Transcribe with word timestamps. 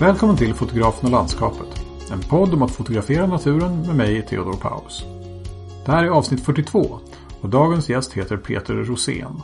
Välkommen 0.00 0.36
till 0.36 0.54
Fotografen 0.54 1.06
och 1.06 1.12
landskapet. 1.12 1.82
En 2.12 2.20
podd 2.20 2.54
om 2.54 2.62
att 2.62 2.70
fotografera 2.70 3.26
naturen 3.26 3.86
med 3.86 3.96
mig, 3.96 4.26
Theodor 4.26 4.52
Paus. 4.52 5.04
Det 5.86 5.92
här 5.92 6.04
är 6.04 6.08
avsnitt 6.08 6.44
42 6.44 6.98
och 7.40 7.48
dagens 7.48 7.88
gäst 7.88 8.12
heter 8.12 8.36
Peter 8.36 8.74
Rosén. 8.74 9.40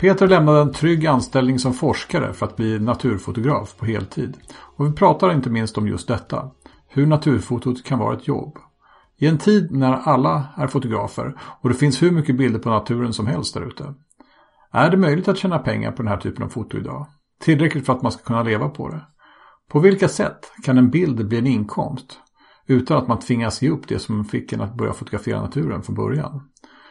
Peter 0.00 0.28
lämnade 0.28 0.60
en 0.60 0.72
trygg 0.72 1.06
anställning 1.06 1.58
som 1.58 1.74
forskare 1.74 2.32
för 2.32 2.46
att 2.46 2.56
bli 2.56 2.78
naturfotograf 2.78 3.76
på 3.76 3.86
heltid. 3.86 4.36
Och 4.76 4.86
vi 4.86 4.92
pratar 4.92 5.32
inte 5.32 5.50
minst 5.50 5.78
om 5.78 5.88
just 5.88 6.08
detta. 6.08 6.50
Hur 6.88 7.06
naturfotot 7.06 7.84
kan 7.84 7.98
vara 7.98 8.16
ett 8.16 8.28
jobb. 8.28 8.58
I 9.16 9.26
en 9.26 9.38
tid 9.38 9.72
när 9.72 9.92
alla 9.92 10.46
är 10.56 10.66
fotografer 10.66 11.34
och 11.60 11.68
det 11.68 11.74
finns 11.74 12.02
hur 12.02 12.10
mycket 12.10 12.36
bilder 12.36 12.58
på 12.58 12.70
naturen 12.70 13.12
som 13.12 13.26
helst 13.26 13.54
där 13.54 13.66
ute. 13.66 13.94
Är 14.72 14.90
det 14.90 14.96
möjligt 14.96 15.28
att 15.28 15.38
tjäna 15.38 15.58
pengar 15.58 15.90
på 15.90 16.02
den 16.02 16.08
här 16.08 16.18
typen 16.18 16.44
av 16.44 16.48
foto 16.48 16.78
idag? 16.78 17.06
Tillräckligt 17.40 17.86
för 17.86 17.92
att 17.92 18.02
man 18.02 18.12
ska 18.12 18.22
kunna 18.22 18.42
leva 18.42 18.68
på 18.68 18.88
det? 18.88 19.00
På 19.74 19.80
vilka 19.80 20.08
sätt 20.08 20.52
kan 20.62 20.78
en 20.78 20.90
bild 20.90 21.28
bli 21.28 21.38
en 21.38 21.46
inkomst 21.46 22.18
utan 22.66 22.96
att 22.96 23.08
man 23.08 23.18
tvingas 23.18 23.62
ge 23.62 23.70
upp 23.70 23.88
det 23.88 23.98
som 23.98 24.24
fick 24.24 24.52
en 24.52 24.60
att 24.60 24.74
börja 24.74 24.92
fotografera 24.92 25.42
naturen 25.42 25.82
från 25.82 25.94
början? 25.94 26.48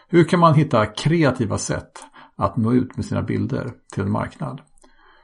Hur 0.08 0.24
kan 0.24 0.40
man 0.40 0.54
hitta 0.54 0.86
kreativa 0.86 1.58
sätt 1.58 2.04
att 2.36 2.58
nå 2.58 2.74
ut 2.74 2.96
med 2.96 3.06
sina 3.06 3.22
bilder 3.22 3.72
till 3.94 4.04
en 4.04 4.12
marknad? 4.12 4.62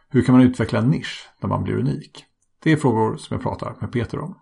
Hur 0.09 0.21
kan 0.21 0.35
man 0.35 0.43
utveckla 0.43 0.79
en 0.79 0.89
nisch 0.89 1.29
där 1.41 1.47
man 1.47 1.63
blir 1.63 1.77
unik? 1.77 2.25
Det 2.63 2.71
är 2.71 2.77
frågor 2.77 3.17
som 3.17 3.35
jag 3.35 3.43
pratar 3.43 3.75
med 3.79 3.91
Peter 3.91 4.19
om. 4.19 4.37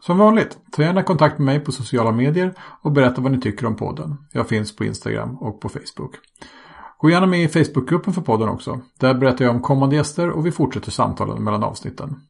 Som 0.00 0.18
vanligt, 0.18 0.58
ta 0.72 0.82
gärna 0.82 1.02
kontakt 1.02 1.38
med 1.38 1.46
mig 1.46 1.60
på 1.60 1.72
sociala 1.72 2.12
medier 2.12 2.54
och 2.82 2.92
berätta 2.92 3.20
vad 3.20 3.32
ni 3.32 3.40
tycker 3.40 3.66
om 3.66 3.76
podden. 3.76 4.16
Jag 4.32 4.48
finns 4.48 4.76
på 4.76 4.84
Instagram 4.84 5.36
och 5.36 5.60
på 5.60 5.68
Facebook. 5.68 6.14
Gå 6.98 7.10
gärna 7.10 7.26
med 7.26 7.42
i 7.42 7.48
Facebookgruppen 7.48 8.12
för 8.12 8.20
podden 8.20 8.48
också. 8.48 8.80
Där 9.00 9.14
berättar 9.14 9.44
jag 9.44 9.54
om 9.54 9.62
kommande 9.62 9.96
gäster 9.96 10.30
och 10.30 10.46
vi 10.46 10.52
fortsätter 10.52 10.90
samtalen 10.90 11.44
mellan 11.44 11.64
avsnitten. 11.64 12.20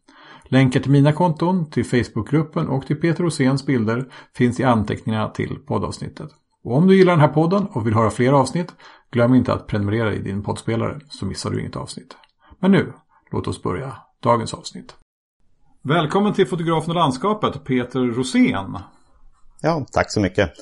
Länkar 0.44 0.80
till 0.80 0.90
mina 0.90 1.12
konton, 1.12 1.70
till 1.70 1.84
Facebookgruppen 1.84 2.68
och 2.68 2.86
till 2.86 2.96
Peter 2.96 3.24
Roséns 3.24 3.66
bilder 3.66 4.06
finns 4.34 4.60
i 4.60 4.64
anteckningarna 4.64 5.28
till 5.28 5.58
poddavsnittet. 5.66 6.30
Och 6.64 6.76
om 6.76 6.86
du 6.86 6.96
gillar 6.96 7.12
den 7.12 7.20
här 7.20 7.28
podden 7.28 7.66
och 7.66 7.86
vill 7.86 7.94
höra 7.94 8.10
fler 8.10 8.32
avsnitt, 8.32 8.74
glöm 9.10 9.34
inte 9.34 9.52
att 9.52 9.66
prenumerera 9.66 10.14
i 10.14 10.18
din 10.18 10.42
poddspelare 10.42 11.00
så 11.08 11.26
missar 11.26 11.50
du 11.50 11.60
inget 11.60 11.76
avsnitt. 11.76 12.16
Men 12.60 12.70
nu, 12.70 12.92
låt 13.32 13.46
oss 13.46 13.62
börja 13.62 13.96
dagens 14.22 14.54
avsnitt. 14.54 14.94
Välkommen 15.82 16.32
till 16.32 16.46
Fotografen 16.46 16.90
och 16.90 16.96
landskapet, 16.96 17.64
Peter 17.64 18.00
Rosén. 18.00 18.78
Ja, 19.60 19.86
tack 19.92 20.12
så 20.12 20.20
mycket. 20.20 20.52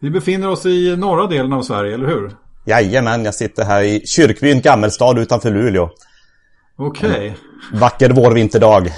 Vi 0.00 0.10
befinner 0.10 0.48
oss 0.48 0.66
i 0.66 0.96
norra 0.96 1.26
delen 1.26 1.52
av 1.52 1.62
Sverige, 1.62 1.94
eller 1.94 2.06
hur? 2.06 2.36
Jajamän, 2.68 3.24
jag 3.24 3.34
sitter 3.34 3.64
här 3.64 3.82
i 3.82 4.06
kyrkbyn 4.06 4.60
Gammelstad 4.60 5.20
utanför 5.20 5.50
Luleå. 5.50 5.90
Okej. 6.76 7.10
Okay. 7.10 7.32
Vacker 7.80 8.10
vårvinterdag. 8.10 8.94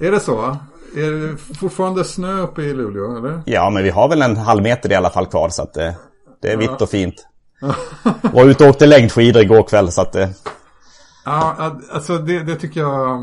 Är 0.00 0.10
det 0.10 0.20
så? 0.20 0.56
Är 0.96 1.10
det 1.10 1.36
fortfarande 1.36 2.04
snö 2.04 2.40
uppe 2.40 2.62
i 2.62 2.74
Luleå, 2.74 3.16
eller? 3.18 3.42
Ja, 3.46 3.70
men 3.70 3.82
vi 3.82 3.90
har 3.90 4.08
väl 4.08 4.22
en 4.22 4.36
halv 4.36 4.62
meter 4.62 4.92
i 4.92 4.94
alla 4.94 5.10
fall 5.10 5.26
kvar, 5.26 5.48
så 5.48 5.62
att 5.62 5.74
det, 5.74 5.96
det 6.42 6.48
är 6.48 6.52
ja. 6.52 6.58
vitt 6.58 6.80
och 6.80 6.90
fint. 6.90 7.26
Var 8.32 8.44
ute 8.44 8.64
och 8.64 8.70
åkte 8.70 8.86
längdskidor 8.86 9.42
igår 9.42 9.62
kväll, 9.62 9.92
så 9.92 10.00
att 10.00 10.12
det... 10.12 10.30
Ja, 11.24 11.76
alltså 11.92 12.18
det, 12.18 12.42
det 12.42 12.56
tycker 12.56 12.80
jag... 12.80 13.20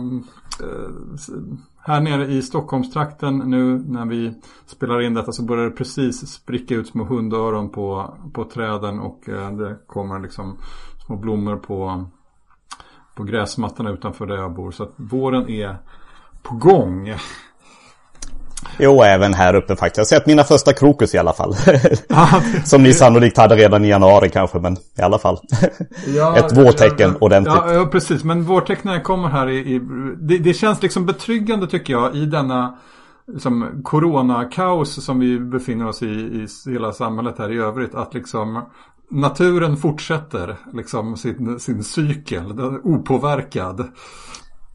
Här 1.88 2.02
nere 2.02 2.26
i 2.26 2.42
Stockholmstrakten 2.42 3.38
nu 3.38 3.78
när 3.78 4.06
vi 4.06 4.34
spelar 4.66 5.02
in 5.02 5.14
detta 5.14 5.32
så 5.32 5.44
börjar 5.44 5.66
det 5.66 5.72
precis 5.72 6.28
spricka 6.28 6.76
ut 6.76 6.88
små 6.88 7.04
hundöron 7.04 7.70
på, 7.70 8.14
på 8.34 8.44
träden 8.44 9.00
och 9.00 9.30
eh, 9.30 9.52
det 9.52 9.78
kommer 9.88 10.20
liksom 10.20 10.58
små 11.06 11.16
blommor 11.16 11.56
på, 11.56 12.06
på 13.16 13.24
gräsmattorna 13.24 13.90
utanför 13.90 14.26
där 14.26 14.36
jag 14.36 14.56
bor. 14.56 14.72
Så 14.72 14.84
att 14.84 14.94
våren 14.96 15.50
är 15.50 15.78
på 16.44 16.56
gång. 16.56 17.16
Jo, 18.80 19.02
även 19.02 19.34
här 19.34 19.54
uppe 19.54 19.76
faktiskt. 19.76 19.98
Jag 20.12 20.18
har 20.18 20.20
sett 20.20 20.28
mina 20.28 20.44
första 20.44 20.74
krokus 20.74 21.16
i 21.16 21.18
alla 21.18 21.34
fall. 21.34 21.56
Som 22.66 22.84
ni 22.84 22.94
sannolikt 22.94 23.38
hade 23.38 23.56
redan 23.56 23.86
i 23.86 23.88
januari 23.88 24.30
kanske, 24.30 24.60
men 24.60 24.78
i 24.98 25.02
alla 25.02 25.20
fall. 25.20 25.40
Ja, 26.08 26.38
Ett 26.38 26.58
vårtecken 26.58 27.10
ja, 27.12 27.18
ordentligt. 27.20 27.56
Ja, 27.56 27.74
ja, 27.74 27.86
precis. 27.86 28.24
Men 28.24 28.44
vårtecknen 28.44 29.02
kommer 29.02 29.30
här 29.30 29.50
i... 29.50 29.58
i 29.58 29.82
det, 30.18 30.38
det, 30.38 30.54
känns 30.54 30.82
liksom 30.82 31.06
betryggande 31.06 31.68
tycker 31.68 31.94
jag 31.94 32.16
i 32.16 32.26
denna 32.26 32.78
liksom, 33.34 33.82
coronakaos 33.84 35.06
som 35.06 35.20
vi 35.20 35.40
befinner 35.40 35.88
oss 35.88 36.04
i 36.04 36.08
i 36.08 36.48
hela 36.72 36.94
samhället 36.94 37.36
här 37.38 37.52
i 37.52 37.58
övrigt. 37.58 37.96
Att 37.96 38.14
liksom 38.14 38.62
naturen 39.10 39.78
fortsätter 39.78 40.56
liksom 40.74 41.18
sin, 41.18 41.60
sin 41.60 41.84
cykel, 41.84 42.56
den 42.56 42.82
opåverkad. 42.84 43.88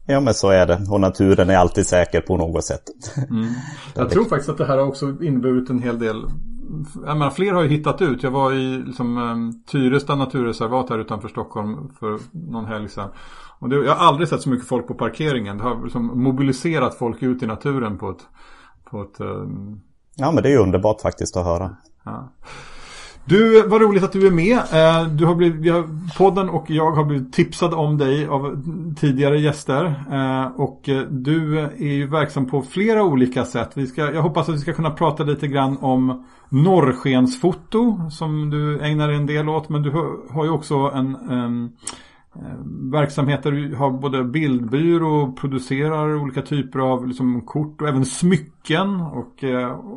Ja 0.05 0.19
men 0.19 0.33
så 0.33 0.49
är 0.49 0.65
det 0.65 0.85
och 0.89 1.01
naturen 1.01 1.49
är 1.49 1.57
alltid 1.57 1.87
säker 1.87 2.21
på 2.21 2.37
något 2.37 2.65
sätt. 2.65 2.83
Mm. 3.29 3.47
Jag 3.95 4.09
tror 4.09 4.25
faktiskt 4.25 4.49
att 4.49 4.57
det 4.57 4.65
här 4.65 4.77
har 4.77 4.87
också 4.87 5.23
inneburit 5.23 5.69
en 5.69 5.79
hel 5.79 5.99
del 5.99 6.25
jag 7.05 7.17
menar, 7.17 7.29
fler 7.29 7.53
har 7.53 7.63
ju 7.63 7.69
hittat 7.69 8.01
ut. 8.01 8.23
Jag 8.23 8.31
var 8.31 8.53
i 8.53 8.77
liksom, 8.77 9.17
um, 9.17 9.63
Tyresta 9.63 10.15
naturreservat 10.15 10.89
här 10.89 10.99
utanför 10.99 11.27
Stockholm 11.27 11.91
för 11.99 12.19
någon 12.31 12.65
helg 12.65 12.89
sedan. 12.89 13.09
Och 13.59 13.69
det, 13.69 13.75
jag 13.75 13.95
har 13.95 14.07
aldrig 14.07 14.27
sett 14.27 14.41
så 14.41 14.49
mycket 14.49 14.67
folk 14.67 14.87
på 14.87 14.93
parkeringen. 14.93 15.57
Det 15.57 15.63
har 15.63 15.83
liksom 15.83 16.23
mobiliserat 16.23 16.95
folk 16.95 17.23
ut 17.23 17.43
i 17.43 17.47
naturen 17.47 17.97
på 17.97 18.09
ett... 18.09 18.27
På 18.89 19.01
ett 19.01 19.21
um... 19.21 19.81
Ja 20.15 20.31
men 20.31 20.43
det 20.43 20.49
är 20.49 20.53
ju 20.53 20.57
underbart 20.57 21.01
faktiskt 21.01 21.37
att 21.37 21.45
höra. 21.45 21.75
Ja. 22.03 22.33
Du, 23.25 23.67
vad 23.67 23.81
roligt 23.81 24.03
att 24.03 24.11
du 24.11 24.27
är 24.27 24.31
med. 24.31 24.57
Eh, 24.57 25.07
du 25.07 25.25
har 25.25 25.35
blivit, 25.35 25.61
vi 25.61 25.69
har, 25.69 25.87
podden 26.17 26.49
och 26.49 26.69
jag 26.69 26.91
har 26.91 27.03
blivit 27.03 27.33
tipsad 27.33 27.73
om 27.73 27.97
dig 27.97 28.27
av 28.27 28.63
tidigare 28.95 29.39
gäster. 29.39 29.85
Eh, 30.11 30.61
och 30.61 30.89
eh, 30.89 31.01
du 31.01 31.59
är 31.59 31.93
ju 31.93 32.07
verksam 32.07 32.45
på 32.45 32.61
flera 32.61 33.03
olika 33.03 33.45
sätt. 33.45 33.71
Vi 33.75 33.87
ska, 33.87 34.01
jag 34.13 34.21
hoppas 34.21 34.49
att 34.49 34.55
vi 34.55 34.59
ska 34.59 34.73
kunna 34.73 34.91
prata 34.91 35.23
lite 35.23 35.47
grann 35.47 35.77
om 35.77 36.25
norrskensfoto 36.49 38.09
som 38.11 38.49
du 38.49 38.79
ägnar 38.79 39.09
en 39.09 39.25
del 39.25 39.49
åt. 39.49 39.69
Men 39.69 39.81
du 39.81 39.91
har 40.29 40.43
ju 40.43 40.49
också 40.49 40.75
en, 40.75 41.15
en 41.15 41.71
verksamhet 42.91 43.43
där 43.43 43.51
du 43.51 43.75
har 43.75 43.91
både 43.91 44.23
bildbyrå, 44.23 45.23
och 45.23 45.37
producerar 45.37 46.15
olika 46.15 46.41
typer 46.41 46.79
av 46.79 47.07
liksom, 47.07 47.41
kort 47.41 47.81
och 47.81 47.87
även 47.87 48.05
smycken 48.05 49.01
och 49.01 49.43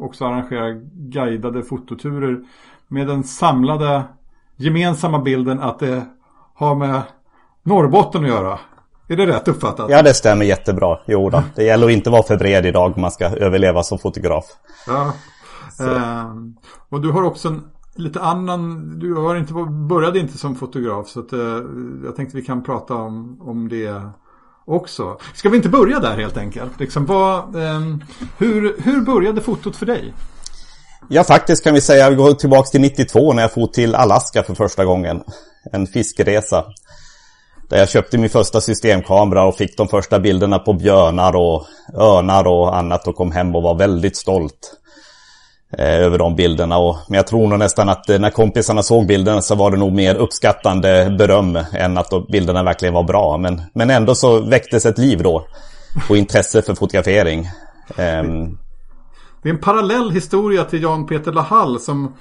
också 0.00 0.24
arrangerar 0.24 0.80
guidade 1.10 1.62
fototurer 1.62 2.40
med 2.88 3.06
den 3.06 3.24
samlade 3.24 4.02
gemensamma 4.56 5.18
bilden 5.18 5.60
att 5.60 5.78
det 5.78 6.06
har 6.54 6.74
med 6.74 7.02
Norrbotten 7.62 8.24
att 8.24 8.28
göra. 8.28 8.58
Är 9.08 9.16
det 9.16 9.26
rätt 9.26 9.48
uppfattat? 9.48 9.90
Ja, 9.90 10.02
det 10.02 10.14
stämmer 10.14 10.44
jättebra. 10.44 10.98
Jo 11.06 11.30
då. 11.30 11.42
Det 11.54 11.64
gäller 11.64 11.86
att 11.86 11.92
inte 11.92 12.10
vara 12.10 12.22
för 12.22 12.36
bred 12.36 12.66
idag 12.66 12.92
om 12.96 13.00
man 13.00 13.10
ska 13.10 13.24
överleva 13.24 13.82
som 13.82 13.98
fotograf. 13.98 14.44
Ja. 14.86 15.12
Eh, 15.80 16.34
och 16.88 17.00
du 17.00 17.10
har 17.10 17.22
också 17.22 17.48
en 17.48 17.62
lite 17.94 18.20
annan, 18.20 18.90
du 18.98 19.14
har 19.14 19.36
inte, 19.36 19.52
började 19.88 20.18
inte 20.18 20.38
som 20.38 20.54
fotograf 20.54 21.08
så 21.08 21.20
att, 21.20 21.32
eh, 21.32 21.60
jag 22.04 22.16
tänkte 22.16 22.36
vi 22.36 22.42
kan 22.42 22.62
prata 22.62 22.94
om, 22.94 23.38
om 23.40 23.68
det 23.68 24.02
också. 24.64 25.18
Ska 25.34 25.48
vi 25.48 25.56
inte 25.56 25.68
börja 25.68 26.00
där 26.00 26.16
helt 26.16 26.36
enkelt? 26.36 26.80
Liksom, 26.80 27.06
vad, 27.06 27.56
eh, 27.56 27.80
hur, 28.38 28.76
hur 28.82 29.00
började 29.00 29.40
fotot 29.40 29.76
för 29.76 29.86
dig? 29.86 30.14
Ja, 31.08 31.24
faktiskt 31.24 31.64
kan 31.64 31.74
vi 31.74 31.80
säga, 31.80 32.10
vi 32.10 32.16
går 32.16 32.32
tillbaka 32.32 32.68
till 32.68 32.80
92 32.80 33.32
när 33.32 33.42
jag 33.42 33.52
for 33.52 33.66
till 33.66 33.94
Alaska 33.94 34.42
för 34.42 34.54
första 34.54 34.84
gången. 34.84 35.22
En 35.72 35.86
fiskeresa. 35.86 36.64
Där 37.68 37.78
jag 37.78 37.88
köpte 37.88 38.18
min 38.18 38.30
första 38.30 38.60
systemkamera 38.60 39.44
och 39.44 39.56
fick 39.56 39.76
de 39.76 39.88
första 39.88 40.18
bilderna 40.18 40.58
på 40.58 40.72
björnar 40.72 41.36
och 41.36 41.66
örnar 41.94 42.46
och 42.46 42.76
annat 42.76 43.06
och 43.06 43.16
kom 43.16 43.32
hem 43.32 43.56
och 43.56 43.62
var 43.62 43.74
väldigt 43.74 44.16
stolt 44.16 44.76
eh, 45.78 46.00
över 46.00 46.18
de 46.18 46.36
bilderna. 46.36 46.78
Och, 46.78 46.96
men 47.08 47.16
jag 47.16 47.26
tror 47.26 47.48
nog 47.48 47.58
nästan 47.58 47.88
att 47.88 48.10
eh, 48.10 48.18
när 48.18 48.30
kompisarna 48.30 48.82
såg 48.82 49.06
bilderna 49.06 49.42
så 49.42 49.54
var 49.54 49.70
det 49.70 49.76
nog 49.76 49.92
mer 49.92 50.14
uppskattande 50.14 51.16
beröm 51.18 51.58
än 51.72 51.98
att 51.98 52.28
bilderna 52.28 52.62
verkligen 52.62 52.94
var 52.94 53.02
bra. 53.02 53.36
Men, 53.36 53.62
men 53.74 53.90
ändå 53.90 54.14
så 54.14 54.40
väcktes 54.40 54.86
ett 54.86 54.98
liv 54.98 55.22
då 55.22 55.46
och 56.08 56.16
intresse 56.16 56.62
för 56.62 56.74
fotografering. 56.74 57.48
Um, 57.96 58.58
det 59.46 59.50
är 59.50 59.54
en 59.54 59.60
parallell 59.60 60.10
historia 60.10 60.64
till 60.64 60.82
Jan 60.82 61.06
Peter 61.06 61.32
Lahall 61.32 61.80
som 61.80 62.14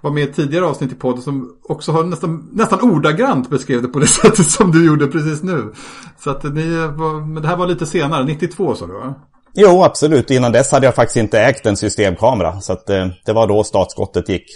var 0.00 0.10
med 0.10 0.28
i 0.28 0.32
tidigare 0.32 0.64
avsnitt 0.64 0.92
i 0.92 0.94
podden 0.94 1.22
som 1.22 1.56
också 1.62 1.92
har 1.92 2.04
nästan, 2.04 2.48
nästan 2.52 2.80
ordagrant 2.80 3.50
beskrev 3.50 3.82
det 3.82 3.88
på 3.88 3.98
det 3.98 4.06
sättet 4.22 4.46
som 4.46 4.70
du 4.70 4.86
gjorde 4.86 5.06
precis 5.06 5.42
nu. 5.42 5.72
Så 6.18 6.30
att 6.30 6.42
ni 6.44 6.76
var, 6.76 7.26
men 7.26 7.42
det 7.42 7.48
här 7.48 7.56
var 7.56 7.66
lite 7.66 7.86
senare, 7.86 8.24
92 8.24 8.74
sa 8.74 8.86
du 8.86 8.92
va? 8.92 9.14
Jo, 9.54 9.82
absolut. 9.82 10.30
Innan 10.30 10.52
dess 10.52 10.72
hade 10.72 10.86
jag 10.86 10.94
faktiskt 10.94 11.16
inte 11.16 11.40
ägt 11.40 11.66
en 11.66 11.76
systemkamera. 11.76 12.60
Så 12.60 12.72
att 12.72 12.90
eh, 12.90 13.06
det 13.26 13.32
var 13.32 13.46
då 13.46 13.64
startskottet 13.64 14.28
gick. 14.28 14.46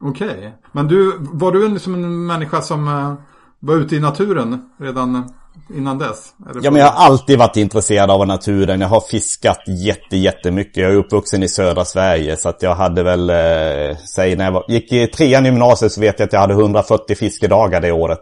Okej. 0.00 0.28
Okay. 0.28 0.50
Men 0.72 0.88
du, 0.88 1.12
var 1.18 1.52
du 1.52 1.68
liksom 1.68 1.94
en 1.94 2.26
människa 2.26 2.62
som 2.62 2.88
eh, 2.88 3.14
var 3.60 3.74
ute 3.74 3.96
i 3.96 4.00
naturen 4.00 4.70
redan 4.78 5.30
innan 5.76 5.98
dess? 5.98 6.32
Ja, 6.62 6.70
men 6.70 6.80
jag 6.80 6.90
har 6.90 7.04
alltid 7.06 7.38
varit 7.38 7.56
intresserad 7.56 8.10
av 8.10 8.26
naturen. 8.26 8.80
Jag 8.80 8.88
har 8.88 9.00
fiskat 9.00 9.62
jätte, 9.68 10.16
jättemycket. 10.16 10.76
Jag 10.76 10.92
är 10.92 10.96
uppvuxen 10.96 11.42
i 11.42 11.48
södra 11.48 11.84
Sverige. 11.84 12.36
Så 12.36 12.48
att 12.48 12.62
jag 12.62 12.74
hade 12.74 13.02
väl, 13.02 13.30
eh, 13.30 13.96
säg 14.14 14.36
när 14.36 14.44
jag 14.44 14.52
var, 14.52 14.64
gick 14.68 14.92
i 14.92 15.06
trean 15.06 15.44
gymnasiet 15.44 15.92
så 15.92 16.00
vet 16.00 16.18
jag 16.18 16.26
att 16.26 16.32
jag 16.32 16.40
hade 16.40 16.54
140 16.54 17.16
fiskedagar 17.16 17.80
det 17.80 17.92
året. 17.92 18.20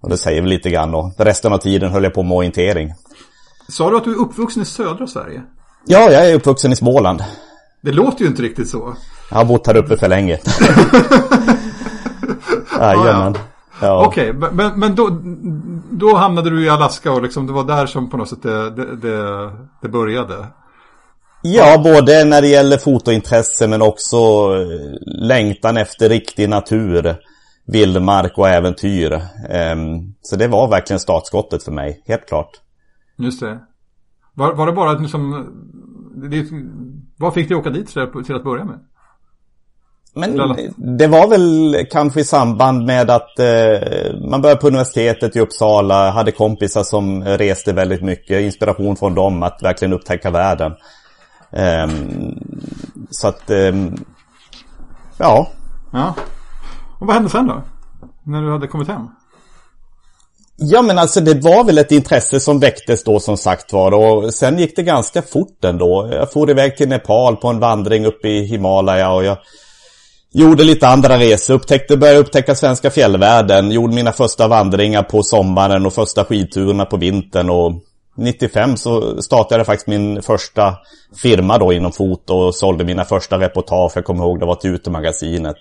Och 0.00 0.10
det 0.10 0.16
säger 0.18 0.40
väl 0.40 0.50
lite 0.50 0.70
grann. 0.70 0.94
Och 0.94 1.12
resten 1.16 1.52
av 1.52 1.58
tiden 1.58 1.90
höll 1.90 2.04
jag 2.04 2.14
på 2.14 2.22
med 2.22 2.36
orientering. 2.36 2.94
Sa 3.68 3.90
du 3.90 3.96
att 3.96 4.04
du 4.04 4.12
är 4.12 4.18
uppvuxen 4.18 4.62
i 4.62 4.64
södra 4.64 5.06
Sverige? 5.06 5.42
Ja, 5.86 6.10
jag 6.10 6.30
är 6.30 6.34
uppvuxen 6.34 6.72
i 6.72 6.76
Småland. 6.76 7.24
Det 7.80 7.92
låter 7.92 8.22
ju 8.22 8.26
inte 8.26 8.42
riktigt 8.42 8.68
så. 8.68 8.96
Jag 9.30 9.36
har 9.36 9.44
bott 9.44 9.66
här 9.66 9.76
uppe 9.76 9.96
för 9.96 10.08
länge. 10.08 10.38
Jajamän. 12.80 13.34
Ja. 13.34 13.51
Okej, 13.82 14.30
okay, 14.30 14.50
men, 14.52 14.80
men 14.80 14.94
då, 14.94 15.08
då 15.90 16.16
hamnade 16.16 16.50
du 16.50 16.64
i 16.64 16.68
Alaska 16.68 17.12
och 17.12 17.22
liksom, 17.22 17.46
det 17.46 17.52
var 17.52 17.64
där 17.64 17.86
som 17.86 18.10
på 18.10 18.16
något 18.16 18.28
sätt 18.28 18.42
det, 18.42 18.70
det, 18.70 18.96
det, 18.96 19.50
det 19.82 19.88
började? 19.88 20.46
Ja, 21.42 21.80
både 21.84 22.24
när 22.24 22.42
det 22.42 22.48
gäller 22.48 22.76
fotointresse 22.76 23.68
men 23.68 23.82
också 23.82 24.16
eh, 24.16 25.26
längtan 25.26 25.76
efter 25.76 26.08
riktig 26.08 26.48
natur, 26.48 27.16
vildmark 27.66 28.38
och 28.38 28.48
äventyr. 28.48 29.20
Ehm, 29.50 30.14
så 30.22 30.36
det 30.36 30.48
var 30.48 30.68
verkligen 30.68 31.00
startskottet 31.00 31.62
för 31.62 31.72
mig, 31.72 32.02
helt 32.06 32.28
klart. 32.28 32.50
Just 33.16 33.40
det. 33.40 33.58
Var, 34.34 34.52
var 34.52 34.66
det 34.66 34.72
bara 34.72 34.92
liksom, 34.92 35.46
det, 36.30 36.46
vad 37.16 37.34
fick 37.34 37.48
dig 37.48 37.56
åka 37.56 37.70
dit 37.70 37.88
till 38.26 38.34
att 38.34 38.44
börja 38.44 38.64
med? 38.64 38.80
Men 40.14 40.36
det 40.76 41.06
var 41.06 41.28
väl 41.28 41.76
kanske 41.90 42.20
i 42.20 42.24
samband 42.24 42.86
med 42.86 43.10
att 43.10 43.38
eh, 43.38 44.20
man 44.30 44.42
började 44.42 44.60
på 44.60 44.66
universitetet 44.66 45.36
i 45.36 45.40
Uppsala, 45.40 46.10
hade 46.10 46.32
kompisar 46.32 46.82
som 46.82 47.24
reste 47.24 47.72
väldigt 47.72 48.02
mycket, 48.02 48.40
inspiration 48.40 48.96
från 48.96 49.14
dem 49.14 49.42
att 49.42 49.62
verkligen 49.62 49.92
upptäcka 49.92 50.30
världen. 50.30 50.72
Eh, 51.52 51.88
så 53.10 53.28
att, 53.28 53.50
eh, 53.50 53.74
ja. 55.18 55.48
Ja. 55.92 56.14
Och 57.00 57.06
vad 57.06 57.14
hände 57.14 57.30
sen 57.30 57.46
då? 57.46 57.62
När 58.22 58.42
du 58.42 58.52
hade 58.52 58.66
kommit 58.66 58.88
hem? 58.88 59.08
Ja 60.56 60.82
men 60.82 60.98
alltså 60.98 61.20
det 61.20 61.34
var 61.34 61.64
väl 61.64 61.78
ett 61.78 61.92
intresse 61.92 62.40
som 62.40 62.60
väcktes 62.60 63.04
då 63.04 63.20
som 63.20 63.36
sagt 63.36 63.72
var 63.72 63.92
och 63.92 64.34
sen 64.34 64.58
gick 64.58 64.76
det 64.76 64.82
ganska 64.82 65.22
fort 65.22 65.64
ändå. 65.64 66.08
Jag 66.12 66.32
for 66.32 66.50
iväg 66.50 66.76
till 66.76 66.88
Nepal 66.88 67.36
på 67.36 67.48
en 67.48 67.60
vandring 67.60 68.06
upp 68.06 68.24
i 68.24 68.44
Himalaya 68.44 69.12
och 69.12 69.24
jag 69.24 69.38
Gjorde 70.34 70.64
lite 70.64 70.88
andra 70.88 71.18
resor, 71.18 71.54
upptäckte, 71.54 71.96
började 71.96 72.18
upptäcka 72.18 72.54
svenska 72.54 72.90
fjällvärlden, 72.90 73.70
gjorde 73.70 73.94
mina 73.94 74.12
första 74.12 74.48
vandringar 74.48 75.02
på 75.02 75.22
sommaren 75.22 75.86
och 75.86 75.92
första 75.92 76.24
skidturerna 76.24 76.84
på 76.84 76.96
vintern 76.96 77.50
och 77.50 77.72
95 78.16 78.76
så 78.76 79.22
startade 79.22 79.60
jag 79.60 79.66
faktiskt 79.66 79.86
min 79.86 80.22
första 80.22 80.76
firma 81.22 81.58
då 81.58 81.72
inom 81.72 81.92
foto 81.92 82.34
och 82.34 82.54
sålde 82.54 82.84
mina 82.84 83.04
första 83.04 83.38
reportage, 83.38 83.92
jag 83.94 84.04
kommer 84.04 84.24
ihåg 84.24 84.40
det 84.40 84.46
var 84.46 84.54
till 84.54 84.70
Utemagasinet. 84.70 85.56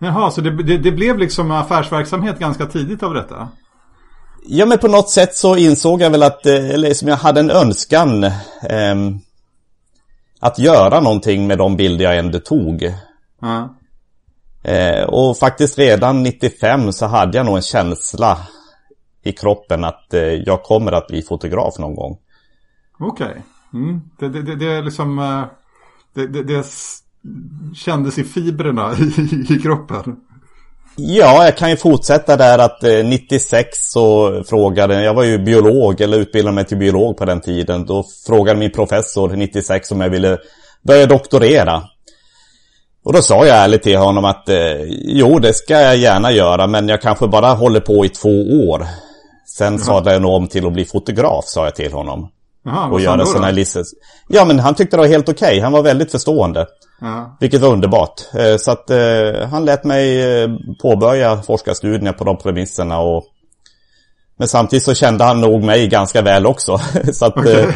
Jaha, 0.00 0.30
så 0.30 0.40
det, 0.40 0.62
det, 0.62 0.78
det, 0.78 0.92
blev 0.92 1.18
liksom 1.18 1.50
affärsverksamhet 1.50 2.38
ganska 2.38 2.66
tidigt 2.66 3.02
av 3.02 3.14
detta? 3.14 3.48
Ja, 4.46 4.66
men 4.66 4.78
på 4.78 4.88
något 4.88 5.10
sätt 5.10 5.36
så 5.36 5.56
insåg 5.56 6.02
jag 6.02 6.10
väl 6.10 6.22
att, 6.22 6.46
eh, 6.46 6.70
eller 6.70 6.94
som 6.94 7.08
jag 7.08 7.16
hade 7.16 7.40
en 7.40 7.50
önskan 7.50 8.24
eh, 8.24 8.94
att 10.40 10.58
göra 10.58 11.00
någonting 11.00 11.46
med 11.46 11.58
de 11.58 11.76
bilder 11.76 12.04
jag 12.04 12.18
ändå 12.18 12.38
tog. 12.38 12.94
Mm. 13.42 13.68
Eh, 14.62 15.04
och 15.04 15.36
faktiskt 15.36 15.78
redan 15.78 16.22
95 16.22 16.92
så 16.92 17.06
hade 17.06 17.36
jag 17.36 17.46
nog 17.46 17.56
en 17.56 17.62
känsla 17.62 18.38
i 19.22 19.32
kroppen 19.32 19.84
att 19.84 20.14
eh, 20.14 20.22
jag 20.22 20.62
kommer 20.62 20.92
att 20.92 21.06
bli 21.06 21.22
fotograf 21.22 21.78
någon 21.78 21.94
gång. 21.94 22.18
Okej. 22.98 23.26
Okay. 23.26 23.42
Mm. 23.74 24.00
Det, 24.18 24.28
det, 24.28 24.42
det, 24.42 24.56
det, 24.56 24.72
är 24.72 24.82
liksom... 24.82 25.18
Eh, 25.18 25.44
det, 26.14 26.26
det, 26.26 26.42
det 26.42 26.64
kändes 27.74 28.18
i 28.18 28.24
fibrerna 28.24 28.92
i, 28.98 29.54
i 29.54 29.58
kroppen. 29.62 30.16
Ja, 30.96 31.44
jag 31.44 31.56
kan 31.56 31.70
ju 31.70 31.76
fortsätta 31.76 32.36
där 32.36 32.58
att 32.58 32.84
eh, 32.84 33.04
96 33.04 33.68
så 33.72 34.32
frågade, 34.44 35.02
jag 35.02 35.14
var 35.14 35.24
ju 35.24 35.38
biolog 35.38 36.00
eller 36.00 36.18
utbildade 36.18 36.54
mig 36.54 36.64
till 36.64 36.76
biolog 36.76 37.16
på 37.16 37.24
den 37.24 37.40
tiden. 37.40 37.86
Då 37.86 38.04
frågade 38.26 38.58
min 38.58 38.72
professor 38.72 39.36
96 39.36 39.92
om 39.92 40.00
jag 40.00 40.10
ville 40.10 40.38
börja 40.82 41.06
doktorera. 41.06 41.82
Och 43.08 43.14
då 43.14 43.22
sa 43.22 43.46
jag 43.46 43.56
ärligt 43.56 43.82
till 43.82 43.96
honom 43.96 44.24
att 44.24 44.48
eh, 44.48 44.82
jo, 44.90 45.38
det 45.38 45.52
ska 45.52 45.80
jag 45.80 45.96
gärna 45.96 46.32
göra, 46.32 46.66
men 46.66 46.88
jag 46.88 47.02
kanske 47.02 47.26
bara 47.26 47.54
håller 47.54 47.80
på 47.80 48.04
i 48.04 48.08
två 48.08 48.28
år. 48.68 48.86
Sen 49.46 49.74
Jaha. 49.74 49.84
sadlade 49.84 50.12
jag 50.12 50.22
nog 50.22 50.32
om 50.32 50.48
till 50.48 50.66
att 50.66 50.72
bli 50.72 50.84
fotograf, 50.84 51.44
sa 51.44 51.64
jag 51.64 51.74
till 51.74 51.92
honom. 51.92 52.28
Jaha, 52.64 52.88
och 52.88 53.00
göra 53.00 53.26
sådana 53.26 53.50
listor. 53.50 53.82
Ja, 54.28 54.44
men 54.44 54.58
han 54.58 54.74
tyckte 54.74 54.96
det 54.96 55.00
var 55.00 55.08
helt 55.08 55.28
okej. 55.28 55.48
Okay. 55.48 55.60
Han 55.60 55.72
var 55.72 55.82
väldigt 55.82 56.10
förstående. 56.10 56.66
Jaha. 57.00 57.36
Vilket 57.40 57.60
var 57.60 57.68
underbart. 57.68 58.20
Eh, 58.34 58.56
så 58.56 58.70
att 58.70 58.90
eh, 58.90 59.48
han 59.50 59.64
lät 59.64 59.84
mig 59.84 60.22
eh, 60.42 60.48
påbörja 60.82 61.42
forskarstudierna 61.42 62.12
på 62.12 62.24
de 62.24 62.38
premisserna 62.38 63.00
och 63.00 63.24
men 64.38 64.48
samtidigt 64.48 64.84
så 64.84 64.94
kände 64.94 65.24
han 65.24 65.40
nog 65.40 65.62
mig 65.64 65.88
ganska 65.88 66.22
väl 66.22 66.46
också. 66.46 66.78
så 67.12 67.26
att 67.26 67.36
okay. 67.36 67.60
eh, 67.62 67.68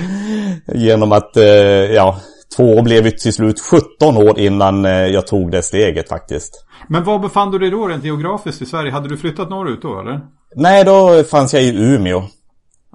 genom 0.74 1.12
att, 1.12 1.36
eh, 1.36 1.44
ja, 1.44 2.16
Två 2.56 2.82
blev 2.82 3.04
ju 3.04 3.10
till 3.10 3.32
slut 3.32 3.60
17 3.60 4.16
år 4.16 4.38
innan 4.38 4.84
eh, 4.84 4.90
jag 4.90 5.26
tog 5.26 5.50
det 5.50 5.62
steget 5.62 6.08
faktiskt. 6.08 6.64
Men 6.88 7.04
var 7.04 7.18
befann 7.18 7.50
du 7.50 7.58
dig 7.58 7.70
då 7.70 7.86
rent 7.86 8.04
geografiskt 8.04 8.62
i 8.62 8.66
Sverige? 8.66 8.92
Hade 8.92 9.08
du 9.08 9.16
flyttat 9.16 9.50
norrut 9.50 9.82
då 9.82 10.00
eller? 10.00 10.20
Nej, 10.54 10.84
då 10.84 11.24
fanns 11.24 11.54
jag 11.54 11.62
i 11.62 11.68
Umeå. 11.68 12.22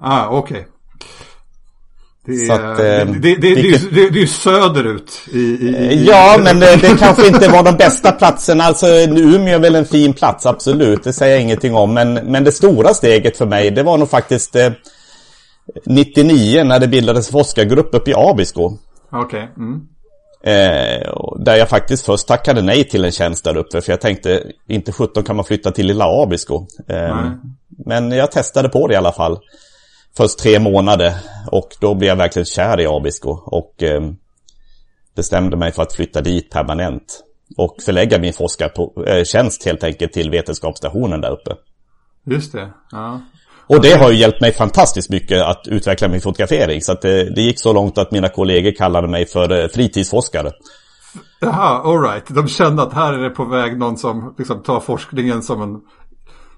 Ah, 0.02 0.28
okej. 0.28 0.60
Okay. 0.60 0.72
Det, 2.26 2.50
att, 2.50 2.78
eh, 2.78 3.14
det, 3.20 3.34
det, 3.34 3.54
det, 3.92 4.02
är 4.02 4.12
ju 4.12 4.26
söderut. 4.26 5.20
I, 5.32 5.38
i, 5.38 5.68
i, 5.68 6.06
ja, 6.06 6.36
men 6.44 6.60
det, 6.60 6.76
det 6.76 6.98
kanske 6.98 7.26
inte 7.26 7.48
var 7.48 7.62
de 7.62 7.76
bästa 7.76 8.12
platserna. 8.12 8.64
Alltså 8.64 8.86
Umeå 8.86 9.54
är 9.54 9.58
väl 9.58 9.74
en 9.74 9.84
fin 9.84 10.12
plats, 10.12 10.46
absolut. 10.46 11.04
Det 11.04 11.12
säger 11.12 11.32
jag 11.32 11.42
ingenting 11.42 11.74
om. 11.74 11.94
Men, 11.94 12.14
men 12.14 12.44
det 12.44 12.52
stora 12.52 12.94
steget 12.94 13.36
för 13.36 13.46
mig, 13.46 13.70
det 13.70 13.82
var 13.82 13.98
nog 13.98 14.10
faktiskt 14.10 14.56
eh, 14.56 14.72
99 15.86 16.64
när 16.64 16.78
det 16.78 16.88
bildades 16.88 17.30
forskargrupp 17.30 17.94
uppe 17.94 18.10
i 18.10 18.14
Abisko. 18.16 18.78
Okej. 19.10 19.42
Okay. 19.42 19.64
Mm. 19.64 19.88
Eh, 20.42 21.12
där 21.38 21.56
jag 21.56 21.68
faktiskt 21.68 22.06
först 22.06 22.28
tackade 22.28 22.62
nej 22.62 22.84
till 22.84 23.04
en 23.04 23.12
tjänst 23.12 23.44
där 23.44 23.56
uppe. 23.56 23.80
För 23.80 23.92
jag 23.92 24.00
tänkte, 24.00 24.52
inte 24.68 24.92
17 24.92 25.24
kan 25.24 25.36
man 25.36 25.44
flytta 25.44 25.70
till 25.70 25.86
lilla 25.86 26.22
Abisko. 26.22 26.66
Eh, 26.88 27.30
men 27.84 28.10
jag 28.10 28.32
testade 28.32 28.68
på 28.68 28.86
det 28.86 28.94
i 28.94 28.96
alla 28.96 29.12
fall. 29.12 29.38
Först 30.16 30.38
tre 30.38 30.58
månader. 30.58 31.14
Och 31.50 31.68
då 31.80 31.94
blev 31.94 32.08
jag 32.08 32.16
verkligen 32.16 32.46
kär 32.46 32.80
i 32.80 32.86
Abisko. 32.86 33.30
Och 33.30 33.82
eh, 33.82 34.02
bestämde 35.16 35.56
mig 35.56 35.72
för 35.72 35.82
att 35.82 35.92
flytta 35.92 36.20
dit 36.20 36.50
permanent. 36.50 37.24
Och 37.56 37.76
förlägga 37.82 38.18
min 38.18 38.32
forskartjänst 38.32 39.64
helt 39.64 39.84
enkelt 39.84 40.12
till 40.12 40.30
vetenskapsstationen 40.30 41.20
där 41.20 41.30
uppe. 41.30 41.54
Just 42.24 42.52
det, 42.52 42.70
ja. 42.90 43.20
Och 43.68 43.80
det 43.80 43.92
har 43.92 44.10
ju 44.10 44.16
hjälpt 44.16 44.40
mig 44.40 44.52
fantastiskt 44.52 45.10
mycket 45.10 45.42
att 45.42 45.62
utveckla 45.68 46.08
min 46.08 46.20
fotografering. 46.20 46.82
Så 46.82 46.92
att 46.92 47.02
det, 47.02 47.34
det 47.34 47.42
gick 47.42 47.60
så 47.60 47.72
långt 47.72 47.98
att 47.98 48.10
mina 48.10 48.28
kollegor 48.28 48.72
kallade 48.72 49.08
mig 49.08 49.26
för 49.26 49.62
eh, 49.62 49.68
fritidsforskare. 49.68 50.52
Jaha, 51.40 51.82
alright. 51.84 52.24
De 52.28 52.48
kände 52.48 52.82
att 52.82 52.92
här 52.92 53.12
är 53.12 53.22
det 53.22 53.30
på 53.30 53.44
väg 53.44 53.78
någon 53.78 53.96
som 53.96 54.34
liksom 54.38 54.62
tar 54.62 54.80
forskningen 54.80 55.42
som 55.42 55.62
en 55.62 55.80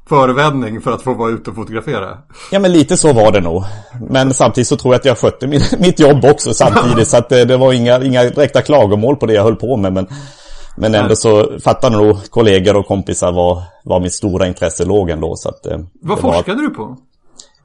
förevändning 0.09 0.81
för 0.81 0.93
att 0.93 1.03
få 1.03 1.15
vara 1.15 1.31
ute 1.31 1.51
och 1.51 1.57
fotografera. 1.57 2.19
Ja 2.51 2.59
men 2.59 2.73
lite 2.73 2.97
så 2.97 3.13
var 3.13 3.33
det 3.33 3.41
nog. 3.41 3.65
Men 4.11 4.35
samtidigt 4.35 4.69
så 4.69 4.77
tror 4.77 4.95
jag 4.95 4.99
att 4.99 5.05
jag 5.05 5.19
skötte 5.19 5.47
min, 5.47 5.61
mitt 5.79 6.01
jobb 6.01 6.25
också 6.25 6.55
samtidigt. 6.55 7.09
så 7.09 7.17
att 7.17 7.29
det, 7.29 7.45
det, 7.45 7.57
var 7.57 7.73
inga, 7.73 8.05
inga 8.05 8.23
direkta 8.23 8.63
klagomål 8.63 9.17
på 9.17 9.27
det 9.27 9.33
jag 9.33 9.43
höll 9.43 9.57
på 9.57 9.77
med. 9.77 9.93
Men, 9.93 10.07
men 10.81 10.95
ändå 10.95 11.17
så 11.17 11.61
fattade 11.61 11.97
nog 11.97 12.31
kollegor 12.31 12.77
och 12.77 12.87
kompisar 12.87 13.33
var, 13.33 13.63
var 13.85 14.01
mitt 14.01 14.15
stora 14.15 14.47
intresse 14.47 14.85
låg 14.85 15.11
ändå. 15.11 15.37
Så 15.37 15.49
att, 15.49 15.67
eh, 15.67 15.79
Vad 16.03 16.19
forskade 16.19 16.63
var, 16.63 16.69
du 16.69 16.75
på? 16.75 16.97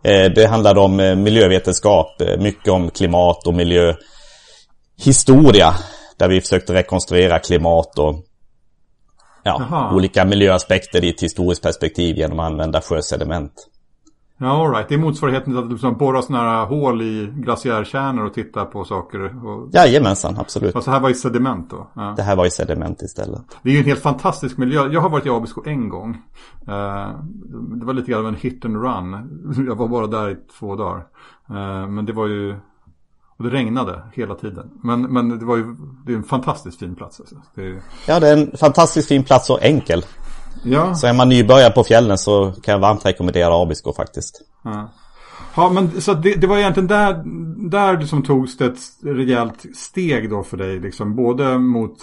Eh, 0.03 0.31
det 0.31 0.48
handlade 0.48 0.79
om 0.79 1.00
eh, 1.00 1.15
miljövetenskap, 1.15 2.22
mycket 2.39 2.67
om 2.67 2.89
klimat 2.89 3.48
och 3.48 3.53
miljöhistoria. 3.53 5.74
Där 6.17 6.27
vi 6.27 6.41
försökte 6.41 6.74
rekonstruera 6.74 7.39
klimat 7.39 8.00
och 8.00 8.15
ja, 9.43 9.89
olika 9.93 10.25
miljöaspekter 10.25 11.03
i 11.03 11.10
ett 11.10 11.24
historiskt 11.24 11.63
perspektiv 11.63 12.17
genom 12.17 12.39
att 12.39 12.51
använda 12.51 12.81
sjösediment. 12.81 13.53
Ja, 14.38 14.65
all 14.65 14.72
right. 14.72 14.89
Det 14.89 14.96
är 14.96 15.00
motsvarigheten 15.00 15.54
till 15.54 15.63
att 15.63 15.72
liksom 15.72 15.98
borra 15.98 16.22
sådana 16.22 16.44
här 16.44 16.65
hål 16.65 17.01
i 17.01 17.30
glaciärkärnor 17.36 18.25
och 18.25 18.34
titta 18.34 18.65
på 18.65 18.86
saker. 18.86 19.48
Och... 19.48 19.70
Jajamensan, 19.74 20.38
absolut. 20.39 20.75
Alltså 20.75 20.92
här 20.92 21.00
var 21.00 21.10
i 21.10 21.13
sediment 21.13 21.70
då? 21.70 21.88
Ja. 21.94 22.13
Det 22.18 22.24
här 22.24 22.36
var 22.36 22.46
i 22.46 22.51
sediment 22.51 23.01
istället. 23.01 23.58
Det 23.63 23.70
är 23.70 23.74
ju 23.74 23.80
en 23.80 23.86
helt 23.86 24.01
fantastisk 24.01 24.58
miljö. 24.58 24.88
Jag 24.92 25.01
har 25.01 25.10
varit 25.10 25.25
i 25.25 25.30
Abisko 25.30 25.62
en 25.65 25.89
gång. 25.89 26.10
Uh, 26.68 27.10
det 27.80 27.86
var 27.86 27.94
lite 27.94 28.12
grann 28.12 28.20
av 28.20 28.27
en 28.27 28.36
hit 28.36 28.65
and 28.65 28.75
run. 28.75 29.65
Jag 29.68 29.75
var 29.75 29.88
bara 29.88 30.08
där 30.08 30.30
i 30.30 30.38
två 30.60 30.75
dagar. 30.75 31.06
Uh, 31.50 31.88
men 31.88 32.06
det 32.06 32.13
var 32.13 32.27
ju... 32.27 32.56
Och 33.38 33.44
det 33.44 33.50
regnade 33.50 34.01
hela 34.13 34.36
tiden. 34.36 34.72
Men, 34.84 35.01
men 35.01 35.39
det 35.39 35.46
var 35.46 35.58
ju 35.58 35.75
det 36.06 36.13
är 36.13 36.18
en 36.18 36.24
fantastiskt 36.24 36.80
fin 36.80 36.96
plats. 36.96 37.20
Alltså. 37.20 37.36
Det 37.56 37.62
är... 37.62 37.82
Ja, 38.08 38.20
det 38.20 38.27
är 38.27 38.38
en 38.38 38.58
fantastiskt 38.58 39.08
fin 39.08 39.24
plats 39.24 39.50
och 39.50 39.63
enkel. 39.63 40.06
Ja. 40.65 40.95
Så 40.95 41.07
är 41.07 41.13
man 41.13 41.29
nybörjare 41.29 41.74
på 41.74 41.84
fjällen 41.84 42.17
så 42.17 42.51
kan 42.51 42.72
jag 42.72 42.79
varmt 42.79 43.05
rekommendera 43.05 43.62
Abisko 43.62 43.93
faktiskt. 43.93 44.41
Ja. 44.63 44.89
Ja, 45.55 45.69
men 45.69 46.01
så 46.01 46.13
det, 46.13 46.34
det 46.34 46.48
var 46.48 46.57
egentligen 46.57 46.88
där, 46.88 47.24
där 47.69 48.05
som 48.05 48.24
togs 48.24 48.57
det 48.57 48.65
ett 48.65 48.79
rejält 49.03 49.65
steg 49.75 50.29
då 50.29 50.43
för 50.43 50.57
dig. 50.57 50.79
Liksom, 50.79 51.15
både 51.15 51.57
mot 51.57 51.98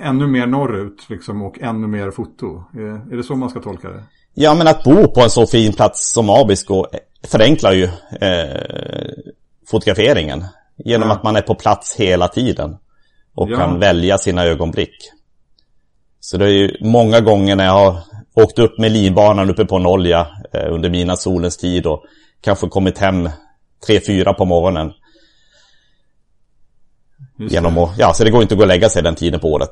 ännu 0.00 0.26
mer 0.26 0.46
norrut 0.46 1.06
liksom, 1.08 1.42
och 1.42 1.58
ännu 1.60 1.86
mer 1.86 2.10
foto. 2.10 2.64
Är, 2.74 3.12
är 3.12 3.16
det 3.16 3.22
så 3.22 3.36
man 3.36 3.50
ska 3.50 3.60
tolka 3.60 3.88
det? 3.88 4.02
Ja, 4.34 4.54
men 4.54 4.68
att 4.68 4.84
bo 4.84 5.08
på 5.08 5.20
en 5.20 5.30
så 5.30 5.46
fin 5.46 5.72
plats 5.72 6.12
som 6.12 6.30
Abisko 6.30 6.84
förenklar 7.24 7.72
ju 7.72 7.84
eh, 8.20 8.60
fotograferingen. 9.70 10.44
Genom 10.84 11.08
ja. 11.08 11.14
att 11.14 11.22
man 11.22 11.36
är 11.36 11.42
på 11.42 11.54
plats 11.54 11.96
hela 11.96 12.28
tiden. 12.28 12.76
Och 13.34 13.50
ja. 13.50 13.56
kan 13.56 13.78
välja 13.78 14.18
sina 14.18 14.44
ögonblick. 14.44 15.12
Så 16.26 16.36
det 16.36 16.44
är 16.44 16.48
ju 16.48 16.76
många 16.80 17.20
gånger 17.20 17.56
när 17.56 17.64
jag 17.64 17.72
har 17.72 18.02
åkt 18.34 18.58
upp 18.58 18.78
med 18.78 18.92
linbanan 18.92 19.50
uppe 19.50 19.64
på 19.64 19.78
Nolja 19.78 20.26
eh, 20.52 20.72
under 20.72 20.90
mina 20.90 21.16
solens 21.16 21.56
tid 21.56 21.86
och 21.86 22.04
kanske 22.40 22.68
kommit 22.68 22.98
hem 22.98 23.28
3-4 23.88 24.32
på 24.32 24.44
morgonen. 24.44 24.92
Genom 27.38 27.78
att, 27.78 27.98
ja, 27.98 28.12
så 28.14 28.24
det 28.24 28.30
går 28.30 28.42
inte 28.42 28.54
att 28.54 28.58
gå 28.58 28.64
och 28.64 28.68
lägga 28.68 28.88
sig 28.88 29.02
den 29.02 29.14
tiden 29.14 29.40
på 29.40 29.48
året. 29.48 29.70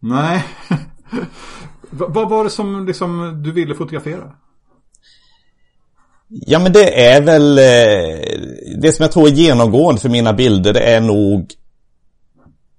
Nej. 0.00 0.44
Vad 1.90 2.30
var 2.30 2.44
det 2.44 2.50
som 2.50 2.86
liksom, 2.86 3.42
du 3.44 3.52
ville 3.52 3.74
fotografera? 3.74 4.32
Ja 6.28 6.58
men 6.58 6.72
det 6.72 7.06
är 7.06 7.22
väl 7.22 7.58
eh, 7.58 8.80
Det 8.80 8.92
som 8.92 9.02
jag 9.02 9.12
tror 9.12 9.28
är 9.28 9.32
genomgående 9.32 10.00
för 10.00 10.08
mina 10.08 10.32
bilder 10.32 10.72
det 10.72 10.80
är 10.80 11.00
nog 11.00 11.54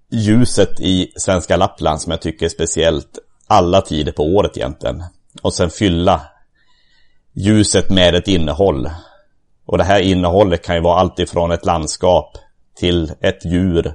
Ljuset 0.10 0.80
i 0.80 1.12
svenska 1.16 1.58
Lappland 1.58 2.02
som 2.02 2.12
jag 2.12 2.22
tycker 2.22 2.46
är 2.46 2.50
speciellt 2.50 3.20
Alla 3.48 3.82
tider 3.82 4.12
på 4.12 4.24
året 4.24 4.58
egentligen 4.58 5.04
Och 5.42 5.54
sen 5.54 5.70
fylla 5.70 6.22
Ljuset 7.34 7.90
med 7.90 8.16
ett 8.16 8.28
innehåll 8.28 8.90
Och 9.66 9.78
det 9.78 9.84
här 9.84 10.00
innehållet 10.00 10.66
kan 10.66 10.76
ju 10.76 10.82
vara 10.82 11.00
allt 11.00 11.20
ifrån 11.20 11.52
ett 11.52 11.66
landskap 11.66 12.38
Till 12.76 13.12
ett 13.22 13.46
djur 13.46 13.94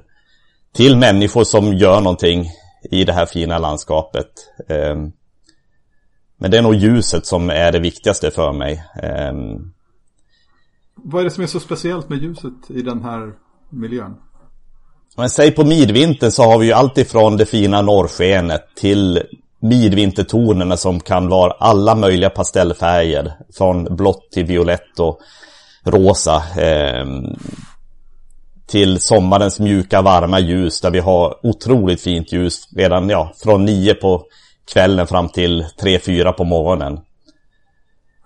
Till 0.73 0.97
människor 0.97 1.43
som 1.43 1.73
gör 1.73 2.01
någonting 2.01 2.49
I 2.91 3.03
det 3.03 3.13
här 3.13 3.25
fina 3.25 3.57
landskapet 3.57 4.27
ehm, 4.67 5.11
men 6.41 6.51
det 6.51 6.57
är 6.57 6.61
nog 6.61 6.75
ljuset 6.75 7.25
som 7.25 7.49
är 7.49 7.71
det 7.71 7.79
viktigaste 7.79 8.31
för 8.31 8.53
mig. 8.53 8.83
Ehm, 9.03 9.73
Vad 10.95 11.19
är 11.19 11.23
det 11.23 11.31
som 11.31 11.43
är 11.43 11.47
så 11.47 11.59
speciellt 11.59 12.09
med 12.09 12.23
ljuset 12.23 12.53
i 12.69 12.81
den 12.81 13.01
här 13.03 13.33
miljön? 13.69 14.15
Men 15.17 15.29
säg 15.29 15.51
på 15.51 15.63
midvintern 15.63 16.31
så 16.31 16.43
har 16.43 16.59
vi 16.59 16.65
ju 16.65 16.73
alltifrån 16.73 17.37
det 17.37 17.45
fina 17.45 17.81
norrskenet 17.81 18.61
till 18.75 19.23
midvintertonerna 19.61 20.77
som 20.77 20.99
kan 20.99 21.29
vara 21.29 21.51
alla 21.51 21.95
möjliga 21.95 22.29
pastellfärger. 22.29 23.33
Från 23.57 23.95
blått 23.95 24.31
till 24.31 24.45
violett 24.45 24.99
och 24.99 25.19
rosa. 25.83 26.43
Eh, 26.57 27.05
till 28.67 28.99
sommarens 28.99 29.59
mjuka 29.59 30.01
varma 30.01 30.39
ljus 30.39 30.81
där 30.81 30.91
vi 30.91 30.99
har 30.99 31.45
otroligt 31.45 32.01
fint 32.01 32.31
ljus 32.31 32.67
redan 32.75 33.09
ja, 33.09 33.33
från 33.43 33.65
nio 33.65 33.93
på 33.93 34.23
kvällen 34.73 35.07
fram 35.07 35.29
till 35.29 35.65
3-4 35.81 36.31
på 36.31 36.43
morgonen. 36.43 36.99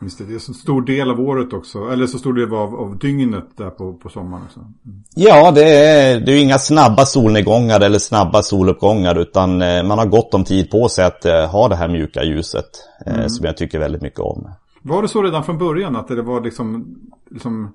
Just 0.02 0.18
det, 0.18 0.26
det 0.26 0.36
är 0.36 0.40
så 0.40 0.54
stor 0.54 0.82
del 0.82 1.12
av 1.12 1.20
året 1.20 1.54
också, 1.54 1.90
eller 1.90 2.08
så 2.08 2.18
stor 2.18 2.34
del 2.34 2.54
av, 2.54 2.76
av 2.76 2.98
dygnet 2.98 3.46
där 3.58 3.70
på, 3.70 3.94
på 3.94 4.10
sommaren 4.10 4.44
också. 4.44 4.60
Mm. 4.60 5.04
Ja, 5.16 5.52
det 5.52 5.64
är, 5.64 6.20
det 6.20 6.32
är 6.32 6.42
inga 6.42 6.58
snabba 6.58 7.06
solnedgångar 7.06 7.82
eller 7.82 8.00
snabba 8.00 8.44
soluppgångar 8.44 9.20
utan 9.20 9.62
eh, 9.62 9.84
man 9.84 9.98
har 9.98 10.06
gott 10.06 10.34
om 10.34 10.44
tid 10.44 10.72
på 10.72 10.90
sig 10.90 11.06
att 11.06 11.26
eh, 11.26 11.46
ha 11.46 11.68
det 11.68 11.76
här 11.76 11.88
mjuka 11.88 12.24
ljuset 12.24 12.70
eh, 13.06 13.16
mm. 13.16 13.30
som 13.30 13.46
jag 13.46 13.58
tycker 13.58 13.80
väldigt 13.80 14.02
mycket 14.02 14.20
om. 14.20 14.50
Var 14.82 15.02
det 15.02 15.08
så 15.08 15.24
redan 15.24 15.44
från 15.44 15.58
början 15.58 15.96
att 15.96 16.08
det 16.08 16.22
var 16.22 16.42
liksom, 16.42 16.98
liksom 17.30 17.74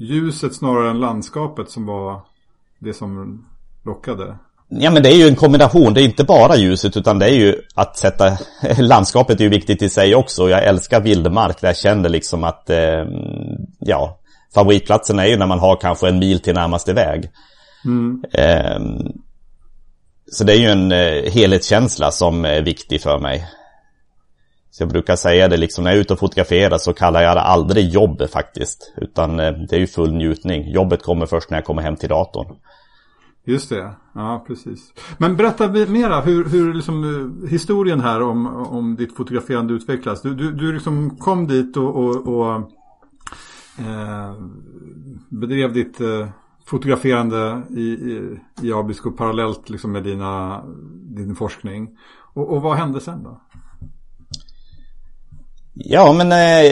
ljuset 0.00 0.54
snarare 0.54 0.90
än 0.90 1.00
landskapet 1.00 1.70
som 1.70 1.86
var 1.86 2.20
det 2.78 2.94
som 2.94 3.44
lockade? 3.84 4.36
Ja 4.72 4.90
men 4.90 5.02
det 5.02 5.08
är 5.08 5.16
ju 5.16 5.28
en 5.28 5.36
kombination, 5.36 5.94
det 5.94 6.02
är 6.02 6.04
inte 6.04 6.24
bara 6.24 6.56
ljuset 6.56 6.96
utan 6.96 7.18
det 7.18 7.26
är 7.26 7.34
ju 7.34 7.56
att 7.74 7.96
sätta 7.96 8.38
Landskapet 8.78 9.40
är 9.40 9.44
ju 9.44 9.50
viktigt 9.50 9.82
i 9.82 9.88
sig 9.88 10.14
också, 10.14 10.50
jag 10.50 10.64
älskar 10.64 11.00
vildmark 11.00 11.60
där 11.60 11.68
jag 11.68 11.76
känner 11.76 12.08
liksom 12.08 12.44
att 12.44 12.70
eh, 12.70 13.04
Ja 13.78 14.16
Favoritplatsen 14.54 15.18
är 15.18 15.26
ju 15.26 15.36
när 15.36 15.46
man 15.46 15.58
har 15.58 15.76
kanske 15.76 16.08
en 16.08 16.18
mil 16.18 16.40
till 16.40 16.54
närmaste 16.54 16.92
väg 16.92 17.30
mm. 17.84 18.24
eh, 18.32 18.80
Så 20.32 20.44
det 20.44 20.52
är 20.52 20.58
ju 20.58 20.68
en 20.68 20.92
eh, 20.92 21.32
helhetskänsla 21.32 22.10
som 22.10 22.44
är 22.44 22.62
viktig 22.62 23.02
för 23.02 23.18
mig 23.18 23.46
så 24.70 24.82
jag 24.82 24.90
brukar 24.90 25.16
säga 25.16 25.48
det 25.48 25.56
liksom 25.56 25.84
när 25.84 25.90
jag 25.90 25.96
är 25.96 26.00
ute 26.00 26.12
och 26.12 26.18
fotograferar 26.18 26.78
så 26.78 26.92
kallar 26.92 27.22
jag 27.22 27.36
det 27.36 27.40
aldrig 27.40 27.88
jobb 27.88 28.30
faktiskt. 28.30 28.92
Utan 28.96 29.40
eh, 29.40 29.52
det 29.52 29.76
är 29.76 29.80
ju 29.80 29.86
full 29.86 30.12
njutning. 30.12 30.70
Jobbet 30.70 31.02
kommer 31.02 31.26
först 31.26 31.50
när 31.50 31.58
jag 31.58 31.64
kommer 31.64 31.82
hem 31.82 31.96
till 31.96 32.08
datorn. 32.08 32.56
Just 33.50 33.68
det, 33.68 33.92
ja 34.14 34.44
precis. 34.46 34.92
Men 35.18 35.36
berätta 35.36 35.68
mera 35.68 36.20
hur, 36.20 36.44
hur 36.44 36.74
liksom, 36.74 37.04
eh, 37.04 37.50
historien 37.50 38.00
här 38.00 38.22
om, 38.22 38.46
om 38.46 38.96
ditt 38.96 39.16
fotograferande 39.16 39.74
utvecklas. 39.74 40.22
Du, 40.22 40.34
du, 40.34 40.52
du 40.52 40.72
liksom 40.72 41.16
kom 41.16 41.46
dit 41.46 41.76
och, 41.76 41.96
och, 41.96 42.28
och 42.28 42.54
eh, 43.78 44.34
bedrev 45.28 45.72
ditt 45.72 46.00
eh, 46.00 46.28
fotograferande 46.66 47.62
i, 47.70 47.80
i, 47.80 48.38
i 48.62 48.72
Abisko 48.72 49.10
parallellt 49.10 49.70
liksom 49.70 49.92
med 49.92 50.02
dina, 50.02 50.64
din 51.16 51.34
forskning. 51.34 51.88
Och, 52.34 52.52
och 52.52 52.62
vad 52.62 52.76
hände 52.76 53.00
sen 53.00 53.22
då? 53.22 53.40
Ja, 55.74 56.12
men 56.12 56.32
eh, 56.32 56.64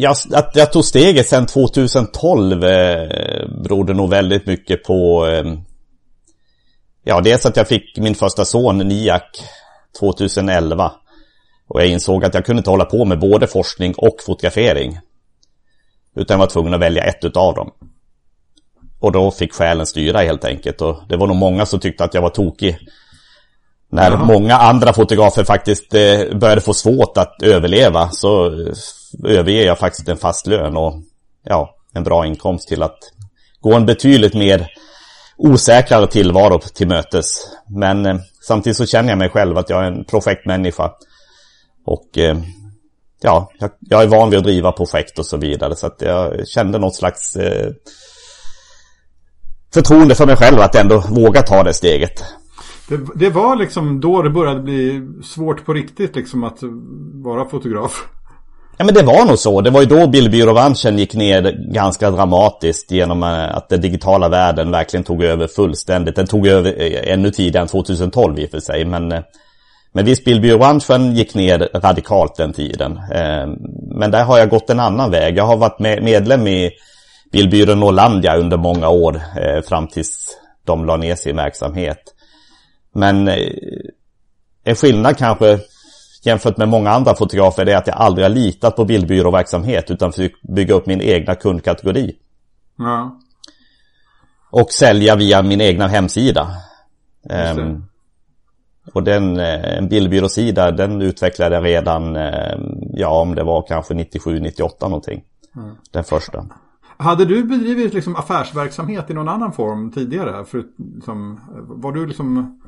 jag, 0.00 0.16
att 0.32 0.50
jag 0.54 0.72
tog 0.72 0.84
steget 0.84 1.26
sen 1.26 1.46
2012 1.46 2.64
eh, 2.64 3.08
berodde 3.62 3.94
nog 3.94 4.10
väldigt 4.10 4.46
mycket 4.46 4.84
på 4.84 5.26
eh, 5.26 5.52
Ja, 7.04 7.20
dels 7.20 7.46
att 7.46 7.56
jag 7.56 7.68
fick 7.68 7.98
min 7.98 8.14
första 8.14 8.44
son 8.44 8.78
Niak 8.78 9.44
2011. 10.00 10.92
Och 11.68 11.80
jag 11.80 11.88
insåg 11.88 12.24
att 12.24 12.34
jag 12.34 12.44
kunde 12.44 12.60
inte 12.60 12.70
hålla 12.70 12.84
på 12.84 13.04
med 13.04 13.18
både 13.18 13.46
forskning 13.46 13.94
och 13.96 14.16
fotografering. 14.26 14.98
Utan 16.16 16.34
jag 16.34 16.38
var 16.38 16.46
tvungen 16.46 16.74
att 16.74 16.80
välja 16.80 17.04
ett 17.04 17.24
utav 17.24 17.54
dem. 17.54 17.70
Och 19.00 19.12
då 19.12 19.30
fick 19.30 19.52
själen 19.52 19.86
styra 19.86 20.18
helt 20.18 20.44
enkelt. 20.44 20.80
Och 20.80 20.96
det 21.08 21.16
var 21.16 21.26
nog 21.26 21.36
många 21.36 21.66
som 21.66 21.80
tyckte 21.80 22.04
att 22.04 22.14
jag 22.14 22.22
var 22.22 22.30
tokig. 22.30 22.78
När 23.88 24.10
Jaha. 24.10 24.24
många 24.24 24.56
andra 24.56 24.92
fotografer 24.92 25.44
faktiskt 25.44 25.94
eh, 25.94 26.38
började 26.38 26.60
få 26.60 26.74
svårt 26.74 27.18
att 27.18 27.42
överleva 27.42 28.10
så 28.10 28.46
överger 29.24 29.66
jag 29.66 29.78
faktiskt 29.78 30.08
en 30.08 30.16
fast 30.16 30.46
lön 30.46 30.76
och 30.76 30.94
ja, 31.44 31.76
en 31.92 32.04
bra 32.04 32.26
inkomst 32.26 32.68
till 32.68 32.82
att 32.82 32.98
gå 33.60 33.74
en 33.74 33.86
betydligt 33.86 34.34
mer 34.34 34.68
osäkrare 35.36 36.06
tillvaro 36.06 36.58
till 36.58 36.88
mötes. 36.88 37.46
Men 37.68 38.06
eh, 38.06 38.16
samtidigt 38.46 38.76
så 38.76 38.86
känner 38.86 39.08
jag 39.08 39.18
mig 39.18 39.30
själv 39.30 39.58
att 39.58 39.70
jag 39.70 39.84
är 39.84 39.86
en 39.86 40.04
projektmänniska. 40.04 40.92
Och 41.86 42.18
eh, 42.18 42.38
ja, 43.22 43.50
jag, 43.58 43.70
jag, 43.80 44.02
är 44.02 44.06
van 44.06 44.30
vid 44.30 44.38
att 44.38 44.44
driva 44.44 44.72
projekt 44.72 45.18
och 45.18 45.26
så 45.26 45.36
vidare. 45.36 45.76
Så 45.76 45.86
att 45.86 45.96
jag 45.98 46.48
kände 46.48 46.78
något 46.78 46.94
slags 46.94 47.36
eh, 47.36 47.70
förtroende 49.74 50.14
för 50.14 50.26
mig 50.26 50.36
själv 50.36 50.60
att 50.60 50.74
ändå 50.74 50.98
våga 50.98 51.42
ta 51.42 51.62
det 51.62 51.74
steget. 51.74 52.24
Det, 52.88 53.00
det, 53.14 53.30
var 53.30 53.56
liksom 53.56 54.00
då 54.00 54.22
det 54.22 54.30
började 54.30 54.60
bli 54.60 55.08
svårt 55.22 55.64
på 55.64 55.72
riktigt 55.72 56.16
liksom 56.16 56.44
att 56.44 56.58
vara 57.24 57.48
fotograf. 57.48 58.08
Ja 58.76 58.84
men 58.84 58.94
det 58.94 59.02
var 59.02 59.24
nog 59.24 59.38
så. 59.38 59.60
Det 59.60 59.70
var 59.70 59.80
ju 59.80 59.86
då 59.86 60.06
bildbyråbranschen 60.06 60.98
gick 60.98 61.14
ner 61.14 61.42
ganska 61.72 62.10
dramatiskt 62.10 62.90
genom 62.90 63.22
eh, 63.22 63.56
att 63.56 63.68
den 63.68 63.80
digitala 63.80 64.28
världen 64.28 64.70
verkligen 64.70 65.04
tog 65.04 65.22
över 65.22 65.46
fullständigt. 65.46 66.16
Den 66.16 66.26
tog 66.26 66.46
över 66.46 66.82
eh, 66.82 67.12
ännu 67.12 67.30
tidigare 67.30 67.62
än 67.62 67.68
2012 67.68 68.38
i 68.38 68.46
och 68.46 68.50
för 68.50 68.60
sig. 68.60 68.84
Men, 68.84 69.12
eh, 69.12 69.22
men 69.92 70.04
visst, 70.04 70.24
bildbyråbranschen 70.24 71.14
gick 71.14 71.34
ner 71.34 71.58
radikalt 71.74 72.36
den 72.36 72.52
tiden. 72.52 73.00
Men 73.96 74.10
där 74.10 74.24
har 74.24 74.38
jag 74.38 74.50
gått 74.50 74.70
en 74.70 74.80
annan 74.80 75.10
väg. 75.10 75.36
Jag 75.36 75.44
har 75.44 75.56
varit 75.56 75.78
medlem 75.78 76.46
i 76.46 76.70
Bilbyrån 77.32 77.80
Norlandia 77.80 78.36
under 78.36 78.56
många 78.56 78.88
år 78.88 79.22
fram 79.68 79.88
tills 79.88 80.38
de 80.64 80.84
la 80.84 80.96
ner 80.96 81.14
sin 81.14 81.36
verksamhet. 81.36 81.98
Men 82.94 83.28
en 84.64 84.76
skillnad 84.76 85.18
kanske 85.18 85.58
jämfört 86.26 86.56
med 86.56 86.68
många 86.68 86.90
andra 86.90 87.14
fotografer 87.14 87.68
är 87.68 87.76
att 87.76 87.86
jag 87.86 87.96
aldrig 87.96 88.24
har 88.24 88.30
litat 88.30 88.76
på 88.76 88.84
bildbyråverksamhet 88.84 89.90
utan 89.90 90.12
försökt 90.12 90.42
bygga 90.42 90.74
upp 90.74 90.86
min 90.86 91.00
egna 91.00 91.34
kundkategori. 91.34 92.16
Ja. 92.78 93.20
Och 94.50 94.70
sälja 94.70 95.16
via 95.16 95.42
min 95.42 95.60
egna 95.60 95.86
hemsida. 95.86 96.50
Um, 97.56 97.84
och 98.92 99.02
den, 99.02 99.40
eh, 99.40 99.78
en 99.78 99.88
bildbyråsida, 99.88 100.70
den 100.70 101.02
utvecklade 101.02 101.54
jag 101.54 101.64
redan, 101.64 102.16
ehm, 102.16 102.60
ja 102.92 103.20
om 103.20 103.34
det 103.34 103.44
var 103.44 103.62
kanske 103.68 103.94
97-98 103.94 104.88
någonting. 104.88 105.24
Mm. 105.56 105.70
Den 105.90 106.04
första. 106.04 106.46
Hade 106.96 107.24
du 107.24 107.44
bedrivit 107.44 107.94
liksom 107.94 108.16
affärsverksamhet 108.16 109.10
i 109.10 109.14
någon 109.14 109.28
annan 109.28 109.52
form 109.52 109.92
tidigare? 109.92 110.44
För, 110.44 110.64
som, 111.04 111.40
var 111.52 111.92
du 111.92 112.06
liksom, 112.06 112.60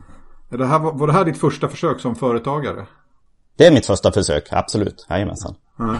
det 0.48 0.66
här, 0.66 0.78
var 0.78 1.06
det 1.06 1.12
här 1.12 1.24
ditt 1.24 1.38
första 1.38 1.68
försök 1.68 2.00
som 2.00 2.14
företagare? 2.14 2.86
Det 3.56 3.66
är 3.66 3.72
mitt 3.72 3.86
första 3.86 4.12
försök, 4.12 4.48
absolut. 4.50 5.06
Jajamensan. 5.10 5.54
Mm, 5.78 5.96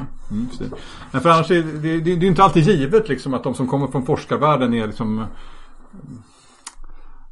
Men 1.13 1.21
för 1.21 1.29
annars 1.29 1.51
är 1.51 1.63
det, 1.63 2.01
det, 2.01 2.17
det 2.17 2.27
är 2.27 2.29
inte 2.29 2.45
alltid 2.45 2.63
givet 2.63 3.09
liksom 3.09 3.35
att 3.35 3.45
de 3.45 3.55
som 3.55 3.69
kommer 3.69 3.87
från 3.87 4.07
forskarvärlden 4.07 4.75
är 4.75 4.87
liksom 4.87 5.19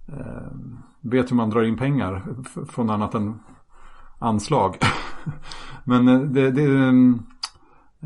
eh, 0.09 0.15
vet 1.01 1.31
hur 1.31 1.37
man 1.37 1.51
drar 1.51 1.63
in 1.63 1.77
pengar 1.77 2.23
från 2.71 2.91
annat 2.91 3.15
än 3.15 3.39
anslag. 4.19 4.77
Men 5.85 6.09
eh, 6.09 6.21
det, 6.21 6.51
det 6.51 6.63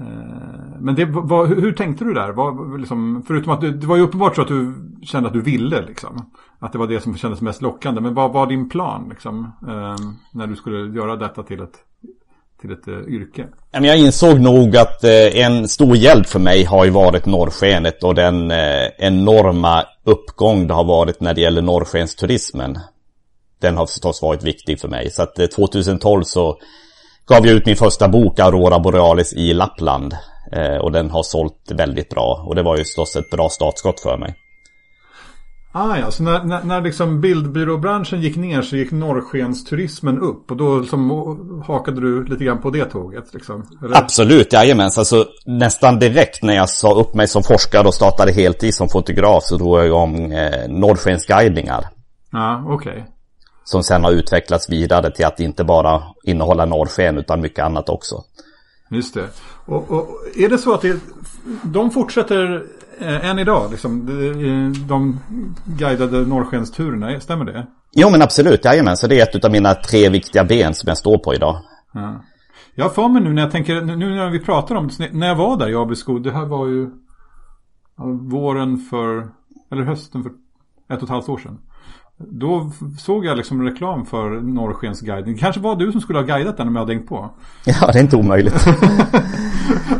Eh, 0.00 0.80
men 0.80 0.94
det, 0.94 1.04
vad, 1.04 1.48
hur 1.48 1.72
tänkte 1.72 2.04
du 2.04 2.14
där? 2.14 2.32
Vad, 2.32 2.80
liksom, 2.80 3.22
förutom 3.26 3.52
att 3.52 3.60
du, 3.60 3.70
det 3.70 3.86
var 3.86 3.96
ju 3.96 4.02
uppenbart 4.02 4.36
så 4.36 4.42
att 4.42 4.48
du 4.48 4.74
kände 5.02 5.28
att 5.28 5.32
du 5.32 5.42
ville. 5.42 5.86
Liksom, 5.86 6.30
att 6.58 6.72
det 6.72 6.78
var 6.78 6.86
det 6.86 7.00
som 7.00 7.16
kändes 7.16 7.40
mest 7.40 7.62
lockande. 7.62 8.00
Men 8.00 8.14
vad 8.14 8.32
var 8.32 8.46
din 8.46 8.68
plan 8.68 9.06
liksom, 9.10 9.52
ehm, 9.68 10.16
när 10.32 10.46
du 10.46 10.56
skulle 10.56 10.98
göra 10.98 11.16
detta 11.16 11.42
till 11.42 11.60
ett, 11.60 11.74
till 12.60 12.72
ett 12.72 12.88
eh, 12.88 13.14
yrke? 13.14 13.46
Jag 13.70 13.98
insåg 13.98 14.40
nog 14.40 14.76
att 14.76 15.04
eh, 15.04 15.44
en 15.46 15.68
stor 15.68 15.96
hjälp 15.96 16.26
för 16.26 16.38
mig 16.38 16.64
har 16.64 16.84
ju 16.84 16.90
varit 16.90 17.26
norrskenet 17.26 18.04
och 18.04 18.14
den 18.14 18.52
enorma 18.98 19.84
uppgång 20.04 20.66
det 20.66 20.74
har 20.74 20.84
varit 20.84 21.20
när 21.20 21.34
det 21.34 21.40
gäller 21.40 21.62
norrskensturismen. 21.62 22.78
Den 23.60 23.76
har 23.76 23.86
förstås 23.86 24.22
varit 24.22 24.44
viktig 24.44 24.80
för 24.80 24.88
mig. 24.88 25.10
Så 25.10 25.22
att 25.22 25.50
2012 25.56 26.22
så 26.22 26.58
gav 27.28 27.46
jag 27.46 27.56
ut 27.56 27.66
min 27.66 27.76
första 27.76 28.08
bok 28.08 28.38
Aurora 28.38 28.78
Borealis 28.78 29.32
i 29.32 29.54
Lappland. 29.54 30.14
Eh, 30.52 30.76
och 30.76 30.92
den 30.92 31.10
har 31.10 31.22
sålt 31.22 31.72
väldigt 31.74 32.08
bra. 32.10 32.44
Och 32.46 32.54
det 32.54 32.62
var 32.62 32.76
ju 32.76 32.84
förstås 32.84 33.16
ett 33.16 33.30
bra 33.30 33.48
startskott 33.48 34.00
för 34.00 34.18
mig. 34.18 34.34
Ah, 35.72 35.96
ja, 35.96 36.10
så 36.10 36.22
när, 36.22 36.44
när, 36.44 36.64
när 36.64 36.80
liksom 36.80 37.20
bildbyråbranschen 37.20 38.20
gick 38.20 38.36
ner 38.36 38.62
så 38.62 38.76
gick 38.76 38.92
norrskensturismen 38.92 40.18
upp 40.18 40.50
och 40.50 40.56
då 40.56 40.78
liksom 40.78 41.62
hakade 41.66 42.00
du 42.00 42.24
lite 42.24 42.44
grann 42.44 42.60
på 42.60 42.70
det 42.70 42.84
tåget? 42.84 43.34
Liksom, 43.34 43.64
Absolut, 43.92 44.52
jajamens. 44.52 44.98
Alltså, 44.98 45.26
nästan 45.46 45.98
direkt 45.98 46.42
när 46.42 46.54
jag 46.54 46.68
sa 46.68 46.94
upp 46.94 47.14
mig 47.14 47.28
som 47.28 47.42
forskare 47.42 47.86
och 47.86 47.94
startade 47.94 48.32
heltid 48.32 48.74
som 48.74 48.88
fotograf 48.88 49.42
så 49.44 49.56
drog 49.56 49.78
jag 49.78 49.86
igång 49.86 50.32
eh, 50.32 50.68
norrskensguidningar. 50.68 51.84
Ja, 52.32 52.64
okej. 52.66 52.92
Okay. 52.92 53.04
Som 53.70 53.82
sen 53.82 54.04
har 54.04 54.12
utvecklats 54.12 54.70
vidare 54.70 55.10
till 55.10 55.26
att 55.26 55.40
inte 55.40 55.64
bara 55.64 56.02
innehålla 56.24 56.64
norrsken 56.64 57.18
utan 57.18 57.40
mycket 57.40 57.64
annat 57.64 57.88
också. 57.88 58.24
Just 58.90 59.14
det. 59.14 59.28
Och, 59.66 59.90
och 59.90 60.08
är 60.36 60.48
det 60.48 60.58
så 60.58 60.74
att 60.74 60.82
det, 60.82 61.00
de 61.62 61.90
fortsätter 61.90 62.64
eh, 62.98 63.30
än 63.30 63.38
idag? 63.38 63.70
Liksom, 63.70 64.06
de, 64.06 64.86
de 64.88 65.20
guidade 65.64 66.26
norrskensturerna, 66.26 67.20
stämmer 67.20 67.44
det? 67.44 67.66
Jo 67.92 68.10
men 68.10 68.22
absolut, 68.22 68.64
jajamän. 68.64 68.96
Så 68.96 69.06
det 69.06 69.20
är 69.20 69.36
ett 69.36 69.44
av 69.44 69.50
mina 69.50 69.74
tre 69.74 70.08
viktiga 70.08 70.44
ben 70.44 70.74
som 70.74 70.88
jag 70.88 70.98
står 70.98 71.18
på 71.18 71.34
idag. 71.34 71.56
Ja. 71.92 72.24
Jag 72.74 72.94
för 72.94 73.08
mig 73.08 73.22
nu 73.22 73.32
när 73.32 73.42
jag 73.42 73.50
tänker, 73.50 73.80
nu 73.80 74.14
när 74.14 74.30
vi 74.30 74.38
pratar 74.38 74.74
om 74.74 74.90
det, 74.98 75.12
när 75.12 75.26
jag 75.26 75.36
var 75.36 75.56
där 75.56 75.70
i 75.70 75.74
Abisko, 75.74 76.18
det 76.18 76.32
här 76.32 76.46
var 76.46 76.66
ju 76.66 76.90
våren 78.30 78.76
för, 78.78 79.28
eller 79.70 79.82
hösten 79.82 80.22
för 80.22 80.30
ett 80.94 80.96
och 80.96 81.02
ett 81.02 81.08
halvt 81.08 81.28
år 81.28 81.38
sedan. 81.38 81.58
Då 82.20 82.70
såg 82.98 83.24
jag 83.24 83.36
liksom 83.36 83.62
reklam 83.62 84.06
för 84.06 84.30
Norrskens 84.30 85.00
guidning. 85.00 85.34
Det 85.34 85.40
kanske 85.40 85.60
var 85.60 85.76
du 85.76 85.92
som 85.92 86.00
skulle 86.00 86.18
ha 86.18 86.26
guidat 86.26 86.56
den 86.56 86.68
om 86.68 86.74
jag 86.74 86.82
hade 86.82 86.92
tänkt 86.92 87.08
på. 87.08 87.30
Ja, 87.64 87.90
det 87.92 87.98
är 87.98 88.02
inte 88.02 88.16
omöjligt. 88.16 88.54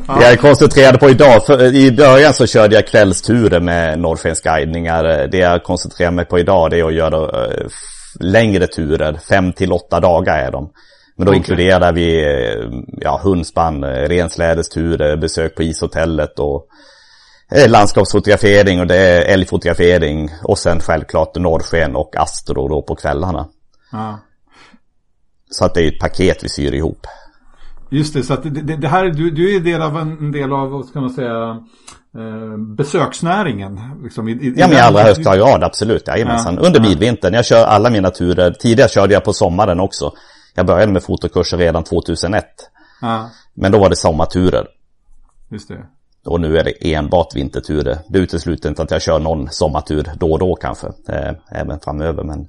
ja. 0.07 0.23
Jag 0.23 0.41
koncentrerade 0.41 0.99
på 0.99 1.11
idag. 1.11 1.47
För 1.47 1.75
I 1.75 1.93
början 1.93 2.33
så 2.33 2.47
körde 2.47 2.75
jag 2.75 2.87
kvällsturer 2.87 3.61
med 3.61 3.99
Norrskens 3.99 4.41
guidningar. 4.41 5.29
Det 5.29 5.39
jag 5.39 5.63
koncentrerar 5.63 6.11
mig 6.11 6.25
på 6.25 6.39
idag 6.39 6.71
det 6.71 6.79
är 6.79 6.85
att 6.85 6.95
göra 6.95 7.21
uh, 7.21 7.69
längre 8.21 8.67
turer. 8.67 9.19
Fem 9.29 9.53
till 9.53 9.73
åtta 9.73 10.01
dagar 10.01 10.39
är 10.39 10.53
de. 10.53 10.71
Men 11.17 11.27
då 11.27 11.31
okay. 11.31 11.37
inkluderar 11.37 11.93
vi 11.93 12.25
ja, 13.01 13.21
hundspann, 13.25 13.85
renslädesturer, 13.85 15.17
besök 15.17 15.55
på 15.55 15.63
ishotellet 15.63 16.39
och 16.39 16.67
Eh, 16.67 16.98
landskapsfotografering 17.69 18.81
och 18.81 18.87
det 18.87 18.97
är 18.97 19.23
älgfotografering 19.23 20.31
och 20.43 20.59
sen 20.59 20.81
självklart 20.81 21.37
norrsken 21.37 21.97
och 21.97 22.17
astro 22.17 22.69
då 22.69 22.83
på 22.83 22.95
kvällarna. 22.95 23.49
Ja. 23.93 24.19
Så 25.50 25.64
att 25.64 25.75
det 25.75 25.85
är 25.85 25.88
ett 25.88 26.00
paket 26.00 26.45
vi 26.45 26.49
syr 26.49 26.75
ihop. 26.75 27.07
Just 27.90 28.14
det, 28.14 28.23
så 28.23 28.35
att 28.35 28.43
det, 28.43 28.76
det 28.76 28.88
här, 28.88 29.05
du, 29.05 29.31
du 29.31 29.56
är 29.56 29.61
del 29.61 29.82
av 29.82 29.97
en, 29.97 30.19
en, 30.19 30.32
del 30.32 30.52
av, 30.52 30.71
vad 30.71 30.87
ska 30.87 31.00
man 31.00 31.11
säga, 31.11 31.50
eh, 32.19 32.56
besöksnäringen. 32.76 33.80
Liksom, 34.02 34.28
i, 34.28 34.32
i, 34.32 34.54
ja, 34.56 34.69
men 34.69 34.76
i 34.76 34.80
allra 34.80 35.02
högsta 35.02 35.37
grad, 35.37 35.65
absolut. 35.65 36.08
Jajamensan. 36.08 36.54
Ja, 36.54 36.67
Under 36.67 36.80
midvintern. 36.80 37.34
Jag 37.34 37.45
kör 37.45 37.67
alla 37.67 37.91
mina 37.91 38.11
turer. 38.11 38.50
Tidigare 38.50 38.89
körde 38.89 39.15
jag 39.15 39.25
på 39.25 39.32
sommaren 39.32 39.80
också. 39.80 40.13
Jag 40.54 40.67
började 40.67 40.93
med 40.93 41.02
fotokurser 41.02 41.56
redan 41.58 41.84
2001. 41.84 42.45
Ja. 43.00 43.30
Men 43.54 43.73
då 43.73 43.78
var 43.78 43.89
det 43.89 43.97
sommarturer. 43.97 44.67
Just 45.50 45.69
det. 45.69 45.87
Och 46.25 46.41
nu 46.41 46.59
är 46.59 46.65
det 46.65 46.95
enbart 46.95 47.37
vinterturer. 47.37 47.99
Det 48.09 48.19
utesluter 48.19 48.69
inte 48.69 48.83
att 48.83 48.91
jag 48.91 49.02
kör 49.02 49.19
någon 49.19 49.49
sommartur 49.50 50.07
då 50.19 50.33
och 50.33 50.39
då 50.39 50.54
kanske. 50.54 50.87
Eh, 50.87 51.33
även 51.50 51.81
framöver. 51.81 52.25
Men, 52.25 52.49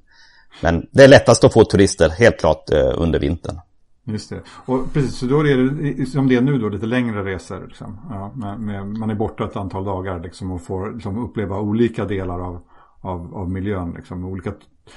men 0.61 0.87
det 0.91 1.03
är 1.03 1.07
lättast 1.07 1.43
att 1.43 1.53
få 1.53 1.65
turister 1.65 2.09
helt 2.09 2.39
klart 2.39 2.69
eh, 2.69 2.91
under 2.95 3.19
vintern. 3.19 3.59
Just 4.03 4.29
det. 4.29 4.41
Och 4.65 4.93
precis, 4.93 5.15
så 5.15 5.25
då 5.25 5.39
är 5.39 5.57
det 5.97 6.05
som 6.05 6.27
det 6.27 6.35
är 6.35 6.41
nu 6.41 6.57
då 6.57 6.69
lite 6.69 6.85
längre 6.85 7.23
resor. 7.25 7.65
Liksom. 7.67 7.99
Ja, 8.09 8.31
med, 8.35 8.59
med, 8.59 8.85
man 8.85 9.09
är 9.09 9.15
borta 9.15 9.45
ett 9.45 9.55
antal 9.55 9.85
dagar 9.85 10.19
liksom, 10.19 10.51
och 10.51 10.61
får 10.61 10.93
liksom, 10.93 11.23
uppleva 11.23 11.59
olika 11.59 12.05
delar 12.05 12.39
av, 12.39 12.61
av, 13.01 13.35
av 13.35 13.49
miljön. 13.49 13.93
Liksom, 13.97 14.25
olika... 14.25 14.53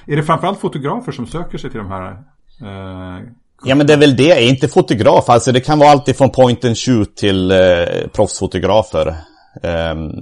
Är 0.06 0.16
det 0.16 0.22
framförallt 0.22 0.58
fotografer 0.58 1.12
som 1.12 1.26
söker 1.26 1.58
sig 1.58 1.70
till 1.70 1.80
de 1.80 1.88
här 1.88 2.10
eh, 2.60 3.24
Ja 3.64 3.74
men 3.74 3.86
det 3.86 3.92
är 3.92 3.98
väl 3.98 4.16
det, 4.16 4.26
jag 4.26 4.38
är 4.38 4.48
inte 4.48 4.68
fotograf. 4.68 5.28
Alltså 5.28 5.52
det 5.52 5.60
kan 5.60 5.78
vara 5.78 5.90
allt 5.90 6.16
från 6.16 6.30
point 6.30 6.64
and 6.64 6.78
shoot 6.78 7.16
till 7.16 7.50
eh, 7.50 7.58
proffsfotografer. 8.12 9.16
Um, 9.62 10.12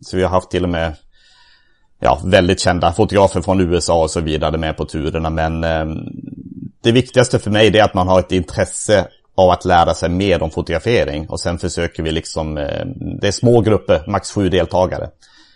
så 0.00 0.16
vi 0.16 0.22
har 0.22 0.30
haft 0.30 0.50
till 0.50 0.64
och 0.64 0.70
med 0.70 0.94
ja, 2.00 2.20
väldigt 2.24 2.60
kända 2.60 2.92
fotografer 2.92 3.40
från 3.40 3.60
USA 3.60 4.02
och 4.02 4.10
så 4.10 4.20
vidare 4.20 4.58
med 4.58 4.76
på 4.76 4.84
turerna. 4.84 5.30
Men 5.30 5.64
um, 5.64 6.08
det 6.82 6.92
viktigaste 6.92 7.38
för 7.38 7.50
mig 7.50 7.78
är 7.78 7.84
att 7.84 7.94
man 7.94 8.08
har 8.08 8.20
ett 8.20 8.32
intresse 8.32 9.06
av 9.34 9.50
att 9.50 9.64
lära 9.64 9.94
sig 9.94 10.08
mer 10.08 10.42
om 10.42 10.50
fotografering. 10.50 11.28
Och 11.28 11.40
sen 11.40 11.58
försöker 11.58 12.02
vi 12.02 12.12
liksom, 12.12 12.58
eh, 12.58 12.86
det 13.20 13.26
är 13.26 13.32
små 13.32 13.60
grupper, 13.60 14.04
max 14.06 14.32
sju 14.32 14.48
deltagare. 14.48 15.10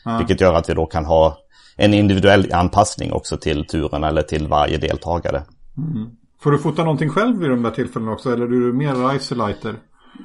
Mm. 0.07 0.18
Vilket 0.18 0.40
gör 0.40 0.55
att 0.55 0.68
vi 0.68 0.75
då 0.75 0.87
kan 0.87 1.05
ha 1.05 1.38
en 1.77 1.94
individuell 1.94 2.53
anpassning 2.53 3.12
också 3.12 3.37
till 3.37 3.66
turerna 3.66 4.09
eller 4.09 4.22
till 4.22 4.49
varje 4.49 4.79
deltagare. 4.79 5.42
Mm. 5.79 6.11
Får 6.47 6.51
du 6.51 6.59
fota 6.59 6.83
någonting 6.83 7.09
själv 7.09 7.39
vid 7.39 7.51
de 7.51 7.63
där 7.63 7.71
tillfällena 7.71 8.13
också? 8.13 8.33
Eller 8.33 8.45
är 8.45 8.49
du 8.49 8.73
mer 8.73 9.17
isolater? 9.17 9.75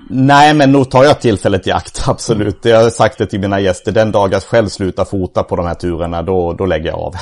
Nej, 0.10 0.54
men 0.54 0.72
nog 0.72 0.92
tar 0.92 1.04
jag 1.04 1.22
tillfället 1.22 1.68
i 1.68 1.72
akt, 1.72 2.04
absolut. 2.08 2.66
Jag 2.66 2.84
har 2.84 2.90
sagt 2.90 3.18
det 3.18 3.26
till 3.26 3.40
mina 3.40 3.60
gäster. 3.60 3.92
Den 3.92 4.12
dag 4.12 4.34
jag 4.34 4.44
själv 4.44 4.68
slutar 4.68 5.06
fota 5.06 5.44
på 5.44 5.56
de 5.56 5.66
här 5.66 5.74
turerna, 5.74 6.22
då, 6.22 6.54
då 6.54 6.66
lägger 6.66 6.90
jag 6.90 7.00
av. 7.00 7.16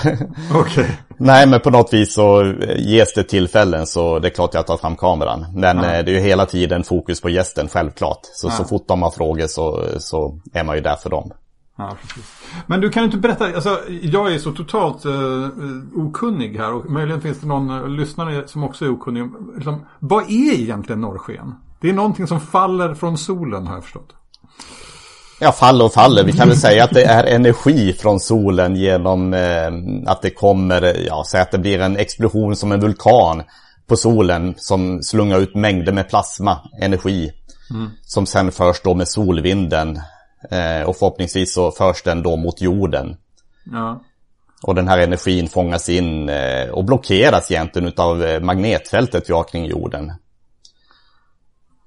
Okay. 0.62 0.86
Nej, 1.18 1.48
men 1.48 1.60
på 1.60 1.70
något 1.70 1.94
vis 1.94 2.14
så 2.14 2.54
ges 2.78 3.14
det 3.14 3.24
tillfällen 3.24 3.88
så 3.88 4.20
det 4.20 4.28
är 4.28 4.30
klart 4.30 4.54
jag 4.54 4.68
tar 4.68 4.78
fram 4.78 4.96
kameran. 4.96 5.46
Men 5.56 5.78
ja. 5.78 5.84
Eh, 5.84 6.06
det 6.06 6.12
är 6.12 6.16
ju 6.16 6.20
hela 6.20 6.46
tiden 6.46 6.84
fokus 6.84 7.22
på 7.22 7.30
gästen, 7.30 7.68
självklart. 7.68 8.20
Så, 8.24 8.48
ja. 8.48 8.52
så 8.52 8.64
fort 8.64 8.88
de 8.88 9.02
har 9.02 9.12
frågor 9.12 9.48
så, 9.48 9.86
så 10.00 10.40
är 10.54 10.64
man 10.64 10.76
ju 10.76 10.82
där 10.82 10.96
för 10.96 11.10
dem. 11.10 11.32
Ja, 11.80 11.98
Men 12.65 12.82
du 12.82 12.89
kan 12.89 13.04
inte 13.04 13.18
berätta, 13.18 13.46
alltså, 13.46 13.80
jag 14.02 14.34
är 14.34 14.39
så 14.39 14.52
totalt 14.52 15.06
uh, 15.06 15.48
okunnig 15.96 16.58
här 16.58 16.74
och 16.74 16.89
möjligen 16.89 17.22
finns 17.22 17.39
det 17.39 17.48
någon 17.48 17.70
uh, 17.70 17.89
lyssnare 17.89 18.48
som 18.48 18.63
också 18.63 18.86
är 18.86 18.89
okunnig. 18.89 19.32
Liksom, 19.56 19.86
vad 20.00 20.24
är 20.24 20.54
egentligen 20.54 21.02
norrsken? 21.02 21.56
Det 21.82 21.89
är 21.89 21.94
någonting 21.94 22.28
som 22.28 22.39
faller 22.39 22.94
från 22.94 23.18
solen 23.18 23.68
har 23.68 23.74
jag 23.74 23.84
förstått. 23.84 24.13
Ja, 25.39 25.52
faller 25.52 25.86
och 25.86 25.94
faller. 25.94 26.24
Vi 26.24 26.32
kan 26.32 26.48
väl 26.48 26.58
säga 26.58 26.84
att 26.84 26.94
det 26.94 27.04
är 27.04 27.24
energi 27.24 27.94
från 27.94 28.20
solen 28.20 28.76
genom 28.76 29.34
eh, 29.34 30.12
att 30.12 30.22
det 30.22 30.30
kommer, 30.30 31.06
ja, 31.08 31.24
säg 31.28 31.42
att 31.42 31.52
det 31.52 31.58
blir 31.58 31.80
en 31.80 31.98
explosion 31.98 32.56
som 32.56 32.72
en 32.72 32.80
vulkan 32.80 33.44
på 33.88 33.96
solen 33.96 34.54
som 34.58 35.04
slungar 35.04 35.39
ut 35.39 35.56
mängder 35.56 35.94
med 35.94 36.10
plasma, 36.10 36.58
energi. 36.82 37.32
Mm. 37.72 37.89
Som 38.02 38.26
sen 38.26 38.52
förs 38.52 38.82
då 38.82 38.94
med 38.94 39.08
solvinden 39.08 40.00
Eh, 40.52 40.82
och 40.82 40.97
förhoppningsvis 40.97 41.54
så 41.54 41.71
förs 41.71 42.04
den 42.04 42.23
då 42.23 42.36
mot 42.36 42.62
jorden. 42.62 43.17
Ja. 43.71 44.04
Och 44.63 44.75
den 44.75 44.88
här 44.88 44.99
energin 44.99 45.49
fångas 45.49 45.89
in 45.89 46.30
eh, 46.30 46.69
och 46.69 46.86
blockeras 46.86 47.52
egentligen 47.52 47.93
av 47.97 48.23
eh, 48.23 48.41
magnetfältet 48.41 49.30
vi 49.30 49.34
har 49.34 49.43
kring 49.43 49.65
jorden. 49.65 50.13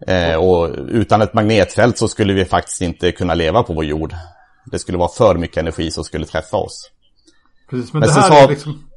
Eh, 0.06 0.36
och 0.36 0.70
utan 0.88 1.22
ett 1.22 1.34
magnetfält 1.34 1.98
så 1.98 2.08
skulle 2.08 2.32
vi 2.32 2.44
faktiskt 2.44 2.80
inte 2.80 3.12
kunna 3.12 3.34
leva 3.34 3.62
på 3.62 3.72
vår 3.72 3.84
jord. 3.84 4.14
Det 4.64 4.78
skulle 4.78 4.98
vara 4.98 5.08
för 5.08 5.34
mycket 5.34 5.56
energi 5.56 5.90
som 5.90 6.04
skulle 6.04 6.26
träffa 6.26 6.56
oss. 6.56 6.90
Precis, 7.70 7.92
men, 7.92 8.00
men 8.00 8.08
det 8.08 8.14
här 8.14 8.28
så, 8.28 8.34
är 8.34 8.48
liksom... 8.48 8.88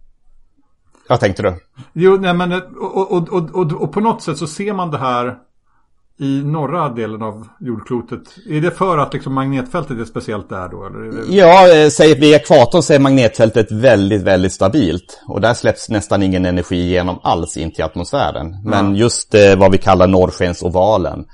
Vad 1.09 1.19
tänkte 1.19 1.43
du? 1.43 1.55
Jo, 1.93 2.17
nej 2.17 2.33
men 2.33 2.53
och, 2.53 3.11
och, 3.11 3.33
och, 3.33 3.71
och, 3.71 3.91
på 3.91 3.99
något 3.99 4.21
sätt 4.21 4.37
så 4.37 4.47
ser 4.47 4.73
man 4.73 4.91
det 4.91 4.97
här 4.97 5.37
i 6.17 6.43
norra 6.43 6.89
delen 6.89 7.21
av 7.21 7.47
jordklotet. 7.60 8.21
Är 8.49 8.62
det 8.62 8.71
för 8.71 8.97
att 8.97 9.13
liksom 9.13 9.34
magnetfältet 9.34 9.99
är 9.99 10.06
speciellt 10.06 10.49
där 10.49 10.69
då? 10.69 10.89
Det... 10.89 11.36
Ja, 11.36 11.75
eh, 11.75 11.89
säg 11.89 12.19
vid 12.19 12.34
ekvatorn 12.34 12.84
så 12.84 12.93
är 12.93 12.99
magnetfältet 12.99 13.71
väldigt, 13.71 14.21
väldigt 14.21 14.54
stabilt. 14.54 15.21
Och 15.28 15.41
där 15.41 15.54
släpps 15.54 15.89
nästan 15.89 16.23
ingen 16.23 16.45
energi 16.45 16.75
igenom 16.75 17.19
alls 17.23 17.58
in 17.58 17.71
till 17.71 17.84
atmosfären. 17.84 18.58
Men 18.65 18.95
ja. 18.95 18.99
just 18.99 19.36
eh, 19.36 19.56
vad 19.56 19.71
vi 19.71 19.78
kallar 19.78 20.08
norrskensovalen, 20.08 21.25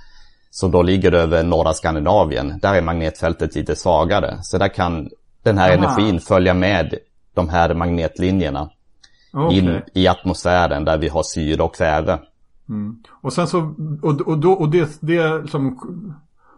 som 0.51 0.71
då 0.71 0.81
ligger 0.81 1.11
över 1.11 1.43
norra 1.43 1.73
Skandinavien, 1.73 2.59
där 2.61 2.73
är 2.73 2.81
magnetfältet 2.81 3.55
lite 3.55 3.75
svagare. 3.75 4.37
Så 4.41 4.57
där 4.57 4.67
kan 4.67 5.09
den 5.43 5.57
här 5.57 5.77
Aha. 5.77 5.77
energin 5.77 6.19
följa 6.19 6.53
med 6.53 6.95
de 7.35 7.49
här 7.49 7.73
magnetlinjerna 7.73 8.69
okay. 9.33 9.57
in 9.57 9.81
i 9.93 10.07
atmosfären 10.07 10.85
där 10.85 10.97
vi 10.97 11.07
har 11.07 11.23
syre 11.23 11.63
och 11.63 11.75
kväve. 11.75 12.19
Mm. 12.69 12.95
Och 13.21 13.33
sen 13.33 13.47
så, 13.47 13.75
och, 14.01 14.21
och, 14.21 14.37
då, 14.37 14.51
och 14.53 14.69
det, 14.69 14.97
det 15.01 15.49
som 15.49 15.79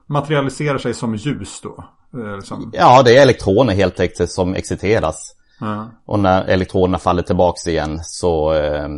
materialiserar 0.08 0.78
sig 0.78 0.94
som 0.94 1.16
ljus 1.16 1.62
då? 1.64 1.84
Eh, 2.20 2.36
liksom. 2.36 2.72
Ja, 2.74 3.04
det 3.04 3.18
är 3.18 3.22
elektroner 3.22 3.74
helt 3.74 4.00
enkelt 4.00 4.32
som 4.32 4.56
exciteras. 4.56 5.36
Ja. 5.60 5.92
Och 6.06 6.20
när 6.20 6.44
elektronerna 6.46 7.00
faller 7.00 7.24
tillbaks 7.24 7.68
igen 7.68 8.00
så 8.04 8.54
eh, 8.54 8.90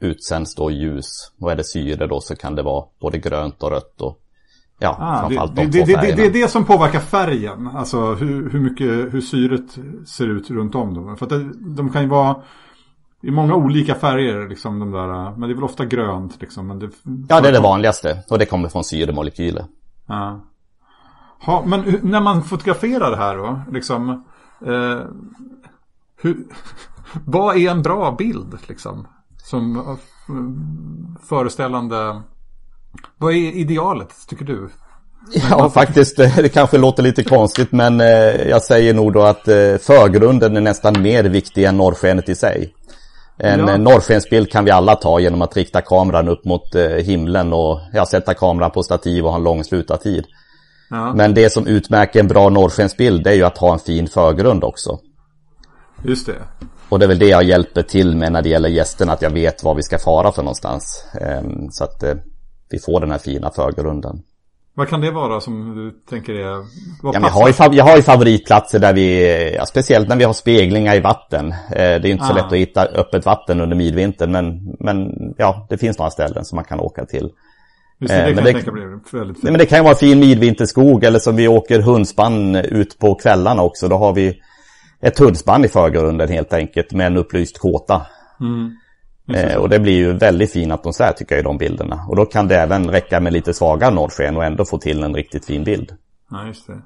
utsänds 0.00 0.54
då 0.54 0.70
ljus. 0.70 1.32
Och 1.40 1.52
är 1.52 1.56
det 1.56 1.64
syre 1.64 2.06
då 2.06 2.20
så 2.20 2.36
kan 2.36 2.54
det 2.54 2.62
vara 2.62 2.84
både 3.00 3.18
grönt 3.18 3.62
och 3.62 3.70
rött 3.70 4.00
och 4.00 4.20
ja, 4.78 4.96
Ah, 5.00 5.20
framförallt 5.20 5.56
det, 5.56 5.62
de 5.62 5.66
det, 5.66 5.86
två 5.86 6.00
det, 6.00 6.06
det, 6.06 6.16
det 6.16 6.26
är 6.26 6.42
det 6.42 6.48
som 6.48 6.64
påverkar 6.64 7.00
färgen. 7.00 7.66
Alltså 7.74 8.14
hur, 8.14 8.50
hur 8.50 8.60
mycket 8.60 8.88
hur 8.88 9.20
syret 9.20 9.78
ser 10.06 10.28
ut 10.28 10.50
runt 10.50 10.74
om 10.74 10.94
dem. 10.94 11.16
För 11.16 11.26
att 11.26 11.30
det, 11.30 11.50
de 11.76 11.92
kan 11.92 12.02
ju 12.02 12.08
vara 12.08 12.36
i 13.26 13.30
många 13.30 13.54
olika 13.54 13.94
färger 13.94 14.48
liksom 14.48 14.78
de 14.78 14.90
där. 14.90 15.30
Men 15.30 15.40
det 15.40 15.52
är 15.52 15.54
väl 15.54 15.64
ofta 15.64 15.84
grönt 15.84 16.40
liksom. 16.40 16.66
Men 16.66 16.78
det, 16.78 16.90
Ja, 17.28 17.40
det 17.40 17.48
är 17.48 17.52
det 17.52 17.60
vanligaste. 17.60 18.18
Och 18.30 18.38
det 18.38 18.46
kommer 18.46 18.68
från 18.68 18.84
syremolekyler. 18.84 19.64
Ja. 20.06 20.40
Ha, 21.40 21.64
men 21.66 21.98
när 22.02 22.20
man 22.20 22.42
fotograferar 22.42 23.10
det 23.10 23.16
här 23.16 23.36
då, 23.36 23.60
liksom. 23.72 24.10
Eh, 24.66 25.00
hur, 26.22 26.36
vad 27.24 27.56
är 27.56 27.70
en 27.70 27.82
bra 27.82 28.14
bild 28.18 28.56
liksom? 28.66 29.06
Som 29.44 29.76
eh, 29.76 29.96
föreställande. 31.28 32.22
Vad 33.18 33.32
är 33.32 33.36
idealet 33.36 34.14
tycker 34.28 34.44
du? 34.44 34.68
Ja, 35.50 35.70
faktiskt. 35.70 36.18
eh, 36.18 36.36
Det 36.36 36.48
kanske 36.48 36.78
låter 36.78 37.02
lite 37.02 37.24
konstigt, 37.24 37.72
men 37.72 38.00
eh, 38.00 38.48
jag 38.48 38.62
säger 38.62 38.94
nog 38.94 39.12
då 39.12 39.22
att 39.22 39.48
eh, 39.48 39.76
förgrunden 39.80 40.56
är 40.56 40.60
nästan 40.60 41.02
mer 41.02 41.24
viktig 41.24 41.64
än 41.64 41.76
norrskenet 41.76 42.28
i 42.28 42.34
sig. 42.34 42.74
En 43.38 43.60
Ja. 43.60 43.70
ja. 43.70 43.76
norrskensbild 43.76 44.50
kan 44.52 44.64
vi 44.64 44.70
alla 44.70 44.96
ta 44.96 45.20
genom 45.20 45.42
att 45.42 45.56
rikta 45.56 45.80
kameran 45.80 46.28
upp 46.28 46.44
mot 46.44 46.74
eh, 46.74 46.82
himlen 46.88 47.52
och 47.52 47.80
ja, 47.92 48.06
sätta 48.06 48.34
kameran 48.34 48.70
på 48.70 48.82
stativ 48.82 49.24
och 49.24 49.30
ha 49.30 49.38
en 49.38 49.44
lång 49.44 49.64
slutartid. 49.64 50.24
Ja, 50.90 51.12
Men 51.14 51.34
det 51.34 51.50
som 51.52 51.66
utmärker 51.66 52.20
en 52.20 52.28
bra 52.28 52.48
norrskensbild 52.48 53.26
är 53.26 53.32
ju 53.32 53.42
att 53.44 53.58
ha 53.58 53.72
en 53.72 53.78
fin 53.78 54.08
förgrund 54.08 54.64
också. 54.64 54.98
just 56.04 56.26
det. 56.26 56.34
Och 56.88 56.98
det 56.98 57.04
är 57.04 57.08
väl 57.08 57.18
det 57.18 57.28
jag 57.28 57.42
hjälper 57.44 57.82
till 57.82 58.16
med 58.16 58.32
när 58.32 58.42
det 58.42 58.48
gäller 58.48 58.68
gästerna, 58.68 59.12
att 59.12 59.22
jag 59.22 59.30
vet 59.30 59.64
var 59.64 59.74
vi 59.74 59.82
ska 59.82 59.98
fara 59.98 60.32
för 60.32 60.42
någonstans. 60.42 61.04
Ehm, 61.20 61.70
Så 61.70 61.84
att 61.84 62.02
eh, 62.02 62.14
vi 62.70 62.78
får 62.78 63.00
den 63.00 63.10
här 63.10 63.18
fina 63.18 63.50
förgrunden. 63.50 64.22
Vad 64.78 64.88
kan 64.88 65.00
det 65.00 65.10
vara 65.10 65.40
som 65.40 65.74
du 65.76 65.90
tänker 66.10 66.34
är... 66.34 66.44
Ja, 67.02 67.12
jag, 67.12 67.20
har 67.20 67.48
ju, 67.48 67.76
jag 67.76 67.84
har 67.84 67.96
ju 67.96 68.02
favoritplatser 68.02 68.78
där 68.78 68.92
vi, 68.92 69.54
ja, 69.54 69.66
speciellt 69.66 70.08
när 70.08 70.16
vi 70.16 70.24
har 70.24 70.32
speglingar 70.32 70.94
i 70.94 71.00
vatten. 71.00 71.52
Eh, 71.52 71.56
det 71.70 71.82
är 71.82 72.06
ju 72.06 72.10
inte 72.12 72.24
så 72.26 72.32
Ah. 72.32 72.36
lätt 72.36 72.44
att 72.44 72.52
hitta 72.52 72.84
öppet 72.84 73.26
vatten 73.26 73.60
under 73.60 73.76
midvintern, 73.76 74.32
men, 74.32 74.76
men 74.80 75.10
ja, 75.36 75.66
det 75.70 75.78
finns 75.78 75.98
några 75.98 76.10
ställen 76.10 76.44
som 76.44 76.56
man 76.56 76.64
kan 76.64 76.80
åka 76.80 77.04
till. 77.06 77.30
Just 78.00 78.14
det, 78.14 78.16
det 78.16 78.20
eh, 78.22 78.34
kan 78.34 78.34
men 78.34 78.44
det- 78.44 78.52
Nej, 79.42 79.52
men 79.52 79.66
kan 79.66 79.78
ju 79.78 79.84
vara 79.84 79.94
fin 79.94 80.20
midvinterskog 80.20 81.04
eller 81.04 81.18
som 81.18 81.36
vi 81.36 81.48
åker 81.48 81.80
hundspann 81.80 82.56
ut 82.56 82.98
på 82.98 83.14
kvällarna 83.14 83.62
också. 83.62 83.88
Då 83.88 83.96
har 83.96 84.12
vi 84.12 84.40
ett 85.00 85.18
hundspann 85.18 85.64
i 85.64 85.68
förgrunden 85.68 86.28
helt 86.28 86.52
enkelt 86.52 86.92
med 86.92 87.06
en 87.06 87.16
upplyst 87.16 87.58
kåta. 87.58 88.06
Mm. 88.40 88.76
Eh, 89.34 89.56
och 89.56 89.68
det 89.68 89.78
blir 89.78 89.96
ju 89.96 90.12
väldigt 90.12 90.52
fin 90.52 90.72
atmosfär 90.72 91.12
tycker 91.12 91.34
jag 91.34 91.40
i 91.40 91.44
de 91.44 91.58
bilderna. 91.58 92.04
Och 92.08 92.16
då 92.16 92.24
kan 92.24 92.48
det 92.48 92.56
även 92.56 92.90
räcka 92.90 93.20
med 93.20 93.32
lite 93.32 93.54
svagare 93.54 93.94
norrsken 93.94 94.36
och 94.36 94.44
ändå 94.44 94.64
få 94.64 94.78
till 94.78 95.02
en 95.02 95.14
riktigt 95.14 95.44
fin 95.44 95.64
bild. 95.64 95.92
Ja, 96.30 96.46
just 96.46 96.66
det. 96.66 96.82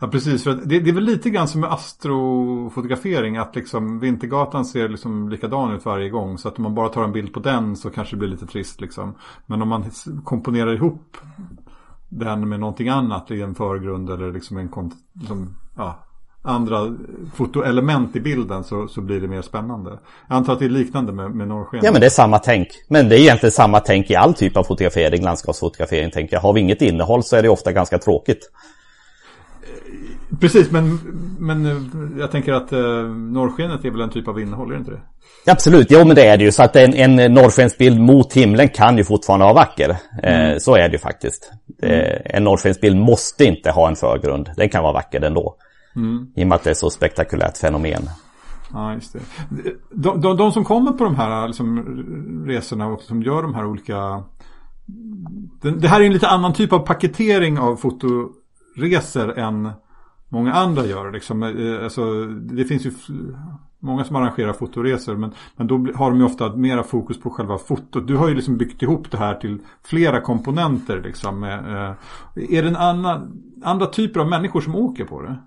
Ja, 0.00 0.08
precis. 0.08 0.44
För 0.44 0.54
det, 0.54 0.80
det 0.80 0.90
är 0.90 0.94
väl 0.94 1.04
lite 1.04 1.30
grann 1.30 1.48
som 1.48 1.60
med 1.60 1.72
astrofotografering. 1.72 3.36
Att 3.36 3.56
liksom 3.56 4.00
Vintergatan 4.00 4.64
ser 4.64 4.88
liksom 4.88 5.28
likadan 5.28 5.74
ut 5.74 5.84
varje 5.84 6.08
gång. 6.08 6.38
Så 6.38 6.48
att 6.48 6.56
om 6.56 6.62
man 6.62 6.74
bara 6.74 6.88
tar 6.88 7.04
en 7.04 7.12
bild 7.12 7.32
på 7.32 7.40
den 7.40 7.76
så 7.76 7.90
kanske 7.90 8.16
det 8.16 8.18
blir 8.18 8.28
lite 8.28 8.46
trist 8.46 8.80
liksom. 8.80 9.14
Men 9.46 9.62
om 9.62 9.68
man 9.68 9.84
komponerar 10.24 10.74
ihop 10.74 11.16
den 12.08 12.48
med 12.48 12.60
någonting 12.60 12.88
annat 12.88 13.30
i 13.30 13.42
en 13.42 13.54
förgrund 13.54 14.10
eller 14.10 14.32
liksom 14.32 14.56
en 14.56 14.70
liksom, 15.12 15.56
ja, 15.76 16.07
andra 16.48 16.96
fotoelement 17.34 18.16
i 18.16 18.20
bilden 18.20 18.64
så, 18.64 18.88
så 18.88 19.00
blir 19.00 19.20
det 19.20 19.28
mer 19.28 19.42
spännande. 19.42 19.90
Jag 20.28 20.36
antar 20.36 20.52
att 20.52 20.58
det 20.58 20.64
är 20.64 20.68
liknande 20.68 21.12
med, 21.12 21.30
med 21.30 21.48
norrsken. 21.48 21.80
Ja 21.82 21.92
men 21.92 22.00
det 22.00 22.06
är 22.06 22.10
samma 22.10 22.38
tänk. 22.38 22.68
Men 22.88 23.08
det 23.08 23.18
är 23.18 23.20
egentligen 23.20 23.52
samma 23.52 23.80
tänk 23.80 24.10
i 24.10 24.16
all 24.16 24.34
typ 24.34 24.56
av 24.56 24.62
fotografering, 24.62 25.22
landskapsfotografering 25.22 26.10
tänker 26.10 26.36
jag. 26.36 26.40
Har 26.40 26.52
vi 26.52 26.60
inget 26.60 26.82
innehåll 26.82 27.22
så 27.22 27.36
är 27.36 27.42
det 27.42 27.48
ofta 27.48 27.72
ganska 27.72 27.98
tråkigt. 27.98 28.50
Precis, 30.40 30.70
men, 30.70 30.98
men 31.38 31.66
eh, 31.66 32.20
jag 32.20 32.30
tänker 32.30 32.52
att 32.52 32.72
eh, 32.72 32.80
norrskenet 33.08 33.84
är 33.84 33.90
väl 33.90 34.00
en 34.00 34.10
typ 34.10 34.28
av 34.28 34.40
innehåll, 34.40 34.68
är 34.68 34.72
det 34.72 34.78
inte 34.78 34.90
det? 34.90 35.00
Absolut, 35.46 35.86
jo 35.90 36.04
men 36.04 36.16
det 36.16 36.26
är 36.26 36.36
det 36.36 36.44
ju. 36.44 36.52
Så 36.52 36.62
att 36.62 36.76
en, 36.76 36.94
en 36.94 37.34
norrskensbild 37.34 38.00
mot 38.00 38.32
himlen 38.32 38.68
kan 38.68 38.98
ju 38.98 39.04
fortfarande 39.04 39.44
vara 39.44 39.54
vacker. 39.54 39.96
Eh, 40.22 40.58
så 40.58 40.74
är 40.76 40.88
det 40.88 40.92
ju 40.92 40.98
faktiskt. 40.98 41.52
Eh, 41.82 42.36
en 42.36 42.44
norrskensbild 42.44 42.96
måste 42.96 43.44
inte 43.44 43.70
ha 43.70 43.88
en 43.88 43.96
förgrund. 43.96 44.50
Den 44.56 44.68
kan 44.68 44.82
vara 44.82 44.92
vacker 44.92 45.20
ändå. 45.20 45.56
I 46.34 46.44
och 46.44 46.48
med 46.48 46.56
att 46.56 46.64
det 46.64 46.70
är 46.70 46.74
så 46.74 46.90
spektakulärt 46.90 47.56
fenomen. 47.56 48.02
Ja, 48.72 48.94
just 48.94 49.12
det. 49.12 49.20
De, 49.90 50.20
de, 50.20 50.36
de 50.36 50.52
som 50.52 50.64
kommer 50.64 50.92
på 50.92 51.04
de 51.04 51.16
här 51.16 51.46
liksom, 51.46 51.78
resorna 52.46 52.86
och 52.86 53.00
som 53.00 53.22
gör 53.22 53.42
de 53.42 53.54
här 53.54 53.66
olika... 53.66 54.22
Det, 55.62 55.70
det 55.70 55.88
här 55.88 56.00
är 56.00 56.04
en 56.04 56.12
lite 56.12 56.28
annan 56.28 56.52
typ 56.52 56.72
av 56.72 56.78
paketering 56.78 57.58
av 57.58 57.76
fotoresor 57.76 59.38
än 59.38 59.70
många 60.28 60.52
andra 60.52 60.86
gör. 60.86 61.12
Liksom. 61.12 61.42
Eh, 61.42 61.84
alltså, 61.84 62.24
det 62.24 62.64
finns 62.64 62.86
ju 62.86 62.92
många 63.80 64.04
som 64.04 64.16
arrangerar 64.16 64.52
fotoresor 64.52 65.16
men, 65.16 65.32
men 65.56 65.66
då 65.66 65.86
har 65.94 66.10
de 66.10 66.18
ju 66.18 66.24
ofta 66.24 66.56
mera 66.56 66.82
fokus 66.82 67.20
på 67.20 67.30
själva 67.30 67.58
fotot. 67.58 68.06
Du 68.06 68.16
har 68.16 68.28
ju 68.28 68.34
liksom 68.34 68.56
byggt 68.56 68.82
ihop 68.82 69.10
det 69.10 69.18
här 69.18 69.34
till 69.34 69.58
flera 69.84 70.20
komponenter. 70.20 71.02
Liksom. 71.02 71.44
Eh, 71.44 71.54
eh, 71.54 71.94
är 72.58 72.62
det 72.62 72.68
en 72.68 72.76
annan, 72.76 73.42
andra 73.64 73.86
typer 73.86 74.20
av 74.20 74.28
människor 74.28 74.60
som 74.60 74.74
åker 74.74 75.04
på 75.04 75.22
det? 75.22 75.38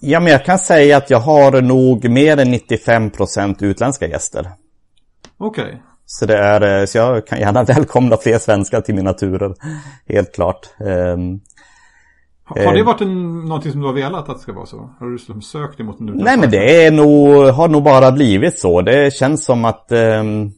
Ja 0.00 0.20
men 0.20 0.32
jag 0.32 0.44
kan 0.44 0.58
säga 0.58 0.96
att 0.96 1.10
jag 1.10 1.20
har 1.20 1.62
nog 1.62 2.08
mer 2.10 2.36
än 2.36 2.54
95% 2.54 3.64
utländska 3.64 4.06
gäster. 4.06 4.50
Okej. 5.38 5.82
Så 6.06 6.26
det 6.26 6.36
är, 6.38 6.80
eh, 6.80 6.86
så 6.86 6.98
jag 6.98 7.26
kan 7.26 7.40
gärna 7.40 7.62
välkomna 7.74 8.16
fler 8.16 8.38
svenskar 8.38 8.80
till 8.80 8.94
mina 8.94 9.12
turer. 9.12 9.54
Helt 10.08 10.34
klart. 10.34 10.68
Ehm, 10.80 11.40
Har 12.44 12.72
det 12.74 12.80
Eh. 12.80 12.86
varit 12.86 13.00
en, 13.00 13.40
någonting 13.44 13.72
som 13.72 13.80
du 13.80 13.86
har 13.86 13.94
velat 13.94 14.28
att 14.28 14.36
det 14.36 14.42
ska 14.42 14.52
vara 14.52 14.66
så? 14.66 14.90
Har 14.98 15.06
du 15.06 15.12
liksom 15.12 15.42
sökt 15.42 15.80
emot 15.80 16.00
en 16.00 16.08
utländsk 16.08 16.24
Nej 16.26 16.38
men 16.38 16.50
det 16.50 16.84
är 16.86 16.90
nog, 16.90 17.44
har 17.44 17.68
nog 17.68 17.82
bara 17.82 18.12
blivit 18.12 18.58
så. 18.58 18.82
Det 18.82 19.14
känns 19.14 19.44
som 19.44 19.64
att 19.64 19.92
ehm, 19.92 20.50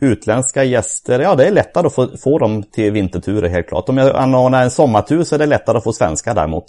utländska 0.00 0.64
gäster, 0.64 1.20
ja 1.20 1.34
det 1.34 1.44
är 1.46 1.50
lättare 1.52 1.86
att 1.86 1.94
få, 1.94 2.08
få 2.16 2.38
dem 2.38 2.62
till 2.62 2.92
vinterturer 2.92 3.48
helt 3.48 3.68
klart. 3.68 3.88
Om 3.88 3.96
jag 3.96 4.16
anordnar 4.16 4.62
en 4.62 4.70
sommartur 4.70 5.24
så 5.24 5.34
är 5.34 5.38
det 5.38 5.46
lättare 5.46 5.78
att 5.78 5.84
få 5.84 5.92
svenskar 5.92 6.34
däremot. 6.34 6.64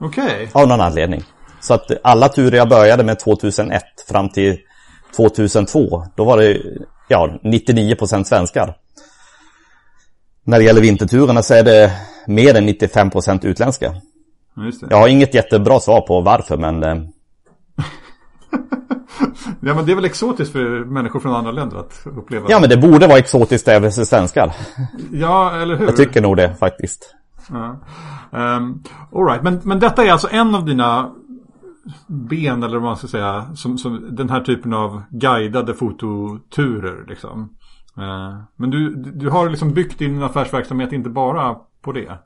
Okej. 0.00 0.50
Av 0.52 0.68
någon 0.68 0.80
anledning. 0.80 1.22
Så 1.60 1.74
att 1.74 1.90
alla 2.02 2.28
turer 2.28 2.56
jag 2.56 2.68
började 2.68 3.04
med 3.04 3.18
2001 3.18 3.82
fram 4.08 4.28
till 4.28 4.58
2002, 5.16 6.04
då 6.16 6.24
var 6.24 6.36
det 6.36 6.62
ja, 7.08 7.38
99% 7.42 8.24
svenskar. 8.24 8.74
När 10.44 10.58
det 10.58 10.64
gäller 10.64 10.80
vinterturerna 10.80 11.42
så 11.42 11.54
är 11.54 11.62
det 11.62 11.92
mer 12.26 12.56
än 12.56 12.68
95% 12.68 13.46
utländska. 13.46 13.94
Jag 14.90 14.96
har 14.96 15.08
inget 15.08 15.34
jättebra 15.34 15.80
svar 15.80 16.00
på 16.00 16.20
varför 16.20 16.56
men 16.56 16.82
eh, 16.82 16.96
Ja 19.60 19.74
men 19.74 19.86
det 19.86 19.92
är 19.92 19.94
väl 19.94 20.04
exotiskt 20.04 20.52
för 20.52 20.84
människor 20.84 21.20
från 21.20 21.34
andra 21.34 21.52
länder 21.52 21.76
att 21.76 22.02
uppleva. 22.04 22.46
Ja 22.48 22.60
men 22.60 22.70
det 22.70 22.76
borde 22.76 23.06
vara 23.06 23.18
exotiskt 23.18 23.68
även 23.68 23.92
för 23.92 24.04
svenskar. 24.04 24.52
Ja, 25.12 25.60
eller 25.60 25.76
hur? 25.76 25.86
Jag 25.86 25.96
tycker 25.96 26.20
nog 26.20 26.36
det 26.36 26.54
faktiskt. 26.54 27.14
Ja. 27.50 27.80
Um, 28.30 28.82
Alright, 29.14 29.42
men, 29.42 29.60
men 29.64 29.78
detta 29.78 30.04
är 30.04 30.12
alltså 30.12 30.28
en 30.30 30.54
av 30.54 30.64
dina 30.64 31.12
ben 32.06 32.62
eller 32.62 32.74
vad 32.74 32.82
man 32.82 32.96
ska 32.96 33.06
säga. 33.06 33.50
Som, 33.54 33.78
som 33.78 34.16
den 34.16 34.30
här 34.30 34.40
typen 34.40 34.72
av 34.72 35.02
guidade 35.10 35.74
fototurer 35.74 37.06
liksom. 37.08 37.40
Uh, 37.98 38.42
men 38.56 38.70
du, 38.70 38.94
du 38.94 39.30
har 39.30 39.50
liksom 39.50 39.74
byggt 39.74 39.98
din 39.98 40.22
affärsverksamhet 40.22 40.92
inte 40.92 41.10
bara 41.10 41.56
på 41.82 41.92
det. 41.92 42.18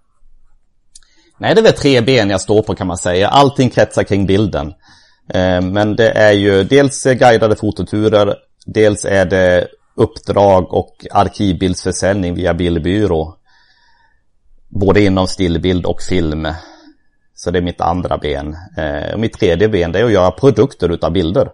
Nej 1.39 1.55
det 1.55 1.61
är 1.61 1.63
väl 1.63 1.73
tre 1.73 2.01
ben 2.01 2.31
jag 2.31 2.41
står 2.41 2.63
på 2.63 2.75
kan 2.75 2.87
man 2.87 2.97
säga. 2.97 3.29
Allting 3.29 3.71
kretsar 3.71 4.03
kring 4.03 4.27
bilden. 4.27 4.73
Ehm, 5.35 5.73
men 5.73 5.97
det 5.97 6.11
är 6.11 6.33
ju 6.33 6.65
dels 6.65 7.05
guidade 7.05 7.57
fototurer, 7.57 8.35
dels 8.67 9.05
är 9.05 9.25
det 9.25 9.69
uppdrag 9.97 10.75
och 10.75 11.07
arkivbildsförsäljning 11.11 12.35
via 12.35 12.55
bildbyrå. 12.55 13.37
Både 14.81 15.01
inom 15.01 15.27
stillbild 15.27 15.87
och 15.87 16.01
film. 16.03 16.49
Så 17.35 17.51
det 17.51 17.59
är 17.59 17.63
mitt 17.63 17.81
andra 17.81 18.19
ben. 18.19 18.57
Eh, 18.77 19.15
Och 19.15 19.21
mitt 19.21 19.33
tredje 19.33 19.69
ben 19.69 19.93
det 19.93 19.99
är 20.01 20.05
att 20.05 20.13
göra 20.13 20.31
produkter 20.31 20.89
utav 20.93 21.13
bilder. 21.13 21.49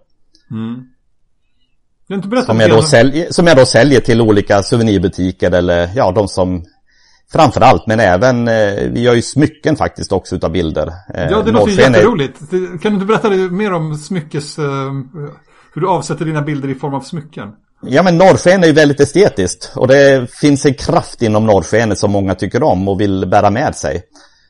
Berättat 2.08 2.46
Som 2.46 2.60
jag, 2.60 2.70
då 2.70 2.82
säljer, 2.82 3.26
som 3.32 3.46
jag 3.46 3.56
då 3.56 3.64
säljer 3.64 4.00
till 4.00 4.20
olika 4.20 4.62
souvenirbutiker 4.62 5.50
eller 5.50 5.90
ja, 5.94 6.12
de 6.12 6.28
som 6.28 6.64
Framförallt, 7.32 7.86
men 7.86 8.00
även, 8.00 8.48
eh, 8.48 8.74
vi 8.92 9.00
gör 9.00 9.14
ju 9.14 9.22
smycken 9.22 9.76
faktiskt 9.76 10.12
också 10.12 10.36
utav 10.36 10.50
bilder. 10.52 10.86
Eh, 11.14 11.26
Ja, 11.30 11.42
det 11.42 11.52
låter 11.52 11.72
ju 11.72 11.82
är- 11.82 11.90
jätteroligt. 11.90 12.38
Det- 12.50 12.78
Kan 12.82 12.92
du 12.92 12.94
inte 12.94 13.06
berätta 13.06 13.30
mer 13.30 13.72
om 13.72 13.94
smyckes... 13.94 14.58
eh, 14.58 14.92
hur 15.74 15.80
du 15.80 15.88
avsätter 15.88 16.24
dina 16.24 16.42
bilder 16.42 16.68
i 16.68 16.74
form 16.74 16.94
av 16.94 17.00
smycken? 17.00 17.48
Ja 17.80 18.02
men 18.02 18.18
norrsken 18.18 18.62
är 18.62 18.66
ju 18.66 18.72
väldigt 18.72 19.00
estetiskt 19.00 19.72
och 19.74 19.88
det 19.88 20.30
finns 20.30 20.66
en 20.66 20.74
kraft 20.74 21.22
inom 21.22 21.46
norrskenet 21.46 21.98
som 21.98 22.10
många 22.10 22.34
tycker 22.34 22.62
om 22.62 22.88
och 22.88 23.00
vill 23.00 23.26
bära 23.26 23.50
med 23.50 23.76
sig. 23.76 24.02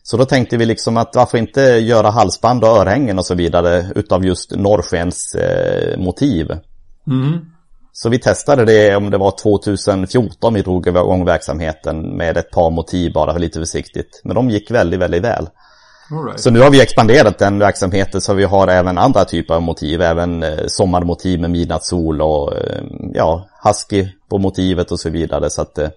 Så 0.02 0.16
då 0.16 0.24
tänkte 0.24 0.56
vi 0.56 0.66
liksom 0.66 0.96
att 0.96 1.16
varför 1.16 1.38
inte 1.38 1.60
göra 1.60 2.10
halsband 2.10 2.64
och 2.64 2.70
örhängen 2.70 3.18
och 3.18 3.26
så 3.26 3.34
vidare 3.34 3.86
utav 3.94 4.24
just 4.24 4.56
norrskens 4.56 5.34
eh, 5.34 5.98
motiv. 5.98 6.50
Mm. 7.06 7.38
Så 7.92 8.08
vi 8.08 8.18
testade 8.18 8.64
det 8.64 8.96
om 8.96 9.10
det 9.10 9.18
var 9.18 9.30
2014 9.42 10.54
vi 10.54 10.62
drog 10.62 10.86
igång 10.86 11.24
verksamheten 11.24 12.16
med 12.16 12.36
ett 12.36 12.50
par 12.50 12.70
motiv 12.70 13.12
bara 13.12 13.38
lite 13.38 13.58
försiktigt. 13.58 14.20
Men 14.24 14.34
de 14.34 14.50
gick 14.50 14.70
väldigt, 14.70 15.00
väldigt 15.00 15.24
väl. 15.24 15.48
Right. 16.10 16.40
Så 16.40 16.50
nu 16.50 16.60
har 16.60 16.70
vi 16.70 16.82
expanderat 16.82 17.38
den 17.38 17.58
verksamheten 17.58 18.20
så 18.20 18.34
vi 18.34 18.44
har 18.44 18.68
även 18.68 18.98
andra 18.98 19.24
typer 19.24 19.54
av 19.54 19.62
motiv, 19.62 20.02
även 20.02 20.42
eh, 20.42 20.66
sommarmotiv 20.66 21.40
med 21.40 21.50
midnattssol 21.50 22.20
och 22.20 22.56
eh, 22.56 22.82
ja, 23.14 23.48
husky 23.64 24.08
på 24.28 24.38
motivet 24.38 24.90
och 24.90 25.00
så 25.00 25.10
vidare. 25.10 25.50
Så 25.50 25.62
att, 25.62 25.78
eh, 25.78 25.88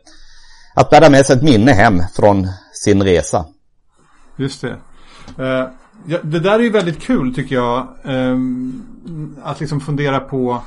att 0.76 0.90
bära 0.90 1.10
med 1.10 1.26
sig 1.26 1.36
ett 1.36 1.44
minne 1.44 1.72
hem 1.72 2.02
från 2.16 2.48
sin 2.74 3.04
resa. 3.04 3.46
Just 4.36 4.62
det. 4.62 4.78
Uh, 5.40 5.70
ja, 6.06 6.18
det 6.24 6.40
där 6.40 6.60
är 6.60 6.64
ju 6.64 6.70
väldigt 6.70 7.02
kul 7.02 7.36
tycker 7.36 7.56
jag. 7.56 7.88
Um, 8.04 8.86
att 9.44 9.60
liksom 9.60 9.82
fundera 9.82 10.20
på 10.20 10.62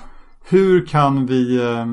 hur 0.48 0.86
kan 0.86 1.26
vi 1.26 1.60
uh, 1.60 1.86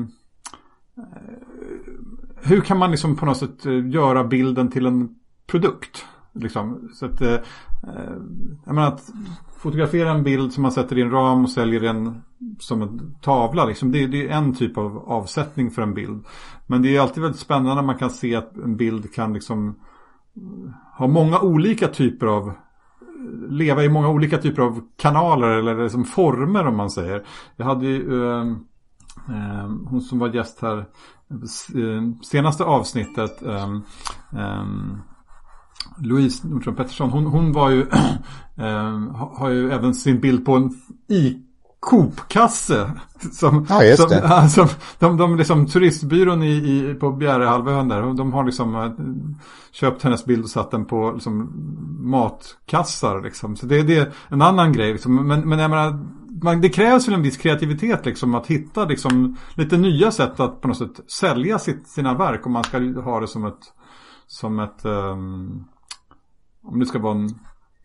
hur 2.42 2.60
kan 2.60 2.78
man 2.78 2.90
liksom 2.90 3.16
på 3.16 3.26
något 3.26 3.38
sätt 3.38 3.64
göra 3.92 4.24
bilden 4.24 4.70
till 4.70 4.86
en 4.86 5.08
produkt? 5.46 6.04
Liksom. 6.34 6.88
Så 6.94 7.06
att, 7.06 7.20
eh, 7.20 7.32
eh, 7.32 8.16
jag 8.64 8.74
menar 8.74 8.88
att 8.88 9.10
fotografera 9.58 10.10
en 10.10 10.22
bild 10.22 10.52
som 10.52 10.62
man 10.62 10.72
sätter 10.72 10.98
i 10.98 11.02
en 11.02 11.10
ram 11.10 11.44
och 11.44 11.50
säljer 11.50 11.80
den 11.80 12.22
som 12.58 12.82
en 12.82 13.14
tavla. 13.22 13.64
Liksom. 13.64 13.92
Det, 13.92 14.06
det, 14.06 14.28
är 14.28 14.36
en 14.36 14.54
typ 14.54 14.78
av 14.78 14.98
avsättning 14.98 15.70
för 15.70 15.82
en 15.82 15.94
bild. 15.94 16.24
Men 16.66 16.82
det 16.82 16.96
är 16.96 17.00
alltid 17.00 17.22
väldigt 17.22 17.40
spännande 17.40 17.74
när 17.74 17.82
man 17.82 17.98
kan 17.98 18.10
se 18.10 18.34
att 18.36 18.56
en 18.56 18.76
bild 18.76 19.14
kan 19.14 19.32
liksom 19.32 19.74
ha 20.98 21.06
många 21.06 21.40
olika 21.40 21.88
typer 21.88 22.26
av 22.26 22.52
leva 23.48 23.84
i 23.84 23.88
många 23.88 24.08
olika 24.08 24.38
typer 24.38 24.62
av 24.62 24.80
kanaler 24.96 25.48
eller 25.48 25.82
liksom 25.82 26.04
former 26.04 26.66
om 26.66 26.76
man 26.76 26.90
säger. 26.90 27.22
Jag 27.56 27.64
hade 27.64 27.86
ju 27.86 28.24
eh, 28.24 28.46
eh, 29.28 29.68
hon 29.86 30.00
som 30.00 30.18
var 30.18 30.28
gäst 30.28 30.62
här 30.62 30.78
eh, 30.78 31.82
eh, 31.82 32.02
senaste 32.22 32.64
avsnittet 32.64 33.42
eh, 33.42 33.72
eh, 34.32 34.66
Louise 35.98 36.48
Nordström 36.48 36.74
Pettersson 36.74 37.10
hon, 37.10 37.26
hon 37.26 37.52
var 37.52 37.70
ju 37.70 37.86
har 39.32 39.48
ju 39.48 39.72
även 39.72 39.94
sin 39.94 40.20
bild 40.20 40.44
på 40.44 40.56
en 40.56 40.70
i 41.08 41.42
Coop-kasse. 41.82 42.90
Som, 43.32 43.66
ja. 43.68 43.96
Som, 43.96 44.48
som, 44.48 44.68
de, 44.98 45.16
de 45.16 45.36
liksom, 45.36 45.66
turistbyrån 45.66 46.42
i, 46.42 46.50
i, 46.50 46.94
på 46.94 47.12
Bjärehalvön 47.12 47.88
där, 47.88 48.14
de 48.14 48.32
har 48.32 48.44
liksom 48.44 48.76
äh, 48.76 48.90
köpt 49.72 50.02
hennes 50.02 50.24
bild 50.24 50.44
och 50.44 50.50
satt 50.50 50.70
den 50.70 50.84
på 50.84 51.10
liksom, 51.12 51.52
matkassar. 52.00 53.22
Liksom. 53.22 53.56
Så 53.56 53.66
det, 53.66 53.82
det 53.82 53.96
är 53.96 54.12
en 54.28 54.42
annan 54.42 54.72
grej. 54.72 54.92
Liksom. 54.92 55.28
Men, 55.28 55.48
men 55.48 55.58
jag 55.58 55.70
menar, 55.70 56.06
man, 56.42 56.60
det 56.60 56.68
krävs 56.68 57.08
väl 57.08 57.14
en 57.14 57.22
viss 57.22 57.36
kreativitet 57.36 58.06
liksom, 58.06 58.34
att 58.34 58.46
hitta 58.46 58.84
liksom, 58.84 59.36
lite 59.54 59.76
nya 59.76 60.10
sätt 60.10 60.40
att 60.40 60.60
på 60.60 60.68
något 60.68 60.78
sätt 60.78 61.00
sälja 61.10 61.58
sitt, 61.58 61.88
sina 61.88 62.14
verk 62.14 62.46
om 62.46 62.52
man 62.52 62.64
ska 62.64 62.78
ha 62.78 63.20
det 63.20 63.28
som 63.28 63.44
ett, 63.44 63.72
som 64.32 64.58
ett 64.58 64.84
um, 64.84 65.64
om 66.64 66.80
det 66.80 66.86
ska 66.86 66.98
vara 66.98 67.14
en 67.14 67.28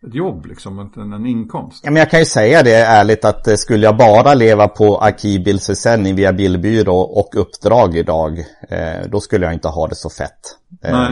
ett 0.06 0.14
jobb 0.14 0.46
liksom, 0.46 0.78
en, 0.96 1.12
en 1.12 1.26
inkomst. 1.26 1.80
Ja, 1.84 1.90
men 1.90 2.00
jag 2.00 2.10
kan 2.10 2.20
ju 2.20 2.26
säga 2.26 2.62
det 2.62 2.74
ärligt 2.74 3.24
att 3.24 3.48
eh, 3.48 3.54
skulle 3.54 3.86
jag 3.86 3.96
bara 3.96 4.34
leva 4.34 4.68
på 4.68 4.98
arkivbildsförsäljning 4.98 6.14
via 6.14 6.32
bildbyrå 6.32 6.96
och 6.96 7.30
uppdrag 7.36 7.96
idag, 7.96 8.38
eh, 8.68 9.08
då 9.08 9.20
skulle 9.20 9.46
jag 9.46 9.54
inte 9.54 9.68
ha 9.68 9.88
det 9.88 9.94
så 9.94 10.10
fett. 10.10 10.56
Eh, 10.84 11.10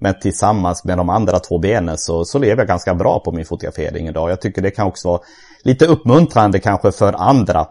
men 0.00 0.20
tillsammans 0.20 0.84
med 0.84 0.98
de 0.98 1.08
andra 1.08 1.38
två 1.38 1.58
benen 1.58 1.98
så, 1.98 2.24
så 2.24 2.38
lever 2.38 2.56
jag 2.56 2.68
ganska 2.68 2.94
bra 2.94 3.20
på 3.20 3.32
min 3.32 3.44
fotografering 3.44 4.08
idag. 4.08 4.30
Jag 4.30 4.40
tycker 4.40 4.62
det 4.62 4.70
kan 4.70 4.86
också 4.86 5.08
vara 5.08 5.20
lite 5.64 5.86
uppmuntrande 5.86 6.58
kanske 6.58 6.92
för 6.92 7.12
andra 7.12 7.66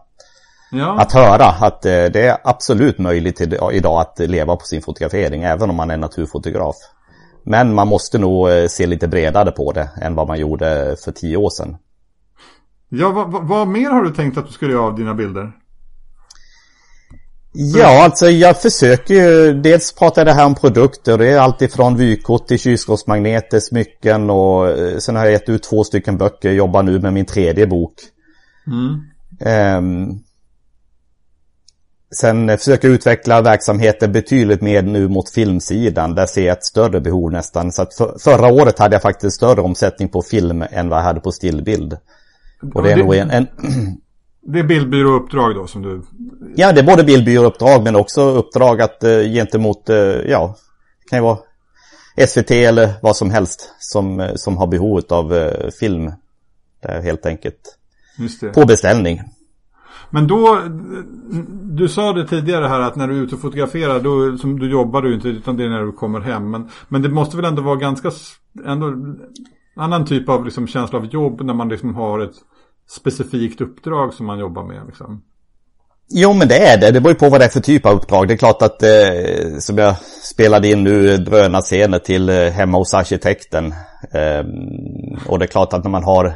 ja. 0.72 1.00
att 1.00 1.14
höra 1.14 1.46
att 1.46 1.86
eh, 1.86 1.92
det 1.92 2.28
är 2.28 2.38
absolut 2.44 2.98
möjligt 2.98 3.42
idag 3.72 4.02
att 4.02 4.20
leva 4.20 4.56
på 4.56 4.66
sin 4.66 4.82
fotografering, 4.82 5.44
även 5.44 5.70
om 5.70 5.76
man 5.76 5.92
är 5.92 5.98
naturfotograf. 5.98 6.76
Men 7.50 7.76
man 7.76 7.88
måste 7.88 8.20
nog 8.20 8.50
eh, 8.50 8.68
se 8.68 8.88
lite 8.88 9.08
bredare 9.08 9.52
på 9.52 9.72
det 9.72 9.90
än 10.02 10.16
vad 10.16 10.28
man 10.28 10.40
gjorde 10.40 10.96
för 11.04 11.12
tio 11.12 11.38
år 11.38 11.50
sedan. 11.50 11.78
Ja, 12.90 13.12
vad, 13.12 13.48
vad 13.48 13.68
mer 13.68 13.90
har 13.90 14.04
du 14.04 14.14
tänkt 14.14 14.38
att 14.38 14.48
du 14.48 14.54
ska 14.54 14.66
göra 14.66 14.82
av 14.82 14.96
dina 14.96 15.14
bilder? 15.14 15.52
Ja, 17.54 18.04
alltså 18.04 18.30
jag 18.30 18.62
försöker 18.62 19.14
ju, 19.14 19.54
dels 19.54 19.96
prata 19.96 20.24
det 20.24 20.34
här 20.34 20.46
om 20.46 20.56
produkter, 20.56 21.18
det 21.18 21.28
är 21.28 21.40
alltifrån 21.40 21.98
vykort 21.98 22.48
till 22.48 22.60
kylskåpsmagneter, 22.60 23.60
smycken 23.60 24.30
och 24.30 24.70
eh, 24.70 24.98
sen 24.98 25.16
har 25.16 25.24
jag 25.24 25.32
gett 25.32 25.50
ut 25.50 25.64
två 25.64 25.84
stycken 25.84 26.18
böcker, 26.18 26.52
jobbar 26.52 26.84
nu 26.84 27.00
med 27.00 27.14
min 27.14 27.26
tredje 27.26 27.68
bok. 27.68 27.94
Mm. 28.68 29.78
Um, 29.78 30.24
Sen 32.16 32.58
försöker 32.58 32.90
utveckla 32.90 33.42
verksamheten 33.42 34.12
betydligt 34.12 34.62
mer 34.62 34.82
nu 34.82 35.08
mot 35.08 35.30
filmsidan. 35.30 36.16
Där 36.16 36.26
ser 36.26 36.46
jag 36.46 36.58
ett 36.58 36.66
större 36.66 37.02
behov 37.02 37.32
nästan. 37.32 37.72
Så 37.72 37.82
att 37.82 37.94
för, 37.94 38.18
förra 38.20 38.48
året 38.48 38.80
hade 38.80 38.96
jag 38.96 39.02
faktiskt 39.02 39.36
större 39.36 39.62
omsättning 39.62 40.10
på 40.10 40.22
film 40.22 40.64
än 40.72 40.90
vad 40.90 41.00
jag 41.00 41.04
hade 41.04 41.20
på 41.20 41.32
stillbild. 41.32 41.98
Och 42.74 42.84
det 42.84 42.92
är 42.92 42.98
nog 42.98 43.16
en... 43.16 43.32
en 43.32 43.48
det 44.50 44.60
är 44.60 44.64
bildbyråuppdrag 44.64 45.56
då 45.56 45.68
som 45.68 45.82
du... 45.82 46.04
Ja, 46.56 46.72
det 46.72 46.82
är 46.82 46.86
både 46.86 47.04
bildbyråuppdrag 47.04 47.84
men 47.84 47.96
också 47.96 48.22
uppdrag 48.22 48.82
att 48.82 49.04
eh, 49.04 49.20
gentemot, 49.20 49.90
eh, 49.90 49.98
ja, 49.98 50.56
det 51.04 51.10
kan 51.10 51.20
ju 51.20 51.24
vara 51.24 51.38
SVT 52.28 52.52
eller 52.52 52.94
vad 53.02 53.16
som 53.16 53.32
helst 53.32 53.74
som, 53.80 54.20
eh, 54.20 54.36
som 54.36 54.58
har 54.58 54.68
behov 54.68 55.02
av 55.10 55.36
eh, 55.36 55.70
film. 55.80 56.12
Det 56.82 56.88
är 56.88 57.02
helt 57.02 57.26
enkelt 57.26 57.78
på 58.54 58.66
beställning. 58.66 59.22
Men 60.10 60.28
då, 60.28 60.62
du 61.64 61.88
sa 61.88 62.14
det 62.14 62.28
tidigare 62.28 62.68
här 62.68 62.80
att 62.80 62.96
när 62.96 63.08
du 63.08 63.18
är 63.18 63.22
ute 63.22 63.36
och 63.36 63.42
fotograferar, 63.42 64.00
då, 64.00 64.38
som 64.38 64.60
du 64.60 64.72
jobbar 64.72 65.02
du 65.02 65.14
inte 65.14 65.28
utan 65.28 65.58
det 65.58 65.64
är 65.64 65.70
när 65.70 65.84
du 65.84 65.92
kommer 65.92 66.20
hem. 66.20 66.52
Men, 66.52 66.70
men 66.88 67.02
det 67.02 67.10
måste 67.10 67.38
väl 67.38 67.46
ändå 67.46 67.62
vara 67.62 67.76
ganska, 67.76 68.12
ändå, 68.66 68.94
annan 69.76 70.06
typ 70.06 70.30
av 70.30 70.46
liksom 70.46 70.68
känsla 70.68 71.00
av 71.00 71.06
jobb 71.06 71.42
när 71.42 71.54
man 71.54 71.70
liksom 71.70 71.96
har 71.96 72.20
ett 72.20 72.36
specifikt 72.90 73.62
uppdrag 73.62 74.14
som 74.14 74.26
man 74.26 74.40
jobbar 74.40 74.64
med. 74.64 74.82
Liksom. 74.88 75.22
Jo 76.10 76.34
men 76.34 76.48
det 76.48 76.58
är 76.58 76.78
det, 76.78 76.92
det 76.92 77.02
beror 77.02 77.14
ju 77.14 77.20
på 77.20 77.30
vad 77.30 77.42
det 77.42 77.46
är 77.46 77.50
för 77.50 77.60
typ 77.60 77.86
av 77.86 77.96
uppdrag. 77.96 78.28
Det 78.28 78.34
är 78.34 78.38
klart 78.38 78.62
att 78.62 78.84
eh, 78.84 79.60
som 79.60 79.78
jag 79.78 79.96
spelade 80.24 80.68
in 80.68 80.84
nu 80.84 81.18
drönarscener 81.18 82.00
till 82.00 82.30
eh, 82.30 82.36
hemma 82.36 82.78
hos 82.78 82.94
arkitekten. 82.94 83.66
Eh, 84.14 84.46
och 85.28 85.40
det 85.40 85.46
är 85.46 85.48
klart 85.48 85.74
att 85.74 85.84
när 85.84 85.92
man 85.92 86.04
har 86.04 86.34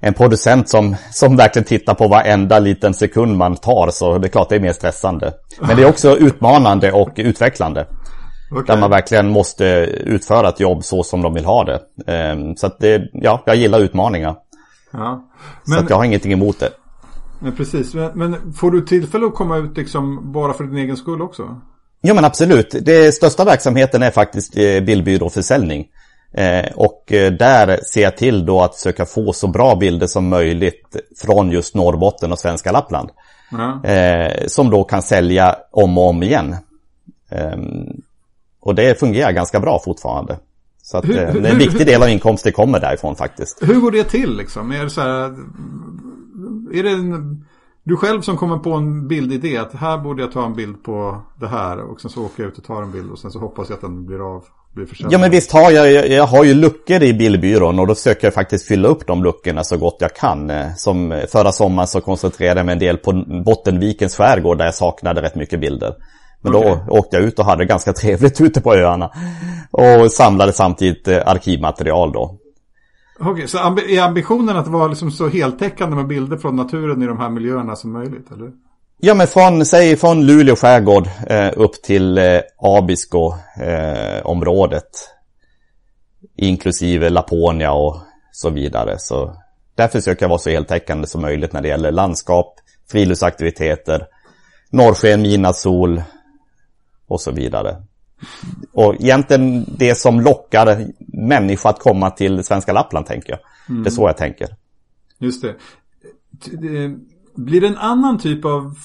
en 0.00 0.14
producent 0.14 0.68
som, 0.68 0.96
som 1.10 1.36
verkligen 1.36 1.66
tittar 1.66 1.94
på 1.94 2.08
varenda 2.08 2.58
liten 2.58 2.94
sekund 2.94 3.36
man 3.36 3.56
tar 3.56 3.90
så 3.90 4.18
det 4.18 4.26
är 4.26 4.30
klart 4.30 4.48
det 4.48 4.56
är 4.56 4.60
mer 4.60 4.72
stressande. 4.72 5.32
Men 5.60 5.76
det 5.76 5.82
är 5.82 5.88
också 5.88 6.16
utmanande 6.16 6.92
och 6.92 7.10
utvecklande. 7.16 7.86
Okay. 8.50 8.64
Där 8.66 8.80
man 8.80 8.90
verkligen 8.90 9.28
måste 9.30 9.64
utföra 10.04 10.48
ett 10.48 10.60
jobb 10.60 10.84
så 10.84 11.02
som 11.02 11.22
de 11.22 11.34
vill 11.34 11.44
ha 11.44 11.64
det. 11.64 11.80
Ehm, 12.06 12.56
så 12.56 12.66
att 12.66 12.78
det, 12.78 13.02
ja, 13.12 13.42
jag 13.46 13.56
gillar 13.56 13.80
utmaningar. 13.80 14.36
Ja. 14.90 15.30
Men, 15.66 15.78
så 15.78 15.84
att 15.84 15.90
jag 15.90 15.96
har 15.96 16.04
ingenting 16.04 16.32
emot 16.32 16.60
det. 16.60 16.70
Men 17.38 17.56
precis, 17.56 17.94
men, 17.94 18.10
men, 18.14 18.52
får 18.52 18.70
du 18.70 18.80
tillfälle 18.80 19.26
att 19.26 19.34
komma 19.34 19.56
ut 19.56 19.76
liksom 19.76 20.32
bara 20.32 20.52
för 20.52 20.64
din 20.64 20.76
egen 20.76 20.96
skull 20.96 21.22
också? 21.22 21.60
Ja 22.00 22.14
men 22.14 22.24
absolut. 22.24 22.74
Det 22.82 23.14
största 23.14 23.44
verksamheten 23.44 24.02
är 24.02 24.10
faktiskt 24.10 24.56
eh, 24.56 24.80
bildbyråförsäljning. 24.80 25.86
Eh, 26.32 26.72
och 26.74 27.12
eh, 27.12 27.32
där 27.32 27.80
ser 27.92 28.02
jag 28.02 28.16
till 28.16 28.46
då 28.46 28.60
att 28.60 28.74
försöka 28.74 29.06
få 29.06 29.32
så 29.32 29.48
bra 29.48 29.74
bilder 29.74 30.06
som 30.06 30.28
möjligt 30.28 30.96
från 31.16 31.50
just 31.50 31.74
Norrbotten 31.74 32.32
och 32.32 32.38
svenska 32.38 32.72
Lappland. 32.72 33.10
Mm. 33.52 33.84
Eh, 33.84 34.46
som 34.46 34.70
då 34.70 34.84
kan 34.84 35.02
sälja 35.02 35.56
om 35.70 35.98
och 35.98 36.08
om 36.08 36.22
igen. 36.22 36.56
Eh, 37.30 37.58
och 38.60 38.74
det 38.74 39.00
fungerar 39.00 39.32
ganska 39.32 39.60
bra 39.60 39.80
fortfarande. 39.84 40.38
Så 40.82 40.98
att, 40.98 41.04
hur, 41.04 41.26
hur, 41.26 41.46
en 41.46 41.58
viktig 41.58 41.86
del 41.86 42.02
av 42.02 42.08
inkomsten 42.08 42.52
kommer 42.52 42.80
därifrån 42.80 43.16
faktiskt. 43.16 43.58
Hur 43.62 43.80
går 43.80 43.90
det 43.90 44.04
till 44.04 44.36
liksom? 44.36 44.72
Är 44.72 44.84
det 44.84 44.90
så 44.90 45.00
här, 45.00 45.24
är 46.72 46.82
det 46.82 46.90
en, 46.90 47.44
du 47.82 47.96
själv 47.96 48.20
som 48.20 48.36
kommer 48.36 48.58
på 48.58 48.72
en 48.72 49.08
bildidé 49.08 49.56
att 49.56 49.74
här 49.74 49.98
borde 49.98 50.22
jag 50.22 50.32
ta 50.32 50.46
en 50.46 50.54
bild 50.54 50.82
på 50.84 51.22
det 51.40 51.48
här 51.48 51.80
och 51.80 52.00
sen 52.00 52.10
så 52.10 52.24
åker 52.24 52.42
jag 52.42 52.52
ut 52.52 52.58
och 52.58 52.64
tar 52.64 52.82
en 52.82 52.92
bild 52.92 53.10
och 53.10 53.18
sen 53.18 53.30
så 53.30 53.38
hoppas 53.38 53.68
jag 53.68 53.76
att 53.76 53.80
den 53.80 54.06
blir 54.06 54.36
av? 54.36 54.44
Ja 55.10 55.18
men 55.18 55.30
visst 55.30 55.52
har 55.52 55.70
jag, 55.70 55.92
jag, 55.92 56.08
jag 56.08 56.26
har 56.26 56.44
ju 56.44 56.54
luckor 56.54 57.02
i 57.02 57.12
bildbyrån 57.12 57.78
och 57.78 57.86
då 57.86 57.94
försöker 57.94 58.26
jag 58.26 58.34
faktiskt 58.34 58.66
fylla 58.66 58.88
upp 58.88 59.06
de 59.06 59.24
luckorna 59.24 59.64
så 59.64 59.76
gott 59.76 59.96
jag 60.00 60.14
kan. 60.14 60.50
Eh, 60.50 60.74
som 60.76 61.22
förra 61.32 61.52
sommaren 61.52 61.88
så 61.88 62.00
koncentrerade 62.00 62.60
jag 62.60 62.66
mig 62.66 62.72
en 62.72 62.78
del 62.78 62.96
på 62.96 63.12
Bottenvikens 63.44 64.16
skärgård 64.16 64.58
där 64.58 64.64
jag 64.64 64.74
saknade 64.74 65.22
rätt 65.22 65.34
mycket 65.34 65.60
bilder. 65.60 65.94
Men 66.42 66.54
okay. 66.54 66.70
då 66.70 66.98
åkte 66.98 67.16
jag 67.16 67.24
ut 67.24 67.38
och 67.38 67.44
hade 67.44 67.64
ganska 67.64 67.92
trevligt 68.02 68.40
ute 68.40 68.60
på 68.60 68.74
öarna. 68.74 69.10
Och 69.70 70.12
samlade 70.12 70.52
samtidigt 70.52 71.08
eh, 71.08 71.22
arkivmaterial 71.26 72.12
då. 72.12 72.38
Okej, 73.18 73.32
okay, 73.32 73.46
så 73.46 73.58
är 73.58 74.00
ambitionen 74.02 74.56
att 74.56 74.68
vara 74.68 74.88
liksom 74.88 75.10
så 75.10 75.28
heltäckande 75.28 75.96
med 75.96 76.06
bilder 76.06 76.36
från 76.36 76.56
naturen 76.56 77.02
i 77.02 77.06
de 77.06 77.18
här 77.18 77.30
miljöerna 77.30 77.76
som 77.76 77.92
möjligt, 77.92 78.32
eller? 78.32 78.50
Ja 79.02 79.14
men 79.14 79.26
från, 79.26 79.66
säg 79.66 79.96
från 79.96 80.26
Luleå 80.26 80.56
skärgård 80.56 81.08
eh, 81.26 81.52
upp 81.56 81.82
till 81.82 82.18
eh, 82.18 82.40
Abisko 82.58 83.32
eh, 83.56 84.26
området. 84.26 85.08
Inklusive 86.36 87.10
Laponia 87.10 87.72
och 87.72 87.96
så 88.32 88.50
vidare. 88.50 88.98
Så 88.98 89.36
där 89.74 89.88
försöker 89.88 90.24
jag 90.24 90.28
vara 90.28 90.38
så 90.38 90.50
heltäckande 90.50 91.06
som 91.06 91.20
möjligt 91.20 91.52
när 91.52 91.62
det 91.62 91.68
gäller 91.68 91.92
landskap, 91.92 92.54
friluftsaktiviteter, 92.90 94.06
norrsken, 94.70 95.22
midnattssol 95.22 96.02
och 97.06 97.20
så 97.20 97.30
vidare. 97.30 97.82
Och 98.72 98.94
egentligen 98.94 99.64
det 99.78 99.94
som 99.94 100.20
lockar 100.20 100.86
människor 101.28 101.70
att 101.70 101.78
komma 101.78 102.10
till 102.10 102.44
svenska 102.44 102.72
Lappland 102.72 103.06
tänker 103.06 103.30
jag. 103.30 103.40
Mm. 103.68 103.82
Det 103.82 103.88
är 103.88 103.92
så 103.92 104.08
jag 104.08 104.16
tänker. 104.16 104.46
Mm. 104.46 104.56
Just 105.18 105.42
det. 105.42 105.54
Blir 107.36 107.60
det 107.60 107.66
en 107.66 107.76
annan 107.76 108.18
typ 108.18 108.44
av 108.44 108.78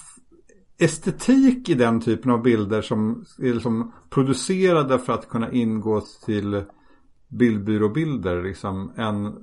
estetik 0.77 1.69
i 1.69 1.73
den 1.73 2.01
typen 2.01 2.31
av 2.31 2.41
bilder 2.41 2.81
som 2.81 3.25
är 3.39 3.53
liksom 3.53 3.91
producerade 4.09 4.99
för 4.99 5.13
att 5.13 5.29
kunna 5.29 5.51
ingå 5.51 6.01
till 6.25 6.63
bildbyråbilder 7.27 8.43
liksom 8.43 8.91
än 8.97 9.35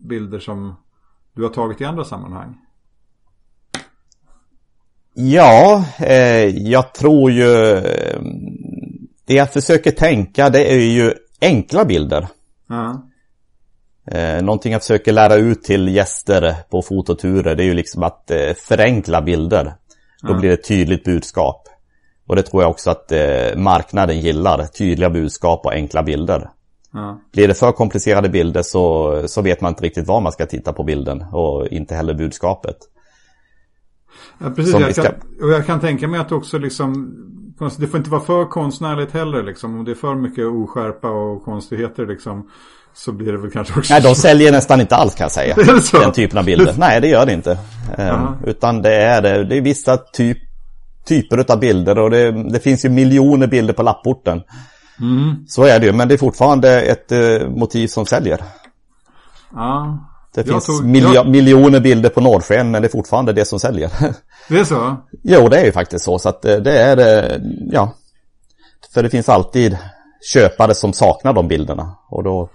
bilder 0.00 0.38
som 0.38 0.74
du 1.34 1.42
har 1.42 1.50
tagit 1.50 1.80
i 1.80 1.84
andra 1.84 2.04
sammanhang? 2.04 2.58
Ja, 5.14 5.84
eh, 5.98 6.46
jag 6.68 6.94
tror 6.94 7.30
ju 7.30 7.80
det 9.24 9.34
jag 9.34 9.52
försöker 9.52 9.90
tänka 9.90 10.50
det 10.50 10.72
är 10.72 10.78
ju 10.78 11.14
enkla 11.40 11.84
bilder. 11.84 12.28
Mm. 12.70 12.96
Eh, 14.10 14.42
någonting 14.42 14.72
jag 14.72 14.82
försöker 14.82 15.12
lära 15.12 15.34
ut 15.34 15.62
till 15.62 15.88
gäster 15.88 16.54
på 16.70 16.82
fototurer 16.82 17.54
det 17.54 17.62
är 17.62 17.66
ju 17.66 17.74
liksom 17.74 18.02
att 18.02 18.30
eh, 18.30 18.54
förenkla 18.56 19.22
bilder. 19.22 19.74
Då 20.22 20.28
mm. 20.28 20.40
blir 20.40 20.50
det 20.50 20.54
ett 20.54 20.68
tydligt 20.68 21.04
budskap. 21.04 21.68
Och 22.26 22.36
det 22.36 22.42
tror 22.42 22.62
jag 22.62 22.70
också 22.70 22.90
att 22.90 23.12
eh, 23.12 23.56
marknaden 23.56 24.20
gillar. 24.20 24.66
Tydliga 24.66 25.10
budskap 25.10 25.66
och 25.66 25.72
enkla 25.72 26.02
bilder. 26.02 26.50
Mm. 26.94 27.16
Blir 27.32 27.48
det 27.48 27.54
för 27.54 27.72
komplicerade 27.72 28.28
bilder 28.28 28.62
så, 28.62 29.22
så 29.26 29.42
vet 29.42 29.60
man 29.60 29.68
inte 29.72 29.84
riktigt 29.84 30.06
vad 30.06 30.22
man 30.22 30.32
ska 30.32 30.46
titta 30.46 30.72
på 30.72 30.84
bilden 30.84 31.22
och 31.22 31.66
inte 31.66 31.94
heller 31.94 32.14
budskapet. 32.14 32.76
Ja, 34.38 34.50
precis. 34.50 34.74
Jag 34.74 34.94
kan, 34.94 35.14
och 35.42 35.50
jag 35.50 35.66
kan 35.66 35.80
tänka 35.80 36.08
mig 36.08 36.20
att 36.20 36.32
också 36.32 36.58
liksom 36.58 37.14
det 37.78 37.86
får 37.86 37.98
inte 37.98 38.10
vara 38.10 38.20
för 38.20 38.44
konstnärligt 38.44 39.12
heller 39.12 39.42
liksom. 39.42 39.78
Om 39.78 39.84
det 39.84 39.90
är 39.90 39.94
för 39.94 40.14
mycket 40.14 40.46
oskärpa 40.46 41.10
och 41.10 41.44
konstigheter 41.44 42.06
liksom. 42.06 42.50
Så 42.94 43.12
blir 43.12 43.32
det 43.32 43.38
väl 43.38 43.50
kanske 43.50 43.78
också... 43.78 43.92
Nej, 43.92 44.02
de 44.02 44.14
säljer 44.14 44.52
nästan 44.52 44.80
inte 44.80 44.96
alls 44.96 45.14
kan 45.14 45.24
jag 45.24 45.32
säga. 45.32 45.54
Den 45.92 46.12
typen 46.12 46.38
av 46.38 46.44
bilder. 46.44 46.74
Nej, 46.78 47.00
det 47.00 47.08
gör 47.08 47.26
det 47.26 47.32
inte. 47.32 47.58
Um, 47.98 48.36
utan 48.46 48.82
det 48.82 48.94
är, 48.94 49.22
det, 49.22 49.44
det 49.44 49.56
är 49.56 49.60
vissa 49.60 49.96
typ, 49.96 50.38
typer 51.08 51.52
av 51.52 51.60
bilder 51.60 51.98
och 51.98 52.10
det, 52.10 52.50
det 52.50 52.60
finns 52.60 52.84
ju 52.84 52.88
miljoner 52.88 53.46
bilder 53.46 53.74
på 53.74 53.82
lapporten. 53.82 54.42
Mm. 55.00 55.44
Så 55.48 55.64
är 55.64 55.78
det 55.78 55.86
ju, 55.86 55.92
men 55.92 56.08
det 56.08 56.14
är 56.14 56.18
fortfarande 56.18 56.82
ett 56.82 57.12
uh, 57.12 57.48
motiv 57.48 57.88
som 57.88 58.06
säljer. 58.06 58.40
Ja. 59.54 59.98
Det 60.34 60.44
finns 60.44 60.66
tog, 60.66 60.84
miljo 60.84 61.14
jag... 61.14 61.28
miljoner 61.28 61.80
bilder 61.80 62.08
på 62.08 62.20
norrsken 62.20 62.70
men 62.70 62.82
det 62.82 62.88
är 62.88 62.90
fortfarande 62.90 63.32
det 63.32 63.44
som 63.44 63.60
säljer. 63.60 63.90
Det 64.48 64.60
är 64.60 64.64
så? 64.64 64.96
jo, 65.22 65.48
det 65.48 65.60
är 65.60 65.64
ju 65.64 65.72
faktiskt 65.72 66.04
så. 66.04 66.18
Så 66.18 66.28
att 66.28 66.44
eh, 66.44 66.56
det 66.56 66.78
är, 66.78 66.96
eh, 66.98 67.40
ja. 67.70 67.94
För 68.94 69.02
det 69.02 69.10
finns 69.10 69.28
alltid 69.28 69.78
köpare 70.32 70.74
som 70.74 70.92
saknar 70.92 71.32
de 71.32 71.48
bilderna. 71.48 71.94
Och 72.08 72.24
då 72.24 72.48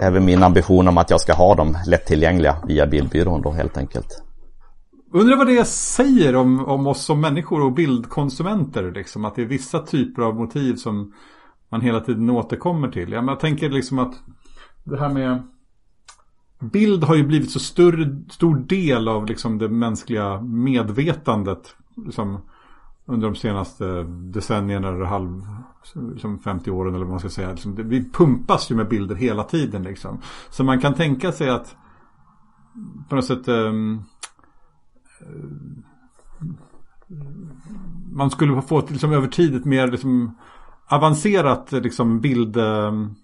är 0.00 0.10
väl 0.10 0.22
min 0.22 0.42
ambition 0.42 0.88
om 0.88 0.98
att 0.98 1.10
jag 1.10 1.20
ska 1.20 1.32
ha 1.34 1.54
dem 1.54 1.76
lättillgängliga 1.86 2.56
via 2.66 2.86
bildbyrån 2.86 3.42
då 3.42 3.50
helt 3.50 3.76
enkelt. 3.76 4.22
Undrar 5.12 5.36
vad 5.36 5.46
det 5.46 5.64
säger 5.64 6.36
om, 6.36 6.64
om 6.64 6.86
oss 6.86 7.04
som 7.04 7.20
människor 7.20 7.64
och 7.64 7.72
bildkonsumenter. 7.72 8.92
Liksom, 8.92 9.24
att 9.24 9.34
det 9.34 9.42
är 9.42 9.46
vissa 9.46 9.78
typer 9.78 10.22
av 10.22 10.34
motiv 10.34 10.76
som 10.76 11.12
man 11.68 11.80
hela 11.80 12.00
tiden 12.00 12.30
återkommer 12.30 12.88
till. 12.88 13.12
Ja, 13.12 13.20
men 13.20 13.28
jag 13.28 13.40
tänker 13.40 13.70
liksom 13.70 13.98
att 13.98 14.14
det 14.84 14.98
här 14.98 15.08
med 15.08 15.42
bild 16.60 17.04
har 17.04 17.14
ju 17.14 17.26
blivit 17.26 17.50
så 17.50 17.60
större, 17.60 18.18
stor 18.30 18.56
del 18.56 19.08
av 19.08 19.26
liksom 19.26 19.58
det 19.58 19.68
mänskliga 19.68 20.40
medvetandet. 20.40 21.76
Liksom, 21.96 22.38
under 23.06 23.28
de 23.28 23.34
senaste 23.34 24.02
decennierna 24.08 24.88
eller 24.88 25.04
halv, 25.04 25.42
liksom 25.94 26.38
50 26.38 26.70
åren 26.70 26.94
eller 26.94 27.04
vad 27.04 27.10
man 27.10 27.20
ska 27.20 27.28
säga. 27.28 27.50
Liksom, 27.50 27.74
det, 27.74 27.82
vi 27.82 28.10
pumpas 28.10 28.70
ju 28.70 28.74
med 28.74 28.88
bilder 28.88 29.14
hela 29.14 29.42
tiden 29.42 29.82
liksom. 29.82 30.18
Så 30.50 30.64
man 30.64 30.80
kan 30.80 30.94
tänka 30.94 31.32
sig 31.32 31.50
att 31.50 31.76
på 33.08 33.16
något 33.16 33.24
sätt 33.24 33.48
um, 33.48 34.04
man 38.12 38.30
skulle 38.30 38.62
få 38.62 38.86
liksom, 38.88 39.12
över 39.12 39.28
tid 39.28 39.54
ett 39.54 39.64
mer 39.64 39.86
liksom, 39.86 40.38
avancerat 40.86 41.72
liksom, 41.72 42.20
bild 42.20 42.56
um, 42.56 43.14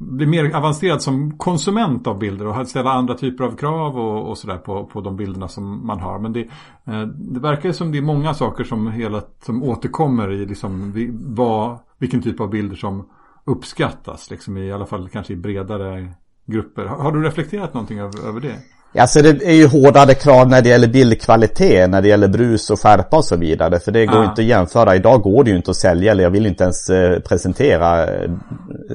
bli 0.00 0.26
mer 0.26 0.56
avancerad 0.56 1.02
som 1.02 1.38
konsument 1.38 2.06
av 2.06 2.18
bilder 2.18 2.46
och 2.46 2.68
ställa 2.68 2.92
andra 2.92 3.14
typer 3.14 3.44
av 3.44 3.56
krav 3.56 3.98
och, 3.98 4.28
och 4.28 4.38
sådär 4.38 4.56
på, 4.56 4.86
på 4.86 5.00
de 5.00 5.16
bilderna 5.16 5.48
som 5.48 5.86
man 5.86 6.00
har. 6.00 6.18
Men 6.18 6.32
det, 6.32 6.40
eh, 6.84 7.02
det 7.02 7.40
verkar 7.40 7.72
som 7.72 7.92
det 7.92 7.98
är 7.98 8.02
många 8.02 8.34
saker 8.34 8.64
som, 8.64 8.92
hela, 8.92 9.22
som 9.44 9.62
återkommer 9.62 10.32
i 10.32 10.46
liksom, 10.46 10.92
vad, 11.24 11.78
vilken 11.98 12.22
typ 12.22 12.40
av 12.40 12.50
bilder 12.50 12.76
som 12.76 13.08
uppskattas. 13.44 14.30
Liksom, 14.30 14.56
I 14.56 14.72
alla 14.72 14.86
fall 14.86 15.08
kanske 15.08 15.32
i 15.32 15.36
bredare 15.36 16.12
grupper. 16.46 16.86
Har, 16.86 16.96
har 16.96 17.12
du 17.12 17.22
reflekterat 17.22 17.74
någonting 17.74 17.98
över, 17.98 18.28
över 18.28 18.40
det? 18.40 18.56
Alltså 18.98 19.22
det 19.22 19.28
är 19.28 19.52
ju 19.52 19.66
hårdare 19.66 20.14
krav 20.14 20.48
när 20.48 20.62
det 20.62 20.68
gäller 20.68 20.88
bildkvalitet, 20.88 21.90
när 21.90 22.02
det 22.02 22.08
gäller 22.08 22.28
brus 22.28 22.70
och 22.70 22.80
skärpa 22.80 23.16
och 23.16 23.24
så 23.24 23.36
vidare. 23.36 23.80
För 23.80 23.92
det 23.92 24.06
går 24.06 24.18
ah. 24.18 24.24
inte 24.24 24.42
att 24.42 24.46
jämföra. 24.46 24.96
Idag 24.96 25.22
går 25.22 25.44
det 25.44 25.50
ju 25.50 25.56
inte 25.56 25.70
att 25.70 25.76
sälja, 25.76 26.12
eller 26.12 26.24
jag 26.24 26.30
vill 26.30 26.46
inte 26.46 26.64
ens 26.64 26.90
eh, 26.90 27.20
presentera 27.20 28.06
eh, 28.06 28.30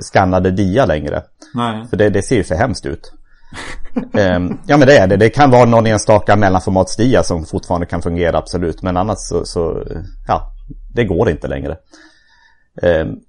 skannade 0.02 0.52
dia 0.52 0.86
längre. 0.86 1.24
Nej. 1.54 1.88
För 1.90 1.98
det, 1.98 2.10
det 2.10 2.22
ser 2.22 2.36
ju 2.36 2.44
för 2.44 2.56
hemskt 2.56 2.86
ut. 2.86 3.12
um, 3.96 4.60
ja 4.68 4.78
men 4.78 4.88
det 4.88 4.98
är 4.98 5.08
det. 5.08 5.18
Det 5.18 5.30
kan 5.30 5.52
vara 5.52 5.66
någon 5.66 5.88
enstaka 5.88 6.36
mellanformatsdia 6.36 7.24
som 7.24 7.46
fortfarande 7.46 7.86
kan 7.86 8.02
fungera 8.02 8.38
absolut. 8.38 8.82
Men 8.82 8.98
annars 8.98 9.18
så, 9.20 9.46
så 9.46 9.84
ja, 10.28 10.52
det 10.94 11.04
går 11.04 11.30
inte 11.30 11.48
längre. 11.48 11.78
Um, 12.82 13.20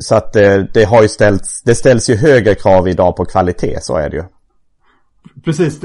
så 0.00 0.14
att 0.14 0.32
det, 0.32 0.54
eh, 0.54 0.64
det 0.74 0.84
har 0.84 1.02
ju 1.02 1.08
ställts, 1.08 1.62
det 1.62 1.74
ställs 1.74 2.10
ju 2.10 2.16
högre 2.16 2.54
krav 2.54 2.88
idag 2.88 3.16
på 3.16 3.24
kvalitet, 3.24 3.78
så 3.80 3.96
är 3.96 4.10
det 4.10 4.16
ju. 4.16 4.24
Precis. 5.44 5.80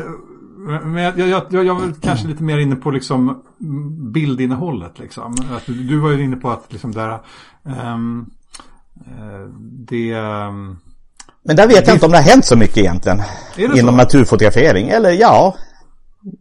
Men 0.84 1.04
jag, 1.04 1.20
jag, 1.20 1.44
jag, 1.50 1.66
jag 1.66 1.76
var 1.76 1.94
kanske 2.02 2.28
lite 2.28 2.44
mer 2.44 2.58
inne 2.58 2.76
på 2.76 2.92
liksom 2.92 3.44
bildinnehållet. 4.14 5.00
Liksom. 5.00 5.36
Att 5.58 5.66
du 5.66 6.00
var 6.00 6.12
ju 6.12 6.24
inne 6.24 6.36
på 6.36 6.50
att 6.50 6.74
liksom 6.74 6.92
där, 6.92 7.20
um, 7.64 8.30
det... 9.62 10.14
Um, 10.14 10.80
men 11.44 11.56
där 11.56 11.68
vet 11.68 11.86
det, 11.86 11.90
jag 11.90 11.96
inte 11.96 12.06
om 12.06 12.12
det 12.12 12.18
har 12.18 12.24
hänt 12.24 12.46
så 12.46 12.56
mycket 12.56 12.78
egentligen. 12.78 13.22
Inom 13.58 13.78
så? 13.78 13.92
naturfotografering. 13.92 14.90
Eller 14.90 15.12
ja, 15.12 15.56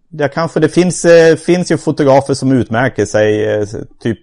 det 0.09 0.28
kanske 0.28 0.61
det 0.61 0.68
finns, 0.68 1.04
eh, 1.04 1.37
finns 1.37 1.72
ju 1.72 1.78
fotografer 1.78 2.35
som 2.35 2.52
utmärker 2.52 3.07
sig. 3.07 3.54
Eh, 3.54 3.66
typ, 4.02 4.18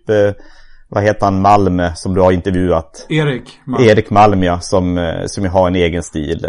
vad 0.90 1.04
heter 1.04 1.26
han, 1.26 1.42
Malm 1.42 1.82
som 1.96 2.14
du 2.14 2.22
har 2.22 2.32
intervjuat? 2.32 3.06
Erik 3.10 3.60
Malm. 3.66 3.84
Erik 3.84 4.10
Malm 4.10 4.44
ja, 4.44 4.60
som, 4.60 5.18
som 5.28 5.46
har 5.46 5.68
en 5.68 5.76
egen 5.76 6.04
stil. 6.04 6.46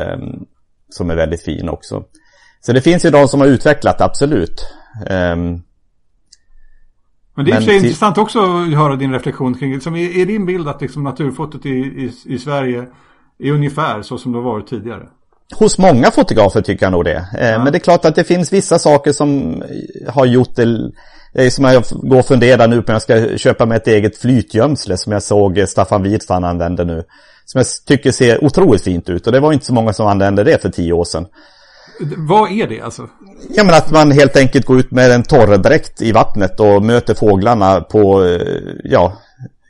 Som 0.92 1.11
är 1.11 1.14
väldigt 1.14 1.42
fin 1.42 1.68
också. 1.68 2.05
Så 2.61 2.72
det 2.72 2.81
finns 2.81 3.05
ju 3.05 3.11
de 3.11 3.28
som 3.28 3.40
har 3.40 3.46
utvecklat 3.46 4.00
absolut. 4.00 4.66
Um, 5.11 5.62
men 7.35 7.44
det 7.44 7.52
är 7.52 7.61
sig 7.61 7.76
intressant 7.76 8.18
också 8.18 8.38
att 8.38 8.74
höra 8.74 8.96
din 8.96 9.12
reflektion 9.12 9.55
kring 9.55 9.74
liksom, 9.74 9.96
är, 9.96 10.18
är 10.20 10.26
din 10.26 10.46
bild 10.46 10.68
att 10.68 10.81
liksom 10.81 11.05
naturfotot 11.05 11.66
i, 11.66 11.70
i, 11.70 12.12
i 12.26 12.38
Sverige 12.38 12.87
är 13.38 13.52
ungefär 13.52 14.02
så 14.02 14.18
som 14.18 14.33
det 14.33 14.38
har 14.38 14.44
varit 14.44 14.66
tidigare? 14.66 15.09
Hos 15.55 15.78
många 15.78 16.11
fotografer 16.11 16.60
tycker 16.60 16.87
jag 16.87 16.92
nog 16.92 17.04
det. 17.04 17.29
Eh, 17.38 17.50
ja. 17.50 17.62
Men 17.64 17.73
det 17.73 17.79
är 17.79 17.81
klart 17.81 18.04
att 18.04 18.14
det 18.14 18.25
finns 18.25 18.52
vissa 18.52 18.79
saker 18.79 19.12
som 19.12 19.62
har 20.08 20.27
gjort 20.27 20.54
det 20.54 20.92
är 21.35 21.50
som 21.50 21.64
jag 21.64 21.85
går 21.90 22.19
och 22.19 22.27
funderar 22.27 22.69
nu 22.69 22.83
på 22.83 22.92
om 22.92 22.94
jag 22.94 23.02
ska 23.02 23.37
köpa 23.37 23.67
mig 23.67 23.77
ett 23.77 23.87
eget 23.87 24.19
flytgömsle 24.19 24.96
som 24.96 25.12
jag 25.12 25.23
såg 25.23 25.64
Staffan 25.69 26.02
Widfan 26.02 26.44
använde 26.44 26.85
nu. 26.85 27.04
Som 27.45 27.59
jag 27.59 27.67
tycker 27.87 28.13
ser 28.13 28.45
otroligt 28.45 28.83
fint 28.83 29.09
ut 29.09 29.27
och 29.27 29.33
det 29.33 29.40
var 29.40 29.53
inte 29.53 29.67
så 29.67 29.75
många 29.75 29.93
som 29.93 30.07
använde 30.07 30.45
det 30.45 30.63
för 30.63 30.69
tio 30.69 30.93
år 30.93 31.05
sedan. 31.05 31.27
Vad 32.17 32.51
är 32.51 32.67
det 32.67 32.81
alltså? 32.81 33.09
Ja 33.49 33.65
men 33.65 33.75
att 33.75 33.90
man 33.90 34.11
helt 34.11 34.37
enkelt 34.37 34.67
går 34.67 34.79
ut 34.79 34.90
med 34.90 35.11
en 35.11 35.23
torrdräkt 35.23 36.03
i 36.03 36.13
vattnet 36.13 36.61
och 36.61 36.83
möter 36.83 37.15
fåglarna 37.15 37.81
på, 37.81 38.25
eh, 38.25 38.40
ja, 38.85 39.13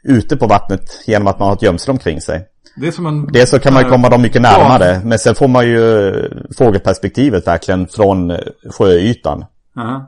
ute 0.05 0.37
på 0.37 0.47
vattnet 0.47 1.03
genom 1.07 1.29
att 1.29 1.39
man 1.39 1.49
har 1.49 1.57
ett 1.57 1.63
gömsle 1.63 1.91
omkring 1.91 2.21
sig. 2.21 2.49
Det 2.77 2.87
är 2.87 2.91
som 2.91 3.07
en... 3.07 3.27
Dels 3.33 3.51
så 3.51 3.59
kan 3.59 3.75
man 3.75 3.85
komma 3.85 4.09
dem 4.09 4.23
mycket 4.23 4.43
närmare, 4.43 5.01
men 5.05 5.19
sen 5.19 5.35
får 5.35 5.49
man 5.49 5.67
ju 5.67 6.13
fågelperspektivet 6.59 7.47
verkligen 7.47 7.87
från 7.87 8.31
eh, 8.31 8.39
sjöytan. 8.71 9.39
Uh 9.39 9.85
-huh. 9.85 10.05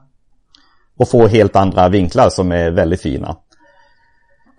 Och 0.97 1.09
få 1.09 1.27
helt 1.27 1.57
andra 1.57 1.89
vinklar 1.89 2.31
som 2.31 2.53
är 2.53 2.71
väldigt 2.71 3.01
fina. 3.03 3.37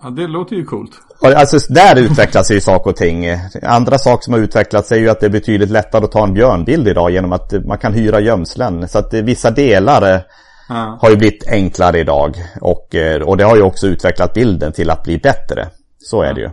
Ja, 0.03 0.09
det 0.09 0.27
låter 0.27 0.55
ju 0.55 0.65
coolt. 0.65 0.91
Alltså 1.21 1.73
där 1.73 1.99
utvecklas 1.99 2.51
ju 2.51 2.61
saker 2.61 2.89
och 2.89 2.95
ting. 2.95 3.25
Andra 3.63 3.97
saker 3.97 4.23
som 4.23 4.33
har 4.33 4.41
utvecklats 4.41 4.91
är 4.91 4.95
ju 4.95 5.09
att 5.09 5.19
det 5.19 5.25
är 5.25 5.29
betydligt 5.29 5.69
lättare 5.69 6.05
att 6.05 6.11
ta 6.11 6.23
en 6.23 6.33
björnbild 6.33 6.87
idag 6.87 7.11
genom 7.11 7.33
att 7.33 7.53
man 7.65 7.77
kan 7.77 7.93
hyra 7.93 8.19
gömslen. 8.19 8.87
Så 8.87 8.99
att 8.99 9.13
vissa 9.13 9.51
delar 9.51 10.25
ja. 10.69 10.97
har 11.01 11.09
ju 11.09 11.15
blivit 11.15 11.47
enklare 11.47 11.99
idag. 11.99 12.35
Och, 12.61 12.95
eh, 12.95 13.21
och 13.21 13.37
det 13.37 13.43
har 13.43 13.55
ju 13.55 13.61
också 13.61 13.87
utvecklat 13.87 14.33
bilden 14.33 14.71
till 14.71 14.89
att 14.89 15.03
bli 15.03 15.17
bättre. 15.17 15.67
Så 15.99 16.21
är 16.21 16.33
det 16.33 16.41
ju. 16.41 16.49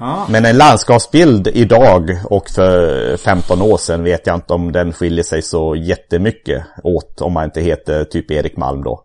Ja. 0.00 0.26
Men 0.28 0.44
en 0.44 0.56
landskapsbild 0.56 1.48
idag 1.48 2.18
och 2.24 2.50
för 2.50 3.16
15 3.16 3.62
år 3.62 3.76
sedan 3.76 4.04
vet 4.04 4.26
jag 4.26 4.34
inte 4.34 4.52
om 4.52 4.72
den 4.72 4.92
skiljer 4.92 5.24
sig 5.24 5.42
så 5.42 5.76
jättemycket 5.76 6.62
åt 6.84 7.20
om 7.20 7.32
man 7.32 7.44
inte 7.44 7.60
heter 7.60 8.04
typ 8.04 8.30
Erik 8.30 8.56
Malm 8.56 8.82
då. 8.84 9.04